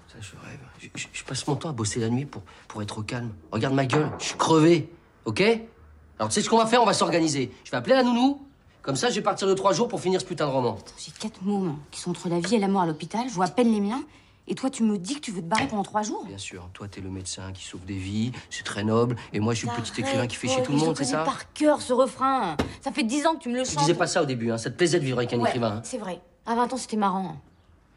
Ça, 0.06 0.18
je 0.20 0.30
rêve. 0.46 0.60
Je, 0.78 0.86
je- 0.94 1.08
je 1.12 1.24
passe 1.24 1.44
mon 1.48 1.56
temps 1.56 1.70
à 1.70 1.72
bosser 1.72 1.98
la 1.98 2.10
nuit 2.10 2.24
pour, 2.24 2.42
pour 2.68 2.80
être 2.80 2.98
au 2.98 3.02
calme. 3.02 3.32
Regarde 3.50 3.74
ma 3.74 3.86
gueule, 3.86 4.08
je 4.20 4.26
suis 4.26 4.38
crevé. 4.38 4.88
Ok? 5.24 5.40
Alors, 5.40 6.28
tu 6.28 6.34
sais 6.34 6.42
ce 6.42 6.48
qu'on 6.48 6.58
va 6.58 6.66
faire? 6.66 6.80
On 6.80 6.86
va 6.86 6.94
s'organiser. 6.94 7.50
Je 7.64 7.72
vais 7.72 7.76
appeler 7.76 7.96
la 7.96 8.04
nounou. 8.04 8.40
Comme 8.82 8.94
ça, 8.94 9.10
je 9.10 9.16
vais 9.16 9.22
partir 9.22 9.48
de 9.48 9.54
trois 9.54 9.72
jours 9.72 9.88
pour 9.88 10.00
finir 10.00 10.20
ce 10.20 10.26
putain 10.26 10.46
de 10.46 10.52
roman. 10.52 10.78
J'ai 10.96 11.10
quatre 11.10 11.42
mômes 11.42 11.76
qui 11.90 12.00
sont 12.00 12.10
entre 12.10 12.28
la 12.28 12.38
vie 12.38 12.54
et 12.54 12.58
la 12.60 12.68
mort 12.68 12.82
à 12.82 12.86
l'hôpital, 12.86 13.24
je 13.28 13.34
vois 13.34 13.46
à 13.46 13.50
peine 13.50 13.72
les 13.72 13.80
miens. 13.80 14.04
Et 14.52 14.54
toi, 14.54 14.68
tu 14.68 14.82
me 14.82 14.98
dis 14.98 15.14
que 15.14 15.20
tu 15.20 15.30
veux 15.30 15.40
te 15.40 15.46
barrer 15.46 15.66
pendant 15.66 15.82
trois 15.82 16.02
jours 16.02 16.26
Bien 16.26 16.36
sûr, 16.36 16.68
toi, 16.74 16.86
t'es 16.86 17.00
le 17.00 17.08
médecin 17.08 17.52
qui 17.54 17.64
sauve 17.64 17.86
des 17.86 17.96
vies, 17.96 18.32
c'est 18.50 18.64
très 18.64 18.84
noble. 18.84 19.16
Et 19.32 19.40
moi, 19.40 19.54
je 19.54 19.60
suis 19.60 19.66
le 19.66 19.72
petit 19.82 19.98
écrivain 19.98 20.26
qui 20.26 20.36
fait 20.36 20.46
chier 20.46 20.62
tout 20.62 20.72
le 20.72 20.78
monde, 20.78 20.94
je 20.94 21.02
c'est 21.04 21.10
connais 21.12 21.24
ça 21.24 21.24
par 21.24 21.50
cœur 21.54 21.80
ce 21.80 21.94
refrain. 21.94 22.58
Ça 22.82 22.92
fait 22.92 23.02
dix 23.02 23.24
ans 23.26 23.34
que 23.36 23.38
tu 23.44 23.48
me 23.48 23.56
le 23.56 23.62
Tu 23.62 23.70
chantes. 23.70 23.78
disais 23.78 23.94
pas 23.94 24.06
ça 24.06 24.20
au 24.20 24.26
début, 24.26 24.50
hein. 24.50 24.58
Ça 24.58 24.68
te 24.68 24.76
plaisait 24.76 25.00
de 25.00 25.04
vivre 25.06 25.16
avec 25.16 25.32
un 25.32 25.38
Ouais, 25.38 25.48
écrivain. 25.48 25.76
hein. 25.78 25.80
C'est 25.84 25.96
vrai. 25.96 26.20
À 26.44 26.54
20 26.54 26.70
ans, 26.70 26.76
c'était 26.76 26.98
marrant. 26.98 27.34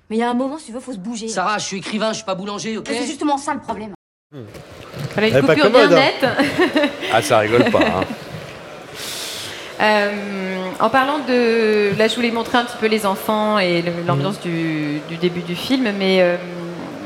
Mais 0.10 0.16
il 0.16 0.20
y 0.20 0.24
a 0.24 0.30
un 0.30 0.34
moment, 0.34 0.58
si 0.58 0.68
tu 0.68 0.72
veux, 0.72 0.80
faut 0.80 0.94
se 0.94 0.98
bouger. 0.98 1.28
Sarah, 1.28 1.58
je 1.58 1.66
suis 1.66 1.78
écrivain, 1.80 2.12
je 2.14 2.18
suis 2.20 2.26
pas 2.26 2.36
boulanger, 2.36 2.78
ok 2.78 2.86
C'est 2.88 3.06
justement 3.06 3.38
ça 3.38 3.54
le 3.54 3.60
problème. 3.60 3.92
Voilà 4.32 5.28
une 5.28 5.34
Elle 5.36 5.44
est 5.44 5.48
pas 5.48 5.56
coupure 5.56 5.72
bien 5.72 5.92
hein. 5.92 5.96
nette. 6.22 6.90
Ah, 7.12 7.22
ça 7.22 7.40
rigole 7.40 7.70
pas. 7.70 7.86
hein. 7.86 8.04
Euh, 9.82 10.10
en 10.80 10.90
parlant 10.90 11.20
de. 11.28 11.92
Là, 11.98 12.08
je 12.08 12.16
voulais 12.16 12.32
montrer 12.32 12.58
un 12.58 12.64
petit 12.66 12.78
peu 12.80 12.88
les 12.88 13.06
enfants 13.06 13.60
et 13.60 13.84
l'ambiance 14.08 14.40
du, 14.40 15.02
du 15.10 15.18
début 15.18 15.42
du 15.42 15.56
film, 15.56 15.92
mais 15.98 16.22
euh, 16.22 16.38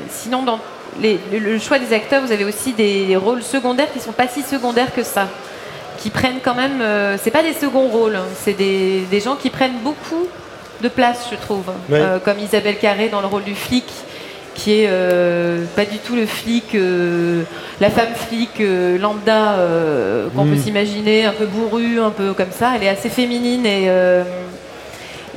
sinon, 0.10 0.43
dans 0.43 0.60
les- 1.01 1.19
le, 1.32 1.39
le 1.39 1.60
choix 1.60 1.79
des 1.79 1.93
acteurs, 1.93 2.21
vous 2.23 2.32
avez 2.32 2.45
aussi 2.45 2.73
des 2.73 3.15
rôles 3.15 3.41
secondaires 3.43 3.91
qui 3.91 3.99
sont 3.99 4.12
pas 4.12 4.27
si 4.27 4.41
secondaires 4.43 4.93
que 4.93 5.03
ça. 5.03 5.27
Qui 5.97 6.10
prennent 6.12 6.39
quand 6.43 6.55
même. 6.55 6.79
euh, 6.82 7.17
c'est 7.21 7.32
pas 7.32 7.43
des 7.43 7.53
seconds 7.53 7.88
rôles, 7.88 8.15
hein, 8.15 8.25
c'est 8.43 8.53
des, 8.53 9.01
des 9.10 9.19
gens 9.19 9.36
qui 9.36 9.49
prennent 9.49 9.79
beaucoup 9.84 10.27
de 10.82 10.88
place, 10.88 11.27
je 11.32 11.36
trouve. 11.36 11.65
Ouais. 11.89 11.99
Euh, 11.99 12.19
comme 12.19 12.39
Isabelle 12.39 12.77
Carré 12.77 13.10
dans 13.10 13.19
le 13.21 13.27
rôle 13.27 13.43
du 13.43 13.55
flic, 13.55 13.86
qui 14.60 14.82
est 14.82 14.88
euh, 14.89 15.63
pas 15.76 15.86
du 15.86 15.98
tout 16.00 16.15
le 16.15 16.26
flic, 16.26 16.76
euh, 16.76 17.43
la 17.80 17.89
femme 17.89 18.13
flic 18.13 18.50
euh, 18.60 18.98
lambda 18.98 19.54
euh, 19.54 20.28
qu'on 20.36 20.43
Mm. 20.45 20.50
peut 20.52 20.58
s'imaginer, 20.58 21.26
un 21.26 21.32
peu 21.34 21.45
bourrue, 21.45 22.00
un 22.02 22.10
peu 22.12 22.34
comme 22.34 22.52
ça. 22.52 22.74
Elle 22.76 22.84
est 22.84 22.89
assez 22.89 23.10
féminine 23.10 23.65
et, 23.65 23.86
euh, 23.88 24.24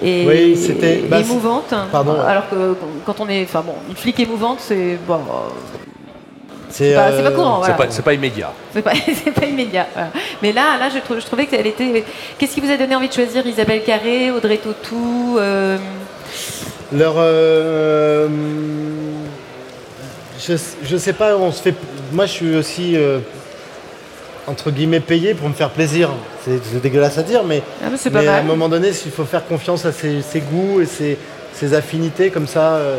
et, 0.02 0.24
Oui, 0.26 0.56
c'était- 0.56 0.98
et 0.98 1.02
bah, 1.08 1.20
émouvante. 1.20 1.72
Pardon. 1.92 2.16
Alors 2.26 2.48
que 2.50 2.74
quand 3.06 3.20
on 3.20 3.28
est, 3.28 3.44
enfin 3.44 3.62
bon, 3.64 3.74
une 3.88 3.94
flic 3.96 4.18
émouvante, 4.18 4.58
c'est 4.60 4.98
bon, 5.06 5.20
C'est 6.68 6.94
pas- 6.94 7.12
c'est 7.12 7.22
pas 7.22 7.30
courant, 7.32 7.58
voilà. 7.58 7.74
C'est 7.78 7.84
pas, 7.86 7.90
c'est 7.92 8.02
pas 8.02 8.14
immédiat. 8.14 8.50
c'est 8.72 8.82
pas, 8.82 8.92
immédiat. 9.46 9.86
voilà. 9.94 10.08
Mais 10.42 10.52
là, 10.52 10.78
là, 10.80 10.88
je, 10.92 10.98
trou- 11.00 11.20
je 11.20 11.26
trouvais 11.26 11.46
qu'elle 11.46 11.66
était. 11.66 12.02
Qu'est-ce 12.38 12.54
qui 12.54 12.60
vous 12.60 12.70
a 12.70 12.76
donné 12.76 12.94
envie 12.96 13.08
de 13.08 13.12
choisir 13.12 13.46
Isabelle 13.46 13.82
Carré, 13.84 14.30
Audrey 14.30 14.56
Tautou 14.56 15.36
euh, 15.38 15.76
Leur. 16.94 17.14
euh, 17.18 18.28
je, 20.40 20.54
je 20.84 20.96
sais 20.96 21.12
pas, 21.12 21.36
on 21.36 21.52
se 21.52 21.62
fait. 21.62 21.74
Moi, 22.12 22.26
je 22.26 22.30
suis 22.32 22.56
aussi. 22.56 22.96
euh, 22.96 23.18
entre 24.48 24.72
guillemets 24.72 24.98
payé 24.98 25.34
pour 25.34 25.48
me 25.48 25.54
faire 25.54 25.70
plaisir. 25.70 26.10
C'est 26.44 26.82
dégueulasse 26.82 27.16
à 27.16 27.22
dire, 27.22 27.44
mais, 27.44 27.62
Ah, 27.80 27.86
mais 27.90 27.96
mais 28.10 28.26
à 28.26 28.32
un 28.38 28.42
moment 28.42 28.68
donné, 28.68 28.88
il 28.88 29.10
faut 29.12 29.24
faire 29.24 29.46
confiance 29.46 29.84
à 29.86 29.92
ses, 29.92 30.20
ses 30.20 30.40
goûts 30.40 30.80
et 30.80 30.86
ses, 30.86 31.16
ses 31.54 31.74
affinités 31.74 32.30
comme 32.30 32.46
ça. 32.48 32.74
euh, 32.74 32.96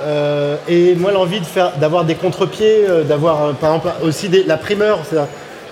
Euh, 0.00 0.56
et 0.68 0.94
moi, 0.94 1.10
l'envie 1.10 1.40
de 1.40 1.44
faire, 1.44 1.72
d'avoir 1.76 2.04
des 2.04 2.14
contre-pieds, 2.14 2.84
d'avoir 3.08 3.52
par 3.54 3.74
exemple 3.74 3.88
aussi 4.06 4.28
des- 4.28 4.44
la 4.44 4.56
primeur. 4.56 5.00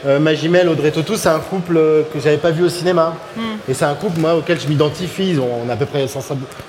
Euh, 0.07 0.19
Magimel, 0.21 0.69
Audrey 0.69 0.91
Tautou, 0.93 1.17
c'est 1.17 1.29
un 1.29 1.41
couple 1.41 1.77
euh, 1.77 2.03
que 2.13 2.21
j'avais 2.21 2.37
pas 2.37 2.51
vu 2.51 2.65
au 2.65 2.69
cinéma. 2.69 3.15
Mm. 3.37 3.41
Et 3.69 3.75
c'est 3.75 3.85
un 3.85 3.95
couple 3.95 4.21
moi 4.21 4.37
auquel 4.37 4.61
je 4.61 4.69
m'identifie. 4.69 5.37
On 5.41 5.69
a 5.69 5.73
à 5.73 5.77
peu 5.77 5.87
près 5.87 6.07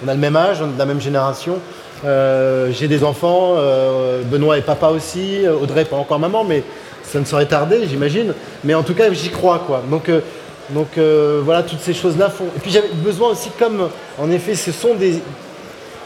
on 0.04 0.08
a 0.08 0.14
le 0.14 0.20
même 0.20 0.36
âge, 0.36 0.58
on 0.62 0.70
est 0.70 0.74
de 0.74 0.80
la 0.80 0.86
même 0.86 1.02
génération. 1.02 1.60
Euh, 2.06 2.72
J'ai 2.72 2.88
des 2.88 3.04
enfants. 3.04 3.56
euh, 3.58 4.24
Benoît 4.24 4.58
est 4.58 4.62
papa 4.62 4.88
aussi. 4.88 5.42
Audrey 5.48 5.86
pas 5.86 5.98
encore 5.98 6.20
maman, 6.20 6.44
mais 6.44 6.64
ça 7.04 7.20
ne 7.20 7.26
saurait 7.26 7.46
tarder, 7.46 7.88
j'imagine. 7.88 8.34
Mais 8.64 8.74
en 8.74 8.84
tout 8.84 8.94
cas, 8.94 9.12
j'y 9.14 9.30
crois 9.30 9.64
quoi. 9.66 9.84
Donc 9.90 10.10
donc 10.72 10.98
voilà, 11.44 11.64
toutes 11.64 11.80
ces 11.82 11.94
choses-là 11.94 12.30
font. 12.30 12.46
Et 12.56 12.60
puis 12.60 12.72
j'avais 12.72 12.90
besoin 12.94 13.30
aussi, 13.30 13.50
comme 13.58 13.90
en 14.20 14.32
effet, 14.32 14.56
ce 14.56 14.72
sont 14.72 14.96
des. 14.96 15.22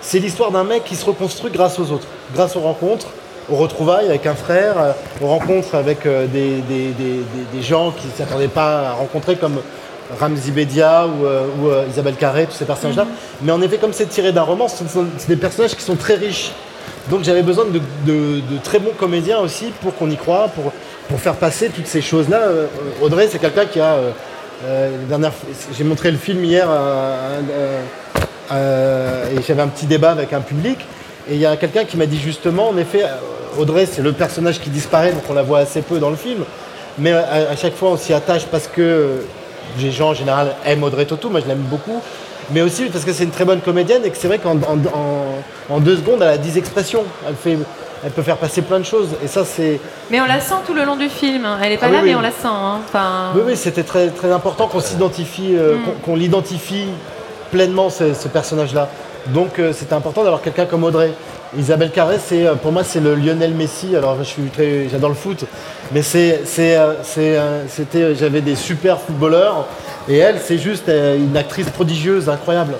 C'est 0.01 0.19
l'histoire 0.19 0.51
d'un 0.51 0.63
mec 0.63 0.83
qui 0.83 0.95
se 0.95 1.05
reconstruit 1.05 1.51
grâce 1.51 1.79
aux 1.79 1.91
autres, 1.91 2.07
grâce 2.33 2.55
aux 2.55 2.61
rencontres, 2.61 3.07
aux 3.51 3.55
retrouvailles 3.57 4.07
avec 4.07 4.25
un 4.25 4.33
frère, 4.35 4.75
euh, 4.79 4.91
aux 5.21 5.27
rencontres 5.27 5.75
avec 5.75 6.05
euh, 6.05 6.25
des, 6.27 6.61
des- 6.61 6.91
des- 6.91 7.23
des- 7.53 7.61
gens 7.61 7.91
qui 7.91 8.07
ne 8.07 8.11
s'attendaient 8.13 8.47
pas 8.47 8.89
à 8.89 8.93
rencontrer, 8.93 9.35
comme 9.35 9.59
Ramzi 10.19 10.51
Bedia 10.51 11.05
ou, 11.07 11.25
euh, 11.25 11.45
ou, 11.61 11.67
euh, 11.69 11.83
Isabelle 11.89 12.15
Carré, 12.15 12.45
tous 12.45 12.53
ces 12.57 12.65
personnages-là. 12.65 13.05
Mais 13.41 13.51
en 13.51 13.61
effet, 13.61 13.77
comme 13.77 13.93
c'est 13.93 14.07
tiré 14.07 14.31
d'un 14.31 14.41
roman, 14.41 14.67
ce 14.67 14.87
sont 14.87 15.05
c'est 15.17 15.27
des 15.29 15.35
personnages 15.35 15.75
qui 15.75 15.83
sont 15.83 15.95
très 15.95 16.15
riches. 16.15 16.51
Donc 17.09 17.23
j'avais 17.23 17.41
besoin 17.43 17.65
de, 17.65 17.79
de- 18.05 18.39
de 18.39 18.57
très 18.63 18.79
bons 18.79 18.93
comédiens 18.97 19.39
aussi 19.39 19.71
pour 19.81 19.95
qu'on 19.95 20.09
y 20.09 20.17
croit, 20.17 20.47
pour, 20.55 20.71
pour 21.09 21.19
faire 21.19 21.35
passer 21.35 21.69
toutes 21.69 21.87
ces 21.87 22.01
choses-là. 22.01 22.41
Audrey, 23.01 23.27
c'est 23.31 23.39
quelqu'un 23.39 23.65
qui 23.65 23.79
a... 23.79 23.95
euh, 24.65 24.89
J'ai 25.77 25.83
montré 25.83 26.11
le 26.11 26.17
film 26.17 26.43
hier 26.43 26.67
et 28.51 29.41
j'avais 29.47 29.61
un 29.61 29.67
petit 29.67 29.85
débat 29.85 30.11
avec 30.11 30.33
un 30.33 30.41
public. 30.41 30.79
Et 31.29 31.35
il 31.35 31.39
y 31.39 31.45
a 31.45 31.55
quelqu'un 31.55 31.85
qui 31.85 31.97
m'a 31.97 32.05
dit 32.07 32.19
justement, 32.19 32.69
en 32.69 32.77
effet, 32.77 33.03
Audrey, 33.59 33.85
c'est 33.85 34.01
le 34.01 34.13
personnage 34.13 34.59
qui 34.59 34.69
disparaît, 34.69 35.11
donc 35.11 35.23
on 35.29 35.33
la 35.33 35.43
voit 35.43 35.59
assez 35.59 35.81
peu 35.81 35.99
dans 35.99 36.09
le 36.09 36.15
film. 36.15 36.43
Mais 36.97 37.11
à, 37.13 37.49
à 37.51 37.55
chaque 37.55 37.75
fois, 37.75 37.89
on 37.91 37.97
s'y 37.97 38.13
attache 38.13 38.45
parce 38.45 38.67
que 38.67 39.23
les 39.79 39.91
gens 39.91 40.09
en 40.09 40.13
général 40.13 40.53
aiment 40.65 40.83
Audrey 40.83 41.05
Tautou, 41.05 41.29
moi 41.29 41.39
je 41.41 41.47
l'aime 41.47 41.59
beaucoup. 41.69 42.01
Mais 42.53 42.61
aussi 42.61 42.85
parce 42.85 43.05
que 43.05 43.13
c'est 43.13 43.23
une 43.23 43.29
très 43.31 43.45
bonne 43.45 43.61
comédienne 43.61 44.01
et 44.03 44.09
que 44.09 44.17
c'est 44.17 44.27
vrai 44.27 44.37
qu'en 44.39 44.57
en, 44.57 44.77
en- 44.93 45.73
en 45.75 45.79
deux 45.79 45.95
secondes, 45.95 46.21
elle 46.21 46.27
a 46.27 46.37
10 46.37 46.57
expressions. 46.57 47.03
Elle, 47.25 47.35
fait, 47.35 47.57
elle 48.03 48.11
peut 48.11 48.23
faire 48.23 48.35
passer 48.35 48.61
plein 48.61 48.79
de 48.79 48.83
choses. 48.83 49.07
Et 49.23 49.27
ça, 49.27 49.45
c'est. 49.45 49.79
Mais 50.09 50.19
on 50.19 50.25
la 50.25 50.41
sent 50.41 50.55
tout 50.67 50.73
le 50.73 50.83
long 50.83 50.97
du 50.97 51.07
film. 51.07 51.47
Elle 51.63 51.71
est 51.73 51.77
pas 51.77 51.85
Ah 51.87 51.91
là, 51.91 51.97
oui, 51.99 52.07
mais 52.07 52.11
oui. 52.11 52.17
on 52.19 52.21
la 52.21 52.31
sent. 52.31 52.47
hein. 52.47 52.79
Enfin, 52.85 53.31
Oui, 53.35 53.41
oui, 53.47 53.55
c'était 53.55 53.83
très, 53.83 54.07
très 54.09 54.31
important 54.31 54.67
qu'on 54.67 54.81
s'identifie, 54.81 55.55
euh, 55.55 55.75
Mm. 55.75 56.01
qu'on- 56.03 56.15
l'identifie 56.17 56.87
pleinement, 57.51 57.89
ce, 57.89 58.13
ce 58.13 58.27
personnage-là. 58.27 58.89
Donc, 59.27 59.59
euh, 59.59 59.71
c'était 59.71 59.93
important 59.93 60.23
d'avoir 60.23 60.41
quelqu'un 60.41 60.65
comme 60.65 60.83
Audrey. 60.83 61.11
Isabelle 61.57 61.91
Carré, 61.91 62.17
c'est, 62.23 62.45
euh, 62.47 62.55
pour 62.55 62.71
moi, 62.71 62.83
c'est 62.83 63.01
le 63.01 63.13
Lionel 63.15 63.53
Messi. 63.53 63.95
Alors, 63.95 64.17
je 64.19 64.23
suis 64.23 64.43
très, 64.43 64.87
j'adore 64.89 65.09
le 65.09 65.15
foot, 65.15 65.43
mais 65.91 66.01
c'est, 66.01 66.41
c'est, 66.45 66.77
euh, 66.77 66.93
euh, 67.17 67.63
c'était, 67.67 68.15
j'avais 68.15 68.41
des 68.41 68.55
super 68.55 68.99
footballeurs, 68.99 69.65
et 70.07 70.17
elle, 70.17 70.39
c'est 70.43 70.57
juste 70.57 70.87
une 70.89 71.35
actrice 71.35 71.69
prodigieuse, 71.69 72.29
incroyable. 72.29 72.75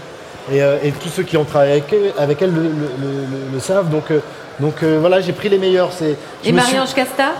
Et, 0.51 0.57
et 0.59 0.91
tous 0.91 1.09
ceux 1.09 1.23
qui 1.23 1.37
ont 1.37 1.43
travaillé 1.43 1.73
avec 1.73 1.93
elle, 1.93 2.13
avec 2.17 2.41
elle 2.41 2.51
le, 2.53 2.61
le- 2.63 2.67
le- 2.69 3.53
le 3.53 3.59
savent. 3.59 3.89
Donc, 3.89 4.05
donc 4.59 4.83
voilà, 4.83 5.21
j'ai 5.21 5.33
pris 5.33 5.49
les 5.49 5.59
meilleurs. 5.59 5.91
C'est, 5.93 6.11
Et 6.11 6.17
suis- 6.45 6.51
Marie-Ange 6.53 6.93
Casta? 6.95 7.33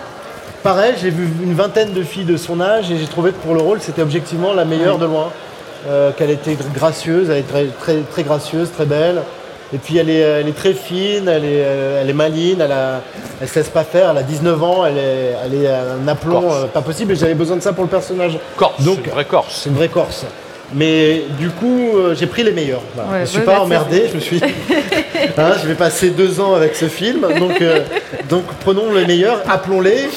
Pareil, 0.62 0.94
j'ai 1.02 1.10
vu 1.10 1.28
une 1.44 1.56
vingtaine 1.56 1.94
de 1.94 2.04
filles 2.04 2.26
de 2.26 2.38
son 2.38 2.62
âge 2.62 2.92
et 2.92 2.98
j'ai 2.98 3.08
trouvé 3.08 3.32
que 3.32 3.38
pour 3.38 3.56
le 3.56 3.62
rôle, 3.62 3.80
c'était 3.82 4.04
objectivement 4.04 4.54
la 4.54 4.66
meilleure 4.66 5.00
de 5.00 5.06
loin. 5.08 5.30
Euh, 5.90 6.12
qu'elle 6.12 6.30
était 6.30 6.56
gracieuse, 6.76 7.32
elle 7.32 7.38
est 7.40 7.42
très, 7.50 7.66
très, 7.80 7.96
très 8.12 8.22
gracieuse, 8.22 8.70
très 8.72 8.86
belle. 8.86 9.24
Et 9.74 9.78
puis 9.78 9.98
elle 9.98 10.10
est, 10.10 10.20
elle 10.20 10.48
est 10.48 10.56
très 10.56 10.74
fine, 10.74 11.28
elle 11.28 11.46
est, 11.46 11.64
elle 12.02 12.10
est 12.10 12.14
maligne, 12.14 12.60
elle, 12.60 12.72
a, 12.72 13.02
elle 13.42 13.48
se 13.48 13.56
laisse 13.56 13.70
pas 13.70 13.84
faire, 13.84 14.10
elle 14.12 14.18
a 14.18 14.24
19 14.24 14.64
ans, 14.64 14.86
elle 14.86 14.98
est, 14.98 15.36
elle 15.46 15.54
est 15.64 15.68
un 15.68 16.08
aplomb 16.08 16.42
Corse. 16.42 16.64
euh, 16.64 16.68
pas 16.68 16.82
possible 16.82 17.14
et 17.14 17.16
j'avais 17.16 17.36
besoin 17.36 17.56
de 17.56 17.62
ça 17.62 17.72
pour 17.72 17.84
le 17.86 17.90
personnage. 17.90 18.38
Corse, 18.58 18.82
Donc, 18.84 19.06
une 19.06 19.12
vraie 19.12 19.26
Corse. 19.26 19.62
C'est 19.64 19.70
une 19.70 19.76
vraie 19.78 19.88
Corse. 19.88 20.26
Mais 20.74 21.24
du 21.38 21.50
coup, 21.50 21.98
euh, 21.98 22.16
j'ai 22.16 22.28
pris 22.28 22.44
les 22.44 22.52
meilleurs. 22.52 22.82
Voilà. 22.96 23.12
Ouais, 23.12 23.18
je 23.20 23.22
ne 23.22 23.26
suis 23.28 23.40
ouais, 23.40 23.46
pas 23.46 23.60
emmerdé, 23.60 24.08
je 24.10 24.16
me 24.16 24.20
suis. 24.20 24.42
Hein, 25.38 25.52
je 25.62 25.68
vais 25.68 25.76
passer 25.76 26.10
deux 26.10 26.42
ans 26.42 26.56
avec 26.56 26.76
ce 26.76 26.88
film. 26.88 27.22
Donc, 27.38 27.62
euh, 27.62 27.82
donc 28.28 28.44
prenons 28.62 28.92
les 28.92 29.06
meilleurs, 29.06 29.40
appelons-les, 29.48 30.10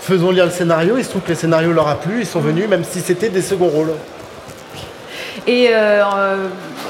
faisons 0.00 0.30
lire 0.32 0.46
le 0.46 0.50
scénario. 0.50 0.96
Il 0.98 1.04
se 1.04 1.10
trouve 1.10 1.22
que 1.22 1.30
le 1.30 1.36
scénario 1.36 1.72
leur 1.72 1.86
a 1.86 1.94
plu, 1.94 2.20
ils 2.20 2.26
sont 2.26 2.40
venus, 2.40 2.68
même 2.68 2.82
si 2.84 3.00
c'était 3.00 3.28
des 3.28 3.40
seconds 3.40 3.68
rôles. 3.68 3.92
Et 5.46 5.68
euh, 5.72 6.02
euh, 6.04 6.36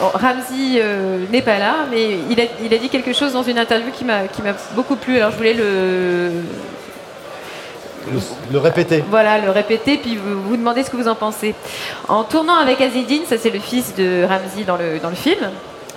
Ramsey 0.01 0.81
euh, 0.81 1.25
n'est 1.31 1.43
pas 1.43 1.59
là, 1.59 1.87
mais 1.91 2.19
il 2.31 2.41
a, 2.41 2.45
il 2.65 2.73
a 2.73 2.79
dit 2.79 2.89
quelque 2.89 3.13
chose 3.13 3.33
dans 3.33 3.43
une 3.43 3.59
interview 3.59 3.91
qui 3.93 4.05
m'a 4.05 4.21
beaucoup 4.75 4.97
plu. 4.97 5.17
Alors 5.17 5.31
je 5.33 5.37
voulais 5.37 5.55
le, 5.55 6.31
Le, 8.13 8.21
le 8.53 8.59
répéter. 8.59 9.05
voilà, 9.11 9.39
le 9.39 9.51
répéter, 9.51 9.99
puis 9.99 10.17
vous, 10.17 10.41
vous 10.43 10.57
demander 10.57 10.83
ce 10.83 10.91
que 10.91 10.97
vous 10.97 11.09
en 11.09 11.15
pensez. 11.15 11.55
En 12.09 12.25
tournant 12.25 12.57
avec 12.57 12.81
Azidine, 12.81 13.23
ça 13.27 13.37
c'est 13.39 13.51
le 13.51 13.59
fils 13.59 13.95
de 13.97 14.25
Ramsey 14.25 14.65
dans 14.67 14.77
le, 14.77 14.99
dans 14.99 15.11
le 15.11 15.17
film, 15.17 15.51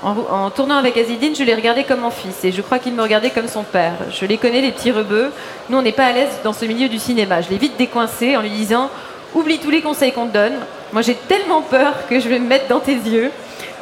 en, 0.04 0.16
en 0.30 0.50
tournant 0.50 0.78
avec 0.78 0.98
Azidine, 0.98 1.36
je 1.36 1.44
l'ai 1.44 1.54
regardé 1.54 1.84
comme 1.84 2.00
mon 2.02 2.10
fils 2.10 2.44
et 2.44 2.52
je 2.52 2.62
crois 2.62 2.80
qu'il 2.80 2.94
me 2.94 3.02
regardait 3.04 3.30
comme 3.30 3.48
son 3.48 3.64
père. 3.64 3.94
Je 4.10 4.26
les 4.26 4.38
connais, 4.38 4.62
les 4.62 4.72
petits 4.72 4.92
rebeux. 4.92 5.32
Nous, 5.70 5.78
on 5.78 5.84
n'est 5.84 5.92
pas 5.92 6.06
à 6.08 6.12
l'aise 6.12 6.40
dans 6.44 6.54
ce 6.54 6.66
milieu 6.66 6.90
du 6.90 6.98
cinéma. 6.98 7.42
Je 7.42 7.50
l'ai 7.50 7.58
vite 7.58 7.78
décoincé 7.78 8.36
en 8.36 8.42
lui 8.42 8.50
disant 8.50 8.90
Oublie 9.36 9.60
tous 9.60 9.70
les 9.70 9.82
conseils 9.82 10.12
qu'on 10.12 10.26
te 10.28 10.34
donne. 10.34 10.54
Moi, 10.92 11.04
j'ai 11.04 11.14
tellement 11.16 11.62
peur 11.62 11.94
que 12.10 12.20
je 12.20 12.28
vais 12.28 12.40
me 12.40 12.48
mettre 12.48 12.68
dans 12.68 12.80
tes 12.80 12.96
yeux. 12.96 13.30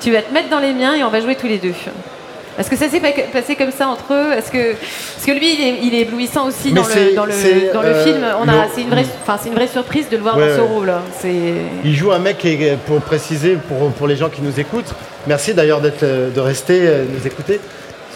Tu 0.01 0.11
vas 0.11 0.21
te 0.21 0.33
mettre 0.33 0.49
dans 0.49 0.59
les 0.59 0.73
miens 0.73 0.95
et 0.95 1.03
on 1.03 1.09
va 1.09 1.19
jouer 1.21 1.35
tous 1.35 1.47
les 1.47 1.57
deux. 1.57 1.73
Est-ce 2.57 2.69
que 2.69 2.75
ça 2.75 2.89
s'est 2.89 2.99
pas- 2.99 3.11
passé 3.31 3.55
comme 3.55 3.71
ça 3.71 3.87
entre 3.87 4.13
eux? 4.13 4.33
Est-ce 4.33 4.51
que 4.51 4.73
parce 4.73 5.25
que 5.25 5.31
lui, 5.31 5.53
il 5.55 5.61
est, 5.61 5.79
il 5.83 5.95
est 5.95 6.01
éblouissant 6.01 6.47
aussi 6.47 6.73
dans 6.73 6.83
le, 6.83 6.89
c'est- 6.89 7.13
dans 7.13 7.25
le, 7.25 7.31
c'est, 7.31 7.71
dans 7.73 7.81
le 7.81 7.87
euh, 7.89 8.03
film. 8.03 8.25
On 8.41 8.47
a, 8.49 8.51
le- 8.53 8.59
c'est 8.75 8.81
une 8.81 8.89
vraie, 8.89 9.05
enfin, 9.21 9.37
c'est 9.41 9.47
une 9.49 9.55
vraie 9.55 9.67
surprise 9.67 10.09
de 10.09 10.17
le 10.17 10.23
voir 10.23 10.37
Ouais, 10.37 10.49
dans 10.49 10.55
ce 10.55 10.61
rôle. 10.61 10.91
Il 11.85 11.95
joue 11.95 12.11
un 12.11 12.19
mec 12.19 12.37
qui 12.37 12.49
est, 12.49 12.77
pour 12.85 12.99
préciser, 13.01 13.57
pour, 13.67 13.91
pour 13.91 14.07
les 14.07 14.17
gens 14.17 14.27
qui 14.29 14.41
nous 14.41 14.59
écoutent, 14.59 14.93
merci 15.27 15.53
d'ailleurs 15.53 15.79
d'être, 15.79 16.03
euh, 16.03 16.29
de 16.31 16.39
rester, 16.41 16.81
euh, 16.83 17.05
nous 17.09 17.25
écouter. 17.25 17.61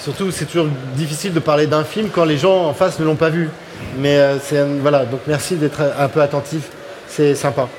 Surtout, 0.01 0.31
c'est 0.31 0.45
toujours 0.45 0.67
difficile 0.95 1.33
de 1.33 1.39
parler 1.39 1.65
d'un 1.67 1.85
film 1.85 2.09
quand 2.13 2.25
les 2.25 2.37
gens 2.37 2.65
en 2.67 2.73
face 2.73 2.99
ne 2.99 3.05
l'ont 3.05 3.15
pas 3.15 3.29
vu. 3.29 3.49
Mais 3.97 4.17
euh, 4.17 4.37
c'est, 4.43 4.57
un- 4.59 4.67
voilà, 4.81 5.05
donc 5.05 5.21
merci 5.27 5.55
d'être 5.55 5.79
un 5.97 6.07
peu 6.09 6.21
attentif, 6.21 6.63
c'est 7.07 7.35
sympa. 7.35 7.69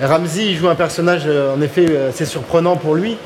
Ramsey, 0.00 0.44
il 0.46 0.56
joue 0.56 0.68
un 0.68 0.76
personnage, 0.76 1.22
euh, 1.26 1.54
en 1.56 1.60
effet, 1.60 1.86
euh, 1.90 2.10
assez 2.10 2.26
surprenant 2.26 2.76
pour 2.76 2.94
lui. 2.94 3.16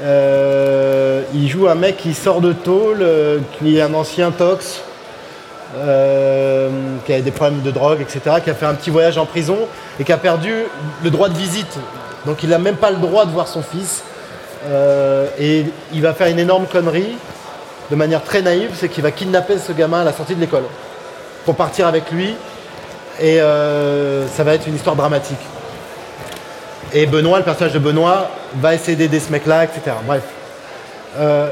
Euh, 0.00 1.22
il 1.34 1.48
joue 1.48 1.68
un 1.68 1.74
mec 1.74 1.96
qui 1.96 2.14
sort 2.14 2.40
de 2.40 2.52
tôle, 2.52 2.98
euh, 3.00 3.38
qui 3.58 3.76
est 3.76 3.80
un 3.80 3.94
ancien 3.94 4.30
tox, 4.30 4.82
euh, 5.76 6.70
qui 7.04 7.12
a 7.12 7.20
des 7.20 7.30
problèmes 7.30 7.62
de 7.62 7.70
drogue, 7.70 8.00
etc., 8.00 8.36
qui 8.42 8.50
a 8.50 8.54
fait 8.54 8.66
un 8.66 8.74
petit 8.74 8.90
voyage 8.90 9.18
en 9.18 9.26
prison 9.26 9.58
et 9.98 10.04
qui 10.04 10.12
a 10.12 10.16
perdu 10.16 10.52
le 11.02 11.10
droit 11.10 11.28
de 11.28 11.36
visite. 11.36 11.78
Donc 12.26 12.42
il 12.42 12.50
n'a 12.50 12.58
même 12.58 12.76
pas 12.76 12.90
le 12.90 12.98
droit 12.98 13.26
de 13.26 13.32
voir 13.32 13.48
son 13.48 13.62
fils. 13.62 14.02
Et 15.38 15.66
il 15.94 16.02
va 16.02 16.12
faire 16.14 16.26
une 16.26 16.38
énorme 16.40 16.66
connerie 16.66 17.16
de 17.90 17.96
manière 17.96 18.22
très 18.22 18.42
naïve, 18.42 18.70
c'est 18.74 18.88
qu'il 18.88 19.02
va 19.02 19.12
kidnapper 19.12 19.56
ce 19.56 19.72
gamin 19.72 20.00
à 20.00 20.04
la 20.04 20.12
sortie 20.12 20.34
de 20.34 20.40
l'école 20.40 20.64
pour 21.44 21.54
partir 21.54 21.86
avec 21.86 22.10
lui. 22.10 22.34
Et 23.20 23.38
ça 23.38 24.44
va 24.44 24.54
être 24.54 24.66
une 24.66 24.74
histoire 24.74 24.96
dramatique. 24.96 25.38
Et 26.94 27.06
Benoît, 27.06 27.38
le 27.38 27.44
personnage 27.44 27.74
de 27.74 27.78
Benoît, 27.78 28.30
va 28.56 28.74
essayer 28.74 28.96
d'aider 28.96 29.20
ce 29.20 29.30
mec-là, 29.30 29.64
etc. 29.64 29.80
Bref. 30.06 30.22
Euh, 31.18 31.48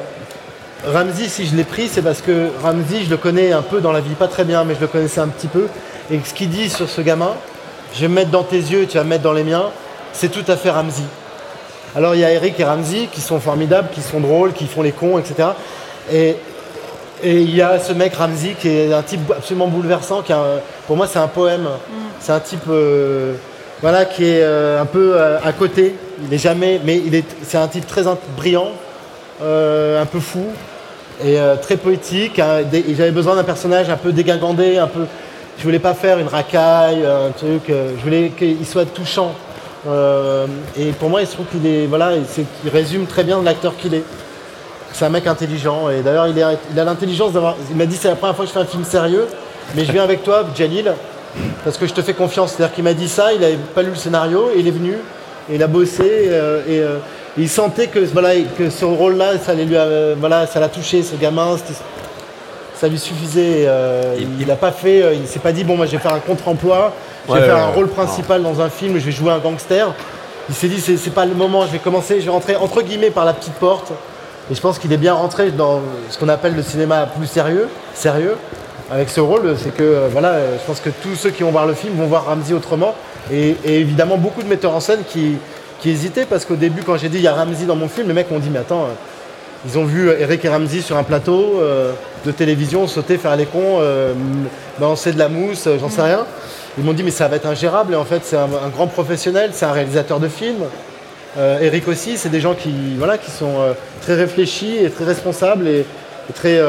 Ramsey, 0.87 1.29
si 1.29 1.47
je 1.47 1.55
l'ai 1.57 1.65
pris, 1.65 1.89
c'est 1.89 2.03
parce 2.03 2.21
que 2.21 2.49
Ramsey, 2.63 3.05
je 3.05 3.11
le 3.11 3.17
connais 3.17 3.53
un 3.53 3.63
peu 3.63 3.81
dans 3.81 3.93
la 3.93 4.01
vie, 4.01 4.15
pas 4.15 4.29
très 4.29 4.45
bien, 4.45 4.65
mais 4.65 4.75
je 4.75 4.81
le 4.81 4.87
connaissais 4.87 5.21
un 5.21 5.29
petit 5.29 5.49
peu. 5.49 5.67
Et 6.11 6.21
ce 6.25 6.33
qu'il 6.33 6.49
dit 6.51 6.71
sur 6.71 6.89
ce 6.89 7.01
gamin, 7.01 7.33
je 7.95 8.01
vais 8.03 8.09
me 8.09 8.15
mettre 8.15 8.31
dans 8.31 8.45
tes 8.45 8.57
yeux, 8.59 8.87
tu 8.87 8.97
vas 8.97 9.05
me 9.05 9.11
mettre 9.11 9.23
dans 9.25 9.33
les 9.33 9.45
miens, 9.45 9.65
c'est 10.13 10.29
tout 10.31 10.45
à 10.51 10.57
fait 10.57 10.71
Ramsey. 10.71 11.03
Alors 11.95 12.15
il 12.15 12.21
y 12.21 12.25
a 12.25 12.31
Eric 12.31 12.59
et 12.61 12.65
Ramsey 12.65 13.09
qui 13.11 13.21
sont 13.21 13.41
formidables, 13.41 13.89
qui 13.93 14.03
sont 14.03 14.21
drôles, 14.21 14.53
qui 14.53 14.67
font 14.67 14.83
les 14.83 14.93
cons, 14.93 15.19
etc. 15.19 15.49
Et, 16.13 16.37
et 17.23 17.41
il 17.41 17.55
y 17.55 17.63
a 17.63 17.79
ce 17.79 17.93
mec 17.95 18.15
Ramsey 18.15 18.55
qui 18.59 18.69
est 18.69 18.93
un 18.93 19.03
type 19.03 19.31
absolument 19.31 19.67
bouleversant, 19.69 20.21
qui 20.23 20.33
a 20.33 20.39
un- 20.39 20.61
pour 20.87 20.97
moi 20.97 21.07
c'est 21.07 21.19
un 21.19 21.29
poème. 21.29 21.67
C'est 22.21 22.33
un 22.33 22.41
type 22.41 22.65
euh, 22.69 23.35
voilà, 23.83 24.05
qui 24.05 24.25
est 24.25 24.43
euh, 24.43 24.81
un 24.81 24.87
peu 24.87 25.13
euh, 25.15 25.39
à 25.45 25.53
côté. 25.53 25.95
Il 26.23 26.29
n'est 26.31 26.39
jamais, 26.39 26.81
mais 26.85 26.97
il 27.05 27.15
est, 27.15 27.25
c'est 27.43 27.59
un 27.59 27.69
type 27.69 27.87
très 27.87 28.03
brillant, 28.37 28.71
euh, 29.43 30.01
un 30.01 30.07
peu 30.07 30.21
fou 30.21 30.45
et 31.25 31.39
très 31.63 31.77
poétique. 31.79 32.39
hein, 32.39 32.61
j'avais 32.97 33.11
besoin 33.11 33.37
d'un 33.37 33.45
personnage 33.45 33.89
un 33.89 33.97
peu 33.97 34.13
dégingandé, 34.13 34.77
un 34.77 34.87
peu. 34.87 35.07
Je 35.59 35.65
voulais 35.65 35.79
pas 35.79 35.95
faire 35.95 36.19
une 36.19 36.29
racaille, 36.29 37.07
un 37.07 37.31
truc. 37.31 37.63
je 37.69 38.03
voulais 38.05 38.33
qu'il 38.37 38.67
soit 38.67 38.85
touchant. 38.85 39.35
Et 40.79 40.93
pour 40.99 41.09
moi, 41.09 41.23
il 41.23 41.27
se 41.27 41.33
trouve 41.33 41.47
qu'il 41.47 41.67
est, 41.67 41.87
voilà, 41.87 42.11
il 42.17 42.71
résume 42.71 43.07
très 43.07 43.25
bien 43.25 43.43
l'acteur 43.43 43.75
qu'il 43.79 43.95
est. 43.95 44.03
C'est 44.93 45.07
un 45.07 45.11
mec 45.11 45.27
intelligent 45.27 45.89
et 45.91 46.01
d'ailleurs 46.03 46.27
il, 46.27 46.39
est- 46.39 46.59
il 46.73 46.79
a 46.81 46.85
l'intelligence 46.85 47.33
d'avoir. 47.33 47.57
Il 47.71 47.77
m'a 47.77 47.87
dit 47.87 47.97
c'est 47.97 48.09
la 48.09 48.15
première 48.17 48.37
fois 48.37 48.45
que 48.45 48.49
je 48.51 48.55
fais 48.55 48.61
un 48.61 48.67
film 48.67 48.85
sérieux, 48.85 49.27
mais 49.75 49.85
je 49.87 49.93
viens 49.93 50.05
avec 50.05 50.23
toi, 50.23 50.45
Jalil, 50.55 50.93
parce 51.67 51.79
que 51.79 51.87
je 51.89 51.93
te 51.95 52.01
fais 52.01 52.15
confiance. 52.15 52.53
C'est-à-dire 52.53 52.73
qu'il 52.77 52.85
m'a 52.85 52.95
dit 52.95 53.09
ça, 53.09 53.33
il 53.33 53.41
n'avait 53.41 53.57
pas 53.57 53.83
lu 53.83 53.91
le 53.91 53.97
scénario, 53.97 54.51
et 54.55 54.61
il 54.61 54.69
est 54.69 54.71
venu, 54.71 54.93
et 55.51 55.57
il 55.57 55.63
a 55.65 55.67
bossé 55.67 56.05
euh, 56.05 56.63
et 56.69 56.79
euh, 56.79 56.99
il 57.37 57.49
sentait 57.49 57.89
que 57.89 57.99
voilà 57.99 58.35
que 58.57 58.71
ce 58.71 58.85
rôle-là, 58.85 59.33
ça 59.45 59.51
allait 59.51 59.65
lui, 59.65 59.75
euh, 59.77 60.15
voilà, 60.17 60.47
ça 60.47 60.61
l'a 60.61 60.69
touché, 60.69 61.03
ce 61.03 61.17
gamin. 61.17 61.57
ça 62.77 62.87
lui 62.87 63.01
suffisait. 63.01 63.69
il 64.39 64.47
n'a 64.47 64.55
pas 64.55 64.71
fait, 64.71 65.17
il 65.17 65.27
s'est 65.27 65.41
pas 65.41 65.51
dit 65.51 65.65
bon, 65.65 65.77
moi 65.77 65.87
je 65.87 65.91
vais 65.91 65.99
faire 65.99 66.15
un 66.15 66.21
contre-emploi, 66.21 66.93
je 67.27 67.33
vais 67.33 67.41
Ouais, 67.41 67.45
faire 67.47 67.57
ouais, 67.57 67.63
un 67.63 67.71
rôle 67.71 67.89
principal 67.89 68.45
dans 68.45 68.61
un 68.61 68.71
film, 68.71 68.97
je 69.01 69.05
vais 69.05 69.11
jouer 69.11 69.33
un 69.33 69.39
gangster. 69.39 69.93
Il 70.49 70.55
s'est 70.55 70.69
dit 70.69 70.81
c'est 70.81 71.15
pas 71.15 71.27
le 71.27 71.35
moment, 71.35 71.67
je 71.67 71.73
vais 71.73 71.81
commencer, 71.81 72.21
je 72.21 72.27
vais 72.27 72.31
rentrer 72.31 72.55
entre 72.55 72.81
guillemets 72.83 73.11
par 73.11 73.25
la 73.25 73.33
petite 73.33 73.55
porte. 73.55 73.91
Et 74.53 74.55
je 74.55 74.61
pense 74.61 74.79
qu'il 74.79 74.93
est 74.93 74.97
bien 74.99 75.15
rentré 75.15 75.51
dans 75.51 75.81
ce 76.11 76.17
qu'on 76.17 76.29
appelle 76.29 76.55
le 76.55 76.63
cinéma 76.63 77.09
plus 77.19 77.27
sérieux, 77.27 77.69
sérieux. 77.93 78.37
Avec 78.91 79.09
ce 79.11 79.21
rôle, 79.21 79.57
c'est 79.59 79.75
que 79.75 79.83
euh, 79.83 80.09
voilà, 80.11 80.29
euh, 80.35 80.57
je 80.61 80.65
pense 80.65 80.81
que 80.81 80.91
tous 80.91 81.17
ceux 81.17 81.31
qui 81.31 81.43
vont 81.43 81.51
voir 81.51 81.67
le 81.67 81.75
film 81.75 81.95
vont 81.97 82.07
voir 82.07 82.27
Ramsey 82.27 82.55
autrement. 82.55 82.95
Et, 83.33 83.57
et 83.65 83.81
évidemment 83.81 84.17
beaucoup 84.17 84.43
de 84.43 84.49
metteurs 84.49 84.73
en 84.73 84.81
scène 84.81 85.01
qui, 85.09 85.37
qui 85.81 85.91
hésitaient 85.91 86.27
parce 86.27 86.45
qu'au 86.45 86.55
début, 86.55 86.83
quand 86.83 86.97
j'ai 86.97 87.09
dit 87.09 87.17
il 87.19 87.23
y 87.25 87.29
a 87.29 87.35
Ramsey 87.35 87.67
dans 87.67 87.75
mon 87.77 87.89
film, 87.89 88.07
les 88.09 88.15
mecs 88.15 88.31
m'ont 88.31 88.39
dit 88.39 88.51
mais 88.51 88.61
attends, 88.61 88.85
euh, 88.85 88.95
ils 89.67 89.77
ont 89.79 89.85
vu 89.85 90.09
Eric 90.11 90.45
et 90.45 90.49
Ramsey 90.49 90.81
sur 90.81 90.97
un 90.97 91.03
plateau 91.03 91.59
euh, 91.61 91.93
de 92.25 92.31
télévision 92.31 92.87
sauter, 92.87 93.19
faire 93.19 93.35
les 93.37 93.47
cons, 93.47 93.79
euh, 93.81 94.13
balancer 94.79 95.13
de 95.13 95.19
la 95.19 95.29
mousse, 95.29 95.69
j'en 95.81 95.91
sais 95.91 96.03
rien. 96.03 96.25
Ils 96.79 96.85
m'ont 96.85 96.93
dit 96.93 97.03
mais 97.03 97.11
ça 97.11 97.27
va 97.27 97.37
être 97.37 97.47
ingérable 97.47 97.95
et 97.95 97.97
en 97.97 98.05
fait 98.05 98.21
c'est 98.23 98.37
un, 98.37 98.45
un 98.65 98.69
grand 98.69 98.87
professionnel, 98.87 99.51
c'est 99.53 99.67
un 99.67 99.73
réalisateur 99.73 100.21
de 100.21 100.29
films. 100.29 100.65
Euh, 101.39 101.59
Eric 101.61 101.89
aussi, 101.89 102.17
c'est 102.17 102.29
des 102.29 102.41
gens 102.41 102.55
qui, 102.55 102.95
voilà, 102.97 103.19
qui 103.19 103.31
sont 103.31 103.75
très 104.01 104.15
réfléchis 104.15 104.77
et 104.77 104.91
très 104.91 105.05
responsables 105.05 105.67
et, 105.67 105.81
et 105.81 106.33
très, 106.33 106.61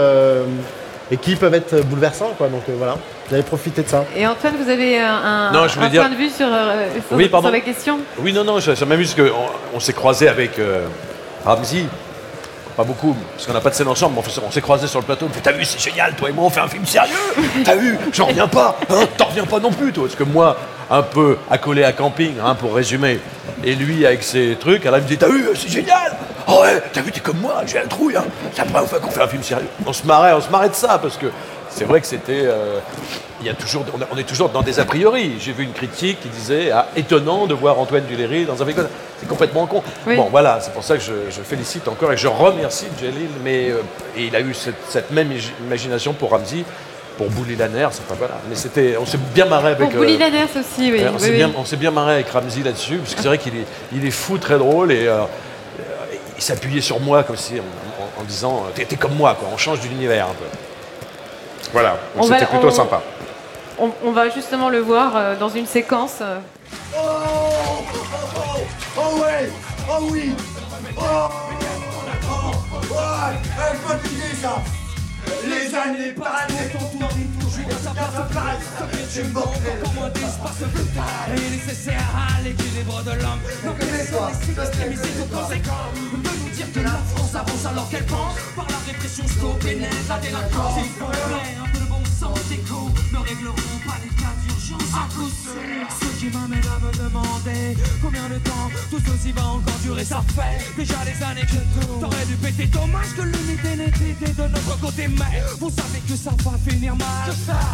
et 1.11 1.17
qui 1.17 1.35
peuvent 1.35 1.53
être 1.53 1.81
bouleversants. 1.85 2.33
Quoi. 2.37 2.47
Donc 2.49 2.63
euh, 2.69 2.73
voilà, 2.77 2.97
j'avais 3.29 3.43
profité 3.43 3.83
de 3.83 3.87
ça. 3.89 4.03
Et 4.15 4.25
Antoine, 4.27 4.53
vous 4.61 4.69
avez 4.69 4.99
un, 4.99 5.13
un- 5.15 5.51
Non, 5.51 5.67
je 5.67 5.75
voulais 5.75 5.85
un 5.87 5.89
dire- 5.89 6.01
point 6.01 6.11
de 6.11 6.15
vue 6.15 6.29
sur, 6.29 6.47
euh, 6.51 6.87
sur- 7.07 7.17
Oui, 7.17 7.29
pardon. 7.29 7.47
sur 7.47 7.53
la 7.55 7.61
question 7.61 7.99
Oui, 8.19 8.33
non, 8.33 8.43
non, 8.43 8.59
ça, 8.59 8.73
m'amuse 8.85 9.15
qu'on 9.15 9.29
on 9.73 9.79
s'est 9.79 9.93
croisé 9.93 10.27
avec 10.27 10.59
euh, 10.59 10.85
Ramsey. 11.45 11.85
Pas 12.75 12.83
beaucoup, 12.83 13.15
parce 13.35 13.47
qu'on 13.47 13.53
n'a 13.53 13.59
pas 13.61 13.71
de 13.71 13.75
scène 13.75 13.87
ensemble, 13.87 14.13
mais 14.15 14.21
on, 14.23 14.29
s'est- 14.29 14.41
on 14.47 14.51
s'est 14.51 14.61
croisé 14.61 14.85
sur 14.85 14.99
le 14.99 15.05
plateau. 15.05 15.25
Il 15.25 15.29
me 15.29 15.33
fait 15.33 15.41
T'as 15.41 15.51
vu, 15.51 15.65
c'est 15.65 15.79
génial, 15.81 16.13
toi 16.13 16.29
et 16.29 16.31
moi, 16.31 16.45
on 16.45 16.49
fait 16.51 16.59
un 16.59 16.67
film 16.67 16.85
sérieux 16.85 17.09
T'as 17.65 17.73
vu 17.75 17.97
J'en 18.13 18.25
reviens 18.27 18.47
pas 18.47 18.77
hein 18.91 18.99
T'en 19.17 19.25
reviens 19.25 19.45
pas 19.47 19.59
non 19.59 19.71
plus, 19.71 19.91
toi 19.91 20.03
Parce 20.03 20.15
que 20.15 20.23
moi, 20.23 20.55
un 20.91 21.01
peu 21.01 21.37
accolé 21.49 21.83
à 21.83 21.91
camping, 21.91 22.33
hein, 22.43 22.53
pour 22.53 22.75
résumer, 22.75 23.19
et 23.63 23.73
lui 23.73 24.05
avec 24.05 24.21
ses 24.21 24.55
trucs, 24.59 24.85
alors 24.85 24.99
il 24.99 25.03
me 25.05 25.07
dit 25.07 25.17
T'as 25.17 25.27
vu, 25.27 25.43
c'est 25.55 25.69
génial 25.71 26.06
Oh 26.49 26.61
ouais, 26.61 26.81
t'as 26.93 27.01
vu, 27.01 27.11
t'es 27.11 27.19
comme 27.19 27.39
moi, 27.39 27.63
j'ai 27.65 27.77
la 27.77 27.85
trouille, 27.87 28.15
hein. 28.15 28.23
C'est 28.53 28.59
la 28.59 28.65
première 28.65 28.87
fois 28.87 28.99
qu'on 28.99 29.11
fait 29.11 29.21
un 29.21 29.27
film 29.27 29.43
sérieux. 29.43 29.67
On 29.85 29.91
se 29.93 30.05
marrait, 30.05 30.33
on 30.33 30.41
se 30.41 30.49
marrait 30.49 30.69
de 30.69 30.75
ça, 30.75 30.97
parce 31.01 31.17
que 31.17 31.25
c'est 31.69 31.83
vrai 31.83 31.99
que 32.01 32.07
c'était. 32.07 32.43
euh, 32.45 32.79
il 33.41 33.45
y 33.45 33.49
a 33.49 33.53
toujours, 33.53 33.83
on, 33.95 34.01
a- 34.01 34.07
on 34.11 34.17
est 34.17 34.23
toujours 34.23 34.49
dans 34.49 34.61
des 34.63 34.79
a 34.79 34.85
priori. 34.85 35.33
J'ai 35.39 35.51
vu 35.51 35.63
une 35.63 35.73
critique 35.73 36.19
qui 36.21 36.29
disait 36.29 36.71
ah, 36.71 36.87
étonnant 36.95 37.45
de 37.45 37.53
voir 37.53 37.77
Antoine 37.79 38.05
Duléry 38.05 38.45
dans 38.45 38.63
un 38.63 38.65
film. 38.65 38.87
C'est 39.19 39.27
complètement 39.27 39.65
con. 39.67 39.83
Oui. 40.07 40.15
Bon, 40.15 40.29
voilà, 40.31 40.59
c'est 40.61 40.73
pour 40.73 40.83
ça 40.83 40.95
que 40.97 41.03
je, 41.03 41.11
je 41.29 41.41
félicite 41.41 41.87
encore 41.87 42.11
et 42.13 42.17
je 42.17 42.27
remercie 42.27 42.85
Jalil. 42.99 43.27
Mais 43.43 43.69
euh, 43.69 43.81
et 44.15 44.25
il 44.25 44.35
a 44.35 44.39
eu 44.39 44.53
cette, 44.55 44.75
cette 44.89 45.11
même 45.11 45.29
imagination 45.67 46.13
pour 46.13 46.31
Ramsey, 46.31 46.63
pour 47.17 47.29
Bouli 47.29 47.55
Laners. 47.57 47.85
Enfin 47.87 48.15
voilà. 48.17 48.35
Mais 48.49 48.55
c'était, 48.55 48.95
on 48.99 49.05
s'est 49.05 49.19
bien 49.35 49.45
marré 49.45 49.73
avec. 49.73 49.89
Pour 49.89 49.99
Bouli 49.99 50.15
euh, 50.15 50.19
Laners 50.19 50.47
aussi, 50.59 50.91
oui. 50.91 51.03
On 51.07 51.13
oui, 51.13 51.19
s'est 51.19 51.29
oui. 51.29 51.35
bien, 51.35 51.51
on 51.57 51.65
s'est 51.65 51.75
bien 51.77 51.91
marré 51.91 52.13
avec 52.15 52.29
Ramsey 52.29 52.63
là-dessus, 52.63 52.97
parce 52.97 53.13
que 53.13 53.21
c'est 53.21 53.27
vrai 53.27 53.37
qu'il 53.37 53.55
est, 53.55 53.65
il 53.93 54.03
est 54.05 54.11
fou, 54.11 54.37
très 54.39 54.57
drôle, 54.57 54.91
et 54.91 55.07
euh, 55.07 55.17
il 56.37 56.41
s'appuyait 56.43 56.81
sur 56.81 56.99
moi 56.99 57.23
comme 57.23 57.35
si, 57.37 57.55
en, 57.59 57.63
en- 57.63 58.21
en 58.21 58.23
disant, 58.23 58.63
euh, 58.67 58.83
t'es, 58.85 58.95
comme 58.95 59.15
moi, 59.15 59.35
quoi, 59.39 59.49
on 59.53 59.57
change 59.57 59.79
d'univers 59.81 60.25
un 60.27 60.33
peu. 60.33 60.45
Voilà, 61.73 61.97
c'était 62.23 62.45
plutôt 62.45 62.67
on- 62.67 62.71
sympa. 62.71 63.01
On, 63.79 63.91
on 64.05 64.11
va 64.11 64.29
justement 64.29 64.69
le 64.69 64.79
voir 64.79 65.15
euh, 65.15 65.35
dans 65.35 65.49
une 65.49 65.65
séquence. 65.67 66.15
euh, 66.21 66.39
Oh 68.97 69.19
ouais 69.21 69.49
Oh 69.89 70.07
oui 70.11 70.33
Oh 70.97 71.01
Oh 71.01 72.51
Ouais 72.91 73.35
Elle 73.71 73.79
continue 73.79 74.35
ça 74.41 74.55
Les 75.45 75.75
années 75.75 76.11
par 76.13 76.35
années 76.43 76.69
ton 76.71 76.79
tour 76.97 77.07
dit 77.09 77.25
tout 77.39 77.47
Je 77.47 77.53
suis 77.53 77.65
dans 77.65 77.77
sa 77.77 77.91
place 77.91 78.96
Je 79.17 79.23
suis 79.23 79.33
mortel 79.33 79.81
moins 79.95 80.09
d'espace 80.09 80.61
est 80.61 81.49
nécessaire 81.49 82.05
à 82.15 82.39
l'équilibre 82.43 83.01
de 83.01 83.11
l'homme. 83.13 83.41
Nos 83.65 83.73
connaissances 83.73 84.43
extrémisées 84.47 85.01
sont 85.17 85.35
conséquents. 85.35 85.89
De 85.95 86.29
nous 86.43 86.49
dire 86.55 86.71
que 86.71 86.79
la 86.81 86.91
France 86.91 87.33
avance 87.33 87.65
alors 87.65 87.89
qu'elle 87.89 88.05
pense. 88.05 88.35
Par 88.55 88.67
la 88.69 88.77
répression, 88.85 89.27
stop 89.27 89.65
et 89.65 89.79
la 89.79 90.17
délinquance. 90.19 90.75
S'il 90.75 90.91
faut 90.91 91.05
un 91.05 91.69
peu 91.73 91.79
de 91.79 91.86
des 92.49 92.57
coups 92.57 93.01
ne 93.13 93.17
régleront 93.19 93.79
pas 93.85 93.97
les 94.01 94.09
cas 94.15 94.33
d'urgence 94.41 94.93
à 94.93 95.07
coup 95.13 95.29
sûr. 95.29 95.87
Ce 96.01 96.19
qui 96.19 96.25
m'amène 96.31 96.63
à 96.65 96.79
me 96.79 96.91
demander 96.97 97.77
combien 98.01 98.27
de 98.27 98.35
temps 98.39 98.69
tout 98.89 98.99
ceci 99.05 99.31
va 99.33 99.43
encore 99.45 99.77
durer. 99.83 100.03
Ça 100.03 100.23
fait 100.35 100.75
déjà 100.75 100.95
des 101.05 101.23
années 101.23 101.41
que 101.45 101.61
tout 101.79 101.99
t'aurais 101.99 102.25
dû 102.25 102.33
péter. 102.35 102.65
Dommage 102.67 103.13
que 103.15 103.21
l'unité 103.21 103.75
n'ait 103.75 104.11
été 104.11 104.31
de 104.33 104.47
notre 104.47 104.79
côté, 104.79 105.07
mais 105.07 105.41
vous 105.59 105.69
savez 105.69 105.99
que 106.07 106.15
ça 106.15 106.31
va 106.43 106.57
finir 106.67 106.95
mal. 106.95 107.07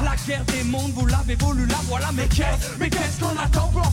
La 0.04 0.16
guerre 0.28 0.44
des 0.46 0.64
mondes, 0.66 0.92
vous 0.94 1.06
l'avez 1.06 1.36
voulu, 1.36 1.66
la 1.66 1.78
voilà. 1.88 2.10
Mais 2.14 2.28
qu'est-ce, 2.28 2.78
mais 2.80 2.90
qu'est-ce 2.90 3.20
qu'on 3.22 3.38
attend 3.40 3.70
pour 3.70 3.92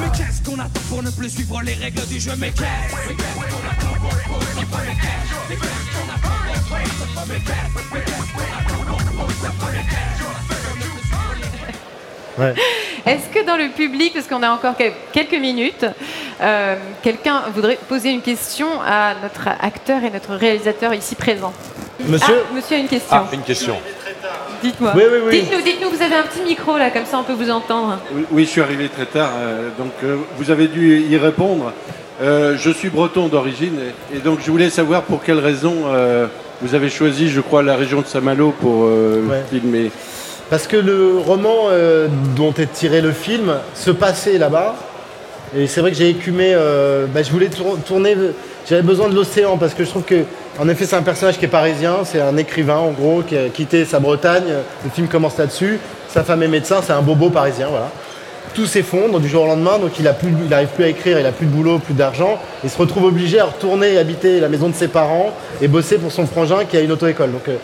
Mais 0.00 0.10
qu'est-ce 0.16 0.42
qu'on 0.48 0.58
attend 0.60 0.80
pour 0.88 1.02
ne 1.02 1.10
plus 1.10 1.30
suivre 1.30 1.60
les 1.62 1.74
règles 1.74 2.06
du 2.06 2.20
jeu 2.20 2.32
Mais 2.38 2.52
qu'est-ce, 2.52 2.94
mais 3.08 3.14
qu'est-ce 3.16 3.34
qu'on 3.34 3.68
attend 3.68 3.94
pour 3.98 4.08
pour- 4.10 4.38
mais 4.38 4.62
qu'est-ce, 4.62 5.34
mais 5.48 5.56
qu'est-ce 5.56 5.90
qu'on 5.90 6.08
attend 6.14 6.38
pour 6.38 6.62
pour- 6.68 7.26
mais 7.28 7.34
qu'est-ce, 7.40 7.92
mais 7.92 8.00
qu'est-ce 8.04 8.32
qu'on 8.32 8.58
attend 8.58 8.71
Est-ce 13.04 13.28
que 13.34 13.44
dans 13.44 13.56
le 13.56 13.68
public, 13.70 14.12
parce 14.14 14.26
qu'on 14.26 14.42
a 14.42 14.50
encore 14.50 14.74
quel- 14.78 14.92
quelques 15.12 15.38
minutes, 15.40 15.84
euh, 16.40 16.76
quelqu'un 17.02 17.42
voudrait 17.54 17.78
poser 17.88 18.10
une 18.10 18.22
question 18.22 18.68
à 18.86 19.14
notre 19.22 19.48
acteur 19.60 20.02
et 20.04 20.10
notre 20.10 20.34
réalisateur 20.34 20.94
ici 20.94 21.14
présent? 21.14 21.52
Monsieur 22.00 22.42
Ah, 22.50 22.54
monsieur 22.54 22.76
a 22.76 22.78
une 22.78 22.88
question. 22.88 23.16
Ah, 23.16 23.26
une 23.32 23.42
question. 23.42 23.76
Dites-moi. 24.62 24.92
Oui, 24.94 25.02
oui, 25.12 25.18
oui. 25.26 25.40
Dites-nous, 25.40 25.60
dites-nous, 25.62 25.90
vous 25.90 26.02
avez 26.02 26.14
un 26.14 26.22
petit 26.22 26.42
micro 26.42 26.78
là, 26.78 26.90
comme 26.90 27.04
ça 27.04 27.18
on 27.18 27.24
peut 27.24 27.32
vous 27.32 27.50
entendre. 27.50 27.98
Oui, 28.12 28.24
oui, 28.30 28.44
je 28.44 28.50
suis 28.50 28.60
arrivé 28.60 28.88
très 28.88 29.06
tard, 29.06 29.30
euh, 29.36 29.68
donc 29.76 29.92
euh, 30.04 30.16
vous 30.36 30.50
avez 30.50 30.68
dû 30.68 31.00
y 31.00 31.16
répondre. 31.16 31.72
Euh, 32.22 32.56
je 32.56 32.70
suis 32.70 32.88
breton 32.88 33.26
d'origine 33.26 33.78
et, 34.12 34.16
et 34.16 34.20
donc 34.20 34.38
je 34.44 34.50
voulais 34.50 34.70
savoir 34.70 35.02
pour 35.02 35.22
quelle 35.24 35.40
raison 35.40 35.82
euh, 35.86 36.28
vous 36.62 36.74
avez 36.74 36.88
choisi, 36.88 37.28
je 37.28 37.40
crois, 37.40 37.62
la 37.62 37.76
région 37.76 38.00
de 38.00 38.06
Saint-Malo 38.06 38.54
pour 38.60 38.84
euh, 38.84 39.22
Ouais. 39.28 39.42
filmer. 39.50 39.90
Parce 40.50 40.66
que 40.66 40.76
le 40.76 41.18
roman 41.18 41.68
euh, 41.70 42.08
dont 42.36 42.52
est 42.58 42.70
tiré 42.72 43.00
le 43.00 43.12
film 43.12 43.54
se 43.74 43.90
passait 43.90 44.38
là-bas. 44.38 44.76
Et 45.56 45.66
c'est 45.66 45.80
vrai 45.80 45.90
que 45.90 45.96
j'ai 45.96 46.08
écumé. 46.10 46.52
euh, 46.54 47.06
bah, 47.12 47.22
je 47.22 47.30
voulais 47.30 47.48
tour- 47.48 47.78
tourner. 47.86 48.16
J'avais 48.68 48.82
besoin 48.82 49.08
de 49.08 49.14
l'océan 49.14 49.56
parce 49.58 49.74
que 49.74 49.84
je 49.84 49.90
trouve 49.90 50.04
que, 50.04 50.24
en 50.58 50.68
effet, 50.68 50.84
c'est 50.86 50.96
un 50.96 51.02
personnage 51.02 51.38
qui 51.38 51.44
est 51.46 51.48
parisien. 51.48 51.96
C'est 52.04 52.20
un 52.20 52.36
écrivain, 52.36 52.76
en 52.76 52.90
gros, 52.90 53.22
qui 53.26 53.36
a 53.36 53.48
quitté 53.48 53.84
sa 53.84 53.98
Bretagne. 53.98 54.44
Le 54.84 54.90
film 54.90 55.08
commence 55.08 55.36
là-dessus. 55.38 55.78
Sa 56.08 56.22
femme 56.22 56.42
est 56.42 56.48
médecin. 56.48 56.80
C'est 56.86 56.92
un 56.92 57.02
bobo 57.02 57.28
parisien, 57.30 57.66
voilà. 57.70 57.90
Tout 58.54 58.66
s'effondre 58.66 59.18
du 59.18 59.28
jour 59.28 59.44
au 59.44 59.46
lendemain, 59.46 59.78
donc 59.78 59.92
il 59.98 60.04
n'arrive 60.04 60.68
plus 60.68 60.84
à 60.84 60.88
écrire, 60.88 61.18
il 61.18 61.24
a 61.24 61.32
plus 61.32 61.46
de 61.46 61.50
boulot, 61.50 61.78
plus 61.78 61.94
d'argent. 61.94 62.38
Il 62.62 62.68
se 62.68 62.76
retrouve 62.76 63.04
obligé 63.04 63.40
à 63.40 63.46
retourner 63.46 63.96
habiter 63.96 64.40
la 64.40 64.50
maison 64.50 64.68
de 64.68 64.74
ses 64.74 64.88
parents 64.88 65.32
et 65.62 65.68
bosser 65.68 65.96
pour 65.96 66.12
son 66.12 66.26
frangin 66.26 66.66
qui 66.66 66.76
a 66.76 66.80
une 66.80 66.92
auto-école. 66.92 67.32
Donc, 67.32 67.48
euh, 67.48 67.56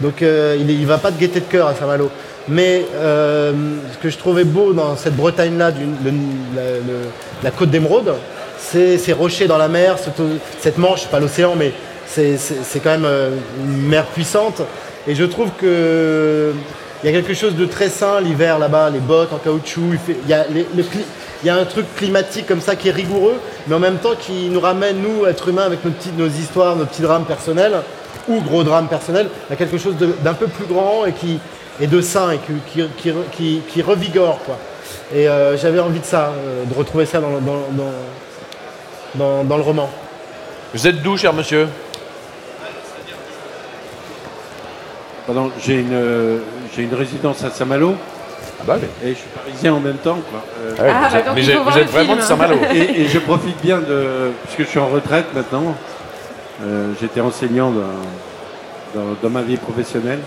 donc 0.00 0.20
euh, 0.22 0.56
il 0.58 0.80
ne 0.80 0.86
va 0.86 0.98
pas 0.98 1.12
de 1.12 1.18
gaieté 1.18 1.38
de 1.38 1.44
cœur 1.44 1.68
à 1.68 1.74
Saint-Malo. 1.76 2.10
Mais 2.48 2.84
euh, 2.96 3.52
ce 3.92 3.98
que 3.98 4.10
je 4.10 4.18
trouvais 4.18 4.42
beau 4.42 4.72
dans 4.72 4.96
cette 4.96 5.14
Bretagne-là, 5.14 5.70
la, 6.56 6.62
la 7.44 7.50
côte 7.52 7.70
d'émeraude, 7.70 8.12
c'est 8.58 8.98
ces 8.98 9.12
rochers 9.12 9.46
dans 9.46 9.58
la 9.58 9.68
mer, 9.68 9.96
cette, 9.98 10.20
cette 10.60 10.78
manche, 10.78 11.06
pas 11.06 11.20
l'océan, 11.20 11.54
mais 11.56 11.72
c'est 12.06 12.80
quand 12.82 12.98
même 12.98 13.08
une 13.64 13.86
mer 13.86 14.06
puissante. 14.06 14.60
Et 15.06 15.14
je 15.14 15.24
trouve 15.24 15.50
que 15.60 16.52
il 17.02 17.06
y 17.06 17.08
a 17.08 17.12
quelque 17.20 17.34
chose 17.34 17.54
de 17.56 17.66
très 17.66 17.88
sain 17.88 18.20
l'hiver 18.20 18.58
là-bas, 18.58 18.90
les 18.90 19.00
bottes 19.00 19.32
en 19.32 19.38
caoutchouc. 19.38 19.92
Il, 19.92 19.98
fait- 19.98 20.16
il 20.22 20.28
y 20.28 20.32
a 20.34 20.46
les- 20.48 20.66
le 20.74 20.82
cli- 20.82 21.04
il 21.42 21.46
y 21.46 21.50
a 21.50 21.56
un 21.56 21.64
truc 21.64 21.86
climatique 21.96 22.46
comme 22.46 22.60
ça 22.60 22.76
qui 22.76 22.88
est 22.88 22.92
rigoureux, 22.92 23.40
mais 23.66 23.74
en 23.74 23.80
même 23.80 23.96
temps 23.98 24.14
qui 24.18 24.48
nous 24.48 24.60
ramène, 24.60 24.98
nous, 25.02 25.26
êtres 25.26 25.48
humains, 25.48 25.64
avec 25.64 25.84
nos, 25.84 25.90
petites, 25.90 26.16
nos 26.16 26.28
histoires, 26.28 26.76
nos 26.76 26.84
petits 26.86 27.02
drames 27.02 27.24
personnels, 27.24 27.72
ou 28.28 28.40
gros 28.40 28.62
drames 28.62 28.86
personnels, 28.86 29.28
à 29.50 29.56
quelque 29.56 29.78
chose 29.78 29.96
d'un 29.96 30.34
peu 30.34 30.46
plus 30.46 30.66
grand 30.66 31.04
et, 31.06 31.12
qui, 31.12 31.40
et 31.80 31.88
de 31.88 32.00
sain, 32.00 32.30
et 32.30 32.38
qui, 32.38 32.52
qui, 32.72 32.88
qui, 32.96 33.12
qui- 33.32 33.62
qui 33.68 33.82
revigore. 33.82 34.38
Quoi. 34.46 34.56
Et 35.12 35.28
euh, 35.28 35.56
j'avais 35.56 35.80
envie 35.80 35.98
de 35.98 36.04
ça, 36.04 36.32
euh, 36.36 36.64
de 36.64 36.74
retrouver 36.74 37.04
ça 37.06 37.20
dans, 37.20 37.40
dans, 37.40 37.66
dans, 37.72 37.92
dans- 39.16 39.44
dans 39.44 39.56
le 39.56 39.62
roman. 39.62 39.90
Vous 40.72 40.86
êtes 40.86 41.02
d'où, 41.02 41.16
cher 41.16 41.32
monsieur? 41.32 41.66
Pardon, 45.26 45.50
j'ai 45.64 45.80
une, 45.80 45.92
euh, 45.92 46.38
j'ai 46.74 46.82
une 46.82 46.94
résidence 46.94 47.44
à 47.44 47.50
Saint-Malo. 47.50 47.94
Ah 48.60 48.64
bah 48.66 48.76
oui. 48.80 48.86
Et 49.04 49.08
je 49.10 49.18
suis 49.18 49.28
parisien 49.28 49.74
en 49.74 49.80
même 49.80 49.96
temps. 49.96 50.18
Quoi. 50.30 50.40
Euh, 50.60 50.74
Ah 50.78 50.82
Ah, 51.04 51.08
bah 51.12 51.22
donc 51.22 51.34
mais 51.34 51.42
il 51.44 51.50
faut 51.52 51.58
vous 51.58 51.64
voir 51.64 51.78
êtes 51.78 51.84
le 51.86 51.90
vraiment 51.90 52.06
film. 52.08 52.18
de 52.18 52.22
Saint-Malo. 52.22 52.56
Et, 52.74 53.02
et 53.02 53.08
je 53.08 53.18
profite 53.18 53.60
bien 53.62 53.78
de. 53.78 54.30
Puisque 54.44 54.60
je 54.60 54.66
suis 54.70 54.78
en 54.78 54.88
retraite 54.88 55.26
maintenant. 55.34 55.74
euh, 56.64 56.92
J'étais 57.00 57.20
enseignant 57.20 57.70
dans, 57.70 59.00
dans, 59.00 59.06
dans 59.22 59.30
ma 59.30 59.42
vie 59.42 59.56
professionnelle. 59.56 60.20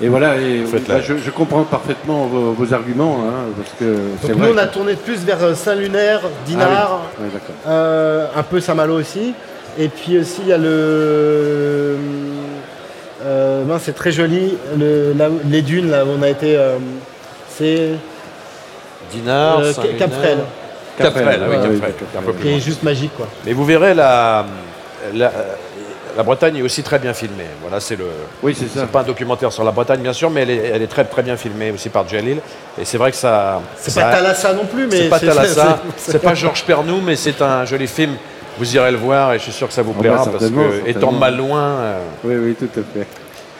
Et 0.00 0.08
voilà, 0.08 0.36
et, 0.38 0.64
bah, 0.72 0.78
la- 0.88 1.00
je, 1.00 1.14
je 1.18 1.30
comprends 1.30 1.62
parfaitement 1.62 2.26
vos, 2.26 2.52
vos 2.52 2.74
arguments. 2.74 3.20
hein, 3.28 3.44
parce 3.56 3.70
que 3.78 3.96
c'est 4.20 4.28
Donc 4.28 4.38
vrai 4.38 4.48
nous, 4.48 4.54
on 4.54 4.58
a 4.58 4.66
que- 4.66 4.74
tourné 4.74 4.94
plus 4.94 5.24
vers 5.24 5.42
euh, 5.42 5.54
Saint-Lunaire, 5.54 6.20
Dinard, 6.46 6.68
Ah 6.72 7.00
oui. 7.20 7.24
Ouais, 7.26 7.30
d'accord. 7.32 7.54
euh, 7.68 8.26
un 8.36 8.42
peu 8.42 8.60
Saint-Malo 8.60 8.98
aussi. 8.98 9.34
Et 9.78 9.88
puis 9.88 10.18
aussi, 10.18 10.40
il 10.42 10.48
y 10.48 10.52
a 10.52 10.58
le. 10.58 11.96
Euh, 13.64 13.68
ben, 13.68 13.78
c'est 13.82 13.94
très 13.94 14.12
joli. 14.12 14.56
Le- 14.78 15.12
là 15.16 15.30
où- 15.30 15.40
les 15.48 15.62
dunes, 15.62 15.90
là 15.90 16.04
où 16.04 16.08
on 16.18 16.22
a 16.22 16.28
été. 16.28 16.56
euh, 16.56 16.76
c'est. 17.48 17.90
Dinard, 19.12 19.60
Euh. 19.60 19.72
Caprel. 19.98 20.38
Caprel, 20.96 21.40
ah 21.42 21.46
oui, 21.50 21.56
Caprel, 21.56 21.92
qui 21.94 22.04
est 22.04 22.18
un 22.18 22.22
peu 22.22 22.32
plus 22.32 22.42
Qui 22.42 22.48
est 22.48 22.50
loin. 22.52 22.60
juste 22.60 22.82
magique, 22.82 23.10
quoi. 23.16 23.26
Mais 23.44 23.52
vous 23.52 23.64
verrez, 23.64 23.94
la, 23.94 24.46
la, 25.12 25.32
la 26.16 26.22
Bretagne 26.22 26.56
est 26.58 26.62
aussi 26.62 26.82
très 26.84 26.98
bien 27.00 27.12
filmée. 27.12 27.46
Voilà, 27.60 27.80
c'est 27.80 27.96
le. 27.96 28.06
Oui, 28.42 28.56
c'est 28.58 28.68
ça. 28.78 28.86
pas 28.86 29.00
un 29.00 29.04
documentaire 29.04 29.52
sur 29.52 29.64
la 29.64 29.72
Bretagne, 29.72 30.00
bien 30.00 30.12
sûr, 30.12 30.30
mais 30.30 30.42
elle 30.42 30.50
est, 30.50 30.70
elle 30.74 30.82
est 30.82 30.86
très, 30.86 31.04
très 31.04 31.22
bien 31.22 31.36
filmée 31.36 31.72
aussi 31.72 31.88
par 31.88 32.08
Jalil. 32.08 32.38
Et 32.80 32.84
c'est 32.84 32.96
vrai 32.98 33.10
que 33.10 33.16
ça. 33.16 33.60
C'est 33.76 33.94
pas 34.00 34.12
Thalassa 34.12 34.52
non 34.54 34.64
plus, 34.66 34.86
mais. 34.86 34.96
C'est 34.96 35.08
pas 35.08 35.18
Thalassa, 35.20 35.80
c'est- 35.96 36.18
pas 36.20 36.34
Georges 36.34 36.64
Pernou, 36.64 37.00
mais 37.04 37.16
c'est 37.16 37.42
un 37.42 37.64
joli 37.64 37.86
film. 37.88 38.12
Vous 38.56 38.76
irez 38.76 38.92
le 38.92 38.96
voir 38.98 39.32
et 39.34 39.38
je 39.38 39.42
suis 39.44 39.52
sûr 39.52 39.66
que 39.66 39.74
ça 39.74 39.82
vous 39.82 39.92
Ah 39.98 40.00
plaira 40.00 40.24
bah, 40.24 40.30
parce 40.38 40.48
que, 40.48 40.88
étant 40.88 41.10
mal 41.10 41.36
loin, 41.36 41.60
euh, 41.60 41.98
Oui, 42.22 42.34
oui, 42.36 42.54
tout 42.56 42.70
à 42.78 42.82
fait. 42.96 43.06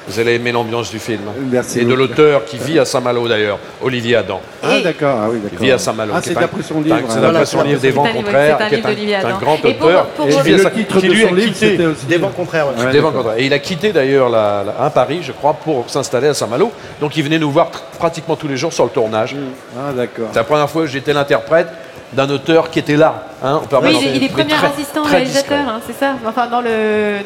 Vous 0.06 0.20
allez 0.20 0.34
aimer 0.34 0.52
l'ambiance 0.52 0.90
du 0.90 0.98
film. 0.98 1.22
Merci 1.50 1.80
et 1.80 1.84
de 1.84 1.94
l'auteur 1.94 2.44
qui 2.44 2.58
vit 2.58 2.78
à 2.78 2.84
Saint-Malo 2.84 3.26
d'ailleurs, 3.26 3.58
Olivier 3.82 4.16
Adam. 4.16 4.40
Ah, 4.62 4.80
d'accord, 4.82 5.18
ah 5.22 5.28
oui, 5.30 5.38
Qui 5.38 5.44
d'accord. 5.44 5.58
vit 5.60 5.70
à 5.72 5.78
Saint-Malo. 5.78 6.12
Ah, 6.14 6.20
c'est 6.22 6.34
d'après 6.34 6.62
son 6.62 6.82
c'est 6.82 6.88
livre. 6.88 6.98
C'est 7.08 7.18
hein. 7.18 7.20
d'après 7.22 7.46
son 7.46 7.62
livre 7.62 7.80
Des 7.80 7.90
vents 7.90 8.04
contraires, 8.04 8.56
c'est 8.58 8.64
un 8.64 8.68
qui 8.68 9.10
est 9.10 9.14
un, 9.14 9.38
grand 9.38 9.64
auteur. 9.64 10.06
pour- 10.08 10.26
qui 10.26 11.08
lui 11.08 11.22
son 11.22 11.28
a 11.28 11.30
livre, 11.32 11.52
quitté- 11.52 11.78
Des 12.08 12.16
vents 12.18 12.28
contraires, 12.30 12.66
des 12.92 13.00
vents 13.00 13.12
contraires. 13.12 13.38
Et 13.38 13.46
il 13.46 13.52
a 13.52 13.58
quitté 13.58 13.92
d'ailleurs 13.92 14.30
un 14.34 14.90
Paris, 14.90 15.20
je 15.22 15.32
crois, 15.32 15.54
pour 15.54 15.88
s'installer 15.88 16.28
à 16.28 16.34
Saint-Malo. 16.34 16.70
Donc 17.00 17.16
il 17.16 17.24
venait 17.24 17.38
nous 17.38 17.50
voir 17.50 17.70
pratiquement 17.98 18.36
tous 18.36 18.48
les 18.48 18.56
jours 18.56 18.72
sur 18.72 18.84
le 18.84 18.90
tournage. 18.90 19.34
Ah, 19.76 19.92
d'accord. 19.92 20.28
C'est 20.32 20.38
la 20.38 20.44
première 20.44 20.68
fois 20.68 20.82
que 20.82 20.88
j'étais 20.88 21.12
l'interprète 21.12 21.68
d'un 22.12 22.28
auteur 22.30 22.70
qui 22.70 22.78
était 22.78 22.96
là. 22.96 23.24
Hein, 23.42 23.60
en 23.72 23.82
Oui, 23.82 23.96
il 24.00 24.06
est, 24.08 24.10
il 24.16 24.16
est 24.16 24.20
Mais 24.20 24.28
premier 24.28 24.54
très- 24.54 24.66
assistant 24.68 25.02
très 25.02 25.16
réalisateur, 25.16 25.58
hein, 25.68 25.80
c'est 25.86 25.98
ça? 25.98 26.14
Enfin, 26.26 26.46
dans 26.46 26.60
le. 26.60 27.16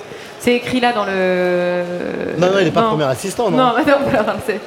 C'est 0.41 0.55
écrit 0.55 0.79
là 0.79 0.93
dans 0.93 1.05
le. 1.05 1.83
Non, 2.39 2.47
non, 2.47 2.59
il 2.61 2.69
est 2.69 2.71
pas 2.71 2.83
premier 2.83 3.05
assistant, 3.05 3.51
non. 3.51 3.57
Non, 3.57 3.73
non, 3.79 3.95
voilà, 4.09 4.37
c'est- 4.47 4.61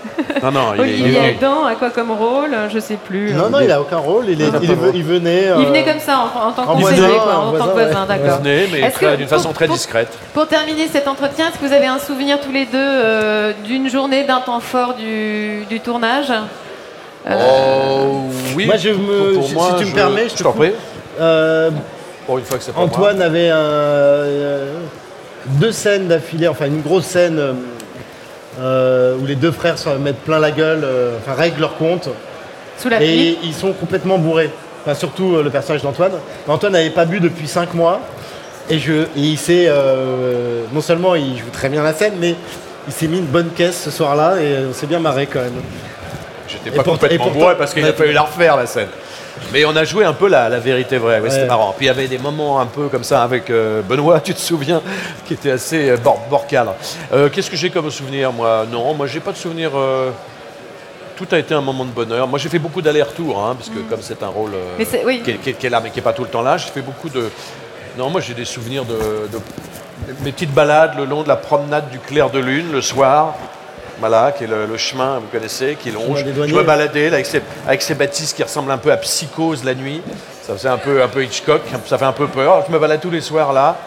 Non, 0.44 0.52
non, 0.52 0.74
il 0.76 0.82
est- 0.82 0.98
il 1.00 1.16
est. 1.16 1.30
Adam, 1.38 1.66
à 1.66 1.76
quoi 1.76 1.90
comme 1.92 2.12
rôle 2.12 2.52
Je 2.74 2.78
sais 2.80 2.98
plus. 2.98 3.34
Non, 3.34 3.50
non, 3.50 3.60
il 3.62 3.72
a 3.72 3.80
aucun 3.80 3.98
rôle. 3.98 4.26
Il, 4.28 4.42
est- 4.42 4.52
il, 4.62 5.04
venait. 5.04 5.44
Il 5.44 5.50
euh, 5.50 5.66
venait 5.68 5.86
comme 5.86 6.00
ça, 6.00 6.20
en, 6.20 6.50
en 6.50 6.52
tant 6.52 6.64
que 6.76 6.82
voisin, 6.82 6.98
conseiller, 6.98 7.18
quoi, 7.20 7.36
en 7.38 7.48
en 7.48 7.58
tant 7.58 7.66
que 7.68 7.72
voisin, 7.72 8.06
d'accord. 8.06 8.40
Il 8.40 8.44
venait, 8.50 8.68
mais 8.72 8.80
Est-ce 8.82 8.96
très- 8.96 9.06
que- 9.14 9.16
d'une 9.16 9.28
façon 9.28 9.44
pour- 9.50 9.54
très 9.54 9.68
discrète. 9.70 10.10
Pour 10.34 10.46
terminer 10.48 10.88
cet 10.90 11.08
entretien, 11.08 11.48
est-ce 11.48 11.58
que 11.58 11.66
vous 11.66 11.74
avez 11.74 11.88
un 11.88 12.00
souvenir 12.00 12.42
tous 12.42 12.52
les 12.52 12.66
deux 12.66 12.72
euh, 12.76 13.54
d'une 13.64 13.90
journée, 13.90 14.24
d'un 14.26 14.42
temps 14.42 14.60
fort 14.60 14.96
du, 14.96 15.64
du 15.70 15.80
tournage? 15.80 16.34
Euh, 17.30 18.04
Oh, 18.04 18.24
oui. 18.56 18.66
Moi, 18.66 18.76
je 18.78 18.90
me, 18.90 19.34
Pour 19.36 19.48
si, 19.48 19.54
moi, 19.54 19.68
si 19.70 19.76
tu 19.78 19.86
je- 19.86 19.90
me 19.92 19.96
permets, 19.96 20.28
je 20.28 20.36
te 20.36 20.44
t'en 20.44 20.52
coupe. 20.52 20.62
prie. 20.62 20.72
Euh, 21.20 21.70
Pour 22.26 22.40
une 22.40 22.44
fois 22.46 22.58
que 22.58 22.64
c'est 22.64 22.74
pas 22.74 22.82
Antoine 22.82 23.22
avait 23.22 23.50
un, 23.50 23.56
euh, 23.58 24.74
deux 25.46 25.72
scènes 25.72 26.08
d'affilée, 26.08 26.48
enfin 26.48 26.66
une 26.68 26.82
grosse 26.82 27.06
scène 27.06 27.40
euh, 27.40 27.54
euh, 28.60 29.16
où 29.22 29.26
les 29.26 29.36
deux 29.36 29.52
frères 29.52 29.78
se 29.78 29.90
mettent 29.90 30.20
plein 30.24 30.40
la 30.40 30.52
gueule, 30.52 30.82
euh, 30.84 31.18
enfin 31.20 31.34
règlent 31.34 31.62
leur 31.62 31.78
compte. 31.78 32.10
Sous 32.78 32.90
la 32.90 32.98
et 33.02 33.06
pluie 33.06 33.38
ils 33.44 33.54
sont 33.54 33.74
complètement 33.74 34.18
bourrés. 34.18 34.50
Enfin, 34.84 34.96
surtout 34.96 35.36
euh, 35.36 35.44
le 35.44 35.50
personnage 35.50 35.82
d'Antoine. 35.84 36.14
Antoine 36.48 36.74
n'avait 36.74 36.90
pas 36.90 37.06
bu 37.06 37.20
depuis 37.20 37.48
5 37.48 37.74
mois. 37.74 38.00
Et, 38.70 38.80
je, 38.80 38.94
et 38.94 39.08
il 39.16 39.38
s'est. 39.38 39.66
euh, 39.68 40.64
non 40.74 40.82
seulement 40.82 41.16
il 41.16 41.38
joue 41.38 41.50
très 41.52 41.70
bien 41.70 41.84
la 41.84 41.94
scène, 41.94 42.14
mais 42.20 42.36
il 42.88 42.94
s'est 42.94 43.08
mis 43.08 43.18
une 43.20 43.26
bonne 43.26 43.50
caisse 43.50 43.82
ce 43.84 43.92
soir-là 43.92 44.36
et 44.42 44.66
on 44.70 44.74
s'est 44.74 44.88
bien 44.88 45.00
marré 45.00 45.28
quand 45.28 45.40
même. 45.42 45.54
J'étais 46.48 46.70
pas 46.72 46.84
pourtant- 46.84 46.92
complètement 47.08 47.30
bourré 47.32 47.56
parce 47.58 47.74
qu'il 47.74 47.84
a 47.84 47.88
Ouais. 47.88 47.94
fallu 47.94 48.12
la 48.14 48.22
refaire 48.24 48.58
la 48.58 48.66
scène. 48.66 48.88
Mais 49.54 49.66
on 49.66 49.76
a 49.76 49.84
joué 49.84 50.04
un 50.06 50.14
peu 50.14 50.28
la, 50.28 50.50
la 50.50 50.60
vérité 50.60 50.98
vraie, 50.98 51.20
ouais, 51.20 51.30
c'était 51.30 51.48
marrant. 51.48 51.74
Puis 51.76 51.86
il 51.86 51.88
y 51.88 51.92
avait 51.92 52.08
des 52.08 52.18
moments 52.18 52.60
un 52.60 52.66
peu 52.66 52.88
comme 52.90 53.04
ça 53.04 53.24
avec 53.24 53.50
euh, 53.50 53.82
Benoît, 53.82 54.20
tu 54.20 54.34
te 54.34 54.40
souviens, 54.40 54.82
qui 55.26 55.34
était 55.34 55.52
assez 55.52 55.90
euh, 55.90 55.98
bord. 55.98 56.22
Euh, 57.14 57.30
Qu'est-ce 57.30 57.50
que 57.50 57.56
j'ai 57.58 57.70
comme 57.70 57.90
souvenir 57.92 58.32
moi? 58.34 58.66
Non, 58.72 58.94
moi 58.94 59.08
j'ai 59.08 59.20
pas 59.20 59.32
de 59.32 59.38
souvenir. 59.38 59.72
euh, 59.76 60.12
Tout 61.18 61.28
a 61.32 61.38
été 61.38 61.54
un 61.54 61.62
moment 61.62 61.86
de 61.86 61.92
bonheur. 61.92 62.28
Moi 62.28 62.40
j'ai 62.40 62.50
fait 62.50 62.60
beaucoup 62.60 62.82
d'allers-retours, 62.82 63.40
hein, 63.40 63.56
parce 63.58 63.70
que 63.70 63.80
comme 63.90 64.02
c'est 64.02 64.22
un 64.24 64.28
rôle 64.28 64.54
euh, 64.54 64.76
Mais 64.78 64.86
c'est- 64.86 65.06
oui. 65.06 65.22
qui, 65.24 65.32
est, 65.32 65.36
qui 65.36 65.50
est- 65.52 65.54
qui 65.54 65.68
est 65.68 65.70
là 65.70 65.80
mais 65.82 65.90
qui 65.92 65.98
n'est 65.98 66.02
pas 66.04 66.14
tout 66.14 66.24
le 66.24 66.30
temps 66.30 66.42
là, 66.42 66.58
j'ai 66.58 66.70
fait 66.70 66.82
beaucoup 66.82 67.10
de. 67.10 67.30
Non, 67.98 68.10
moi 68.10 68.22
j'ai 68.22 68.34
des 68.34 68.46
souvenirs 68.46 68.86
de, 68.86 68.96
de- 69.32 69.42
mes 70.24 70.32
petites 70.32 70.54
balades 70.54 70.94
le 70.98 71.06
long 71.06 71.22
de 71.24 71.28
la 71.28 71.36
promenade 71.36 71.90
du 71.90 72.00
clair 72.00 72.30
de 72.32 72.40
lune 72.40 72.72
le 72.72 72.82
soir. 72.82 73.36
Voilà, 74.02 74.32
qui 74.32 74.46
est 74.46 74.48
le, 74.48 74.66
le 74.66 74.78
chemin, 74.78 75.20
vous 75.20 75.28
connaissez, 75.32 75.78
qui 75.80 75.92
longe. 75.92 76.26
Je 76.26 76.56
me 76.56 76.64
baladais 76.64 77.10
là, 77.10 77.18
avec, 77.18 77.28
ces, 77.28 77.40
avec 77.68 77.84
ces 77.84 77.94
bâtisses 77.94 78.34
qui 78.34 78.42
ressemblent 78.42 78.72
un 78.72 78.80
peu 78.80 78.92
à 78.92 78.98
Psychose 78.98 79.64
la 79.64 79.76
nuit. 79.76 80.02
Ça 80.42 80.54
faisait 80.54 80.70
un 80.70 80.80
peu, 80.80 81.04
un 81.04 81.08
peu 81.08 81.24
Hitchcock, 81.24 81.62
ça 81.86 82.00
fait 82.00 82.06
un 82.06 82.12
peu 82.12 82.26
peur. 82.26 82.64
Je 82.68 82.74
me 82.74 82.80
balade 82.80 83.00
tous 83.00 83.12
les 83.12 83.22
soirs 83.22 83.54
là, 83.54 83.78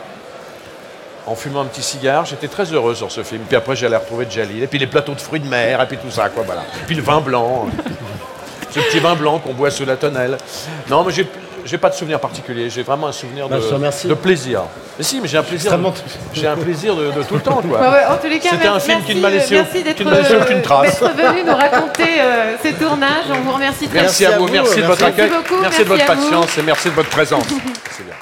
en 1.27 1.35
fumant 1.35 1.63
un 1.63 1.65
petit 1.65 1.83
cigare. 1.83 2.25
J'étais 2.27 2.47
très 2.47 2.73
heureux 2.73 2.95
sur 2.95 3.11
ce 3.11 3.25
film. 3.25 3.43
Puis 3.49 3.57
après, 3.57 3.75
j'allais 3.75 3.97
retrouver 3.97 4.27
Jalil. 4.31 4.63
Et 4.63 4.69
puis 4.69 4.79
les 4.79 4.87
plateaux 4.87 5.15
de 5.15 5.21
fruits 5.21 5.41
de 5.41 5.49
mer, 5.49 5.83
et 5.83 5.87
puis 5.87 5.99
tout 5.99 6.13
ça, 6.13 6.29
quoi, 6.29 6.45
voilà. 6.45 6.63
Puis 6.87 6.95
le 6.95 7.03
vin 7.03 7.21
blanc. 7.21 7.67
ce 8.71 8.79
petit 8.79 9.01
vin 9.01 9.17
blanc 9.17 9.41
qu'on 9.41 9.53
boit 9.53 9.73
sous 9.73 9.85
la 9.85 9.97
tonnelle. 9.97 10.37
Non, 10.89 11.05
mais 11.05 11.13
j'ai. 11.65 11.79
Pas 11.79 11.91
de 11.91 11.95
souvenir 11.95 12.19
particulier, 12.19 12.71
j'ai 12.71 12.83
vraiment 12.83 13.09
un 13.09 13.13
souvenir 13.13 13.49
de, 13.49 14.15
plaisir. 14.15 14.63
Mais 14.97 15.05
si, 15.05 15.21
mais 15.21 15.29
j'ai 15.29 15.39
un 15.39 15.43
plaisir. 15.43 15.79
J'ai 16.33 16.47
un 16.47 16.57
plaisir 16.57 16.97
de, 16.97 17.11
de 17.11 17.23
tout 17.23 17.35
le 17.35 17.41
temps, 17.41 17.61
quoi. 17.61 17.81
Ouais, 17.81 17.89
ouais, 17.89 18.05
en 18.09 18.17
tous 18.17 18.29
les 18.29 18.39
cas, 18.39 18.51
C'était 18.53 18.69
un 18.69 18.81
film 18.81 19.03
qui 19.03 19.15
ne 19.15 19.21
m'a 19.21 19.31
laissé, 19.31 19.55
merci 19.55 19.79
qui 19.79 19.83
d'être 19.85 20.01
ne 20.01 20.11
m'a 20.11 20.19
laissé 20.19 20.37
aucune 20.37 20.63
trace. 20.63 21.01
d'être 21.01 21.17
venu 21.17 21.45
nous 21.45 21.55
raconter 21.55 22.21
euh, 22.21 22.57
ces 22.63 22.73
tournages. 22.73 23.27
On 23.31 23.41
vous 23.41 23.53
remercie 23.53 23.89
très 23.89 24.01
Merci, 24.01 24.25
à 24.25 24.39
vous, 24.39 24.49
merci, 24.49 24.81
de 24.81 24.87
votre 24.87 25.03
Merci 25.03 25.23
accueil, 25.23 25.31
beaucoup, 25.31 25.61
merci 25.61 25.85
de 25.85 25.89
votre 25.89 26.07
patience 26.07 26.59
et 26.59 26.63
merci 26.63 26.89
de 26.89 26.95
votre 26.95 27.11
présence. 27.11 27.45
C'est 27.91 28.05
bien. 28.05 28.15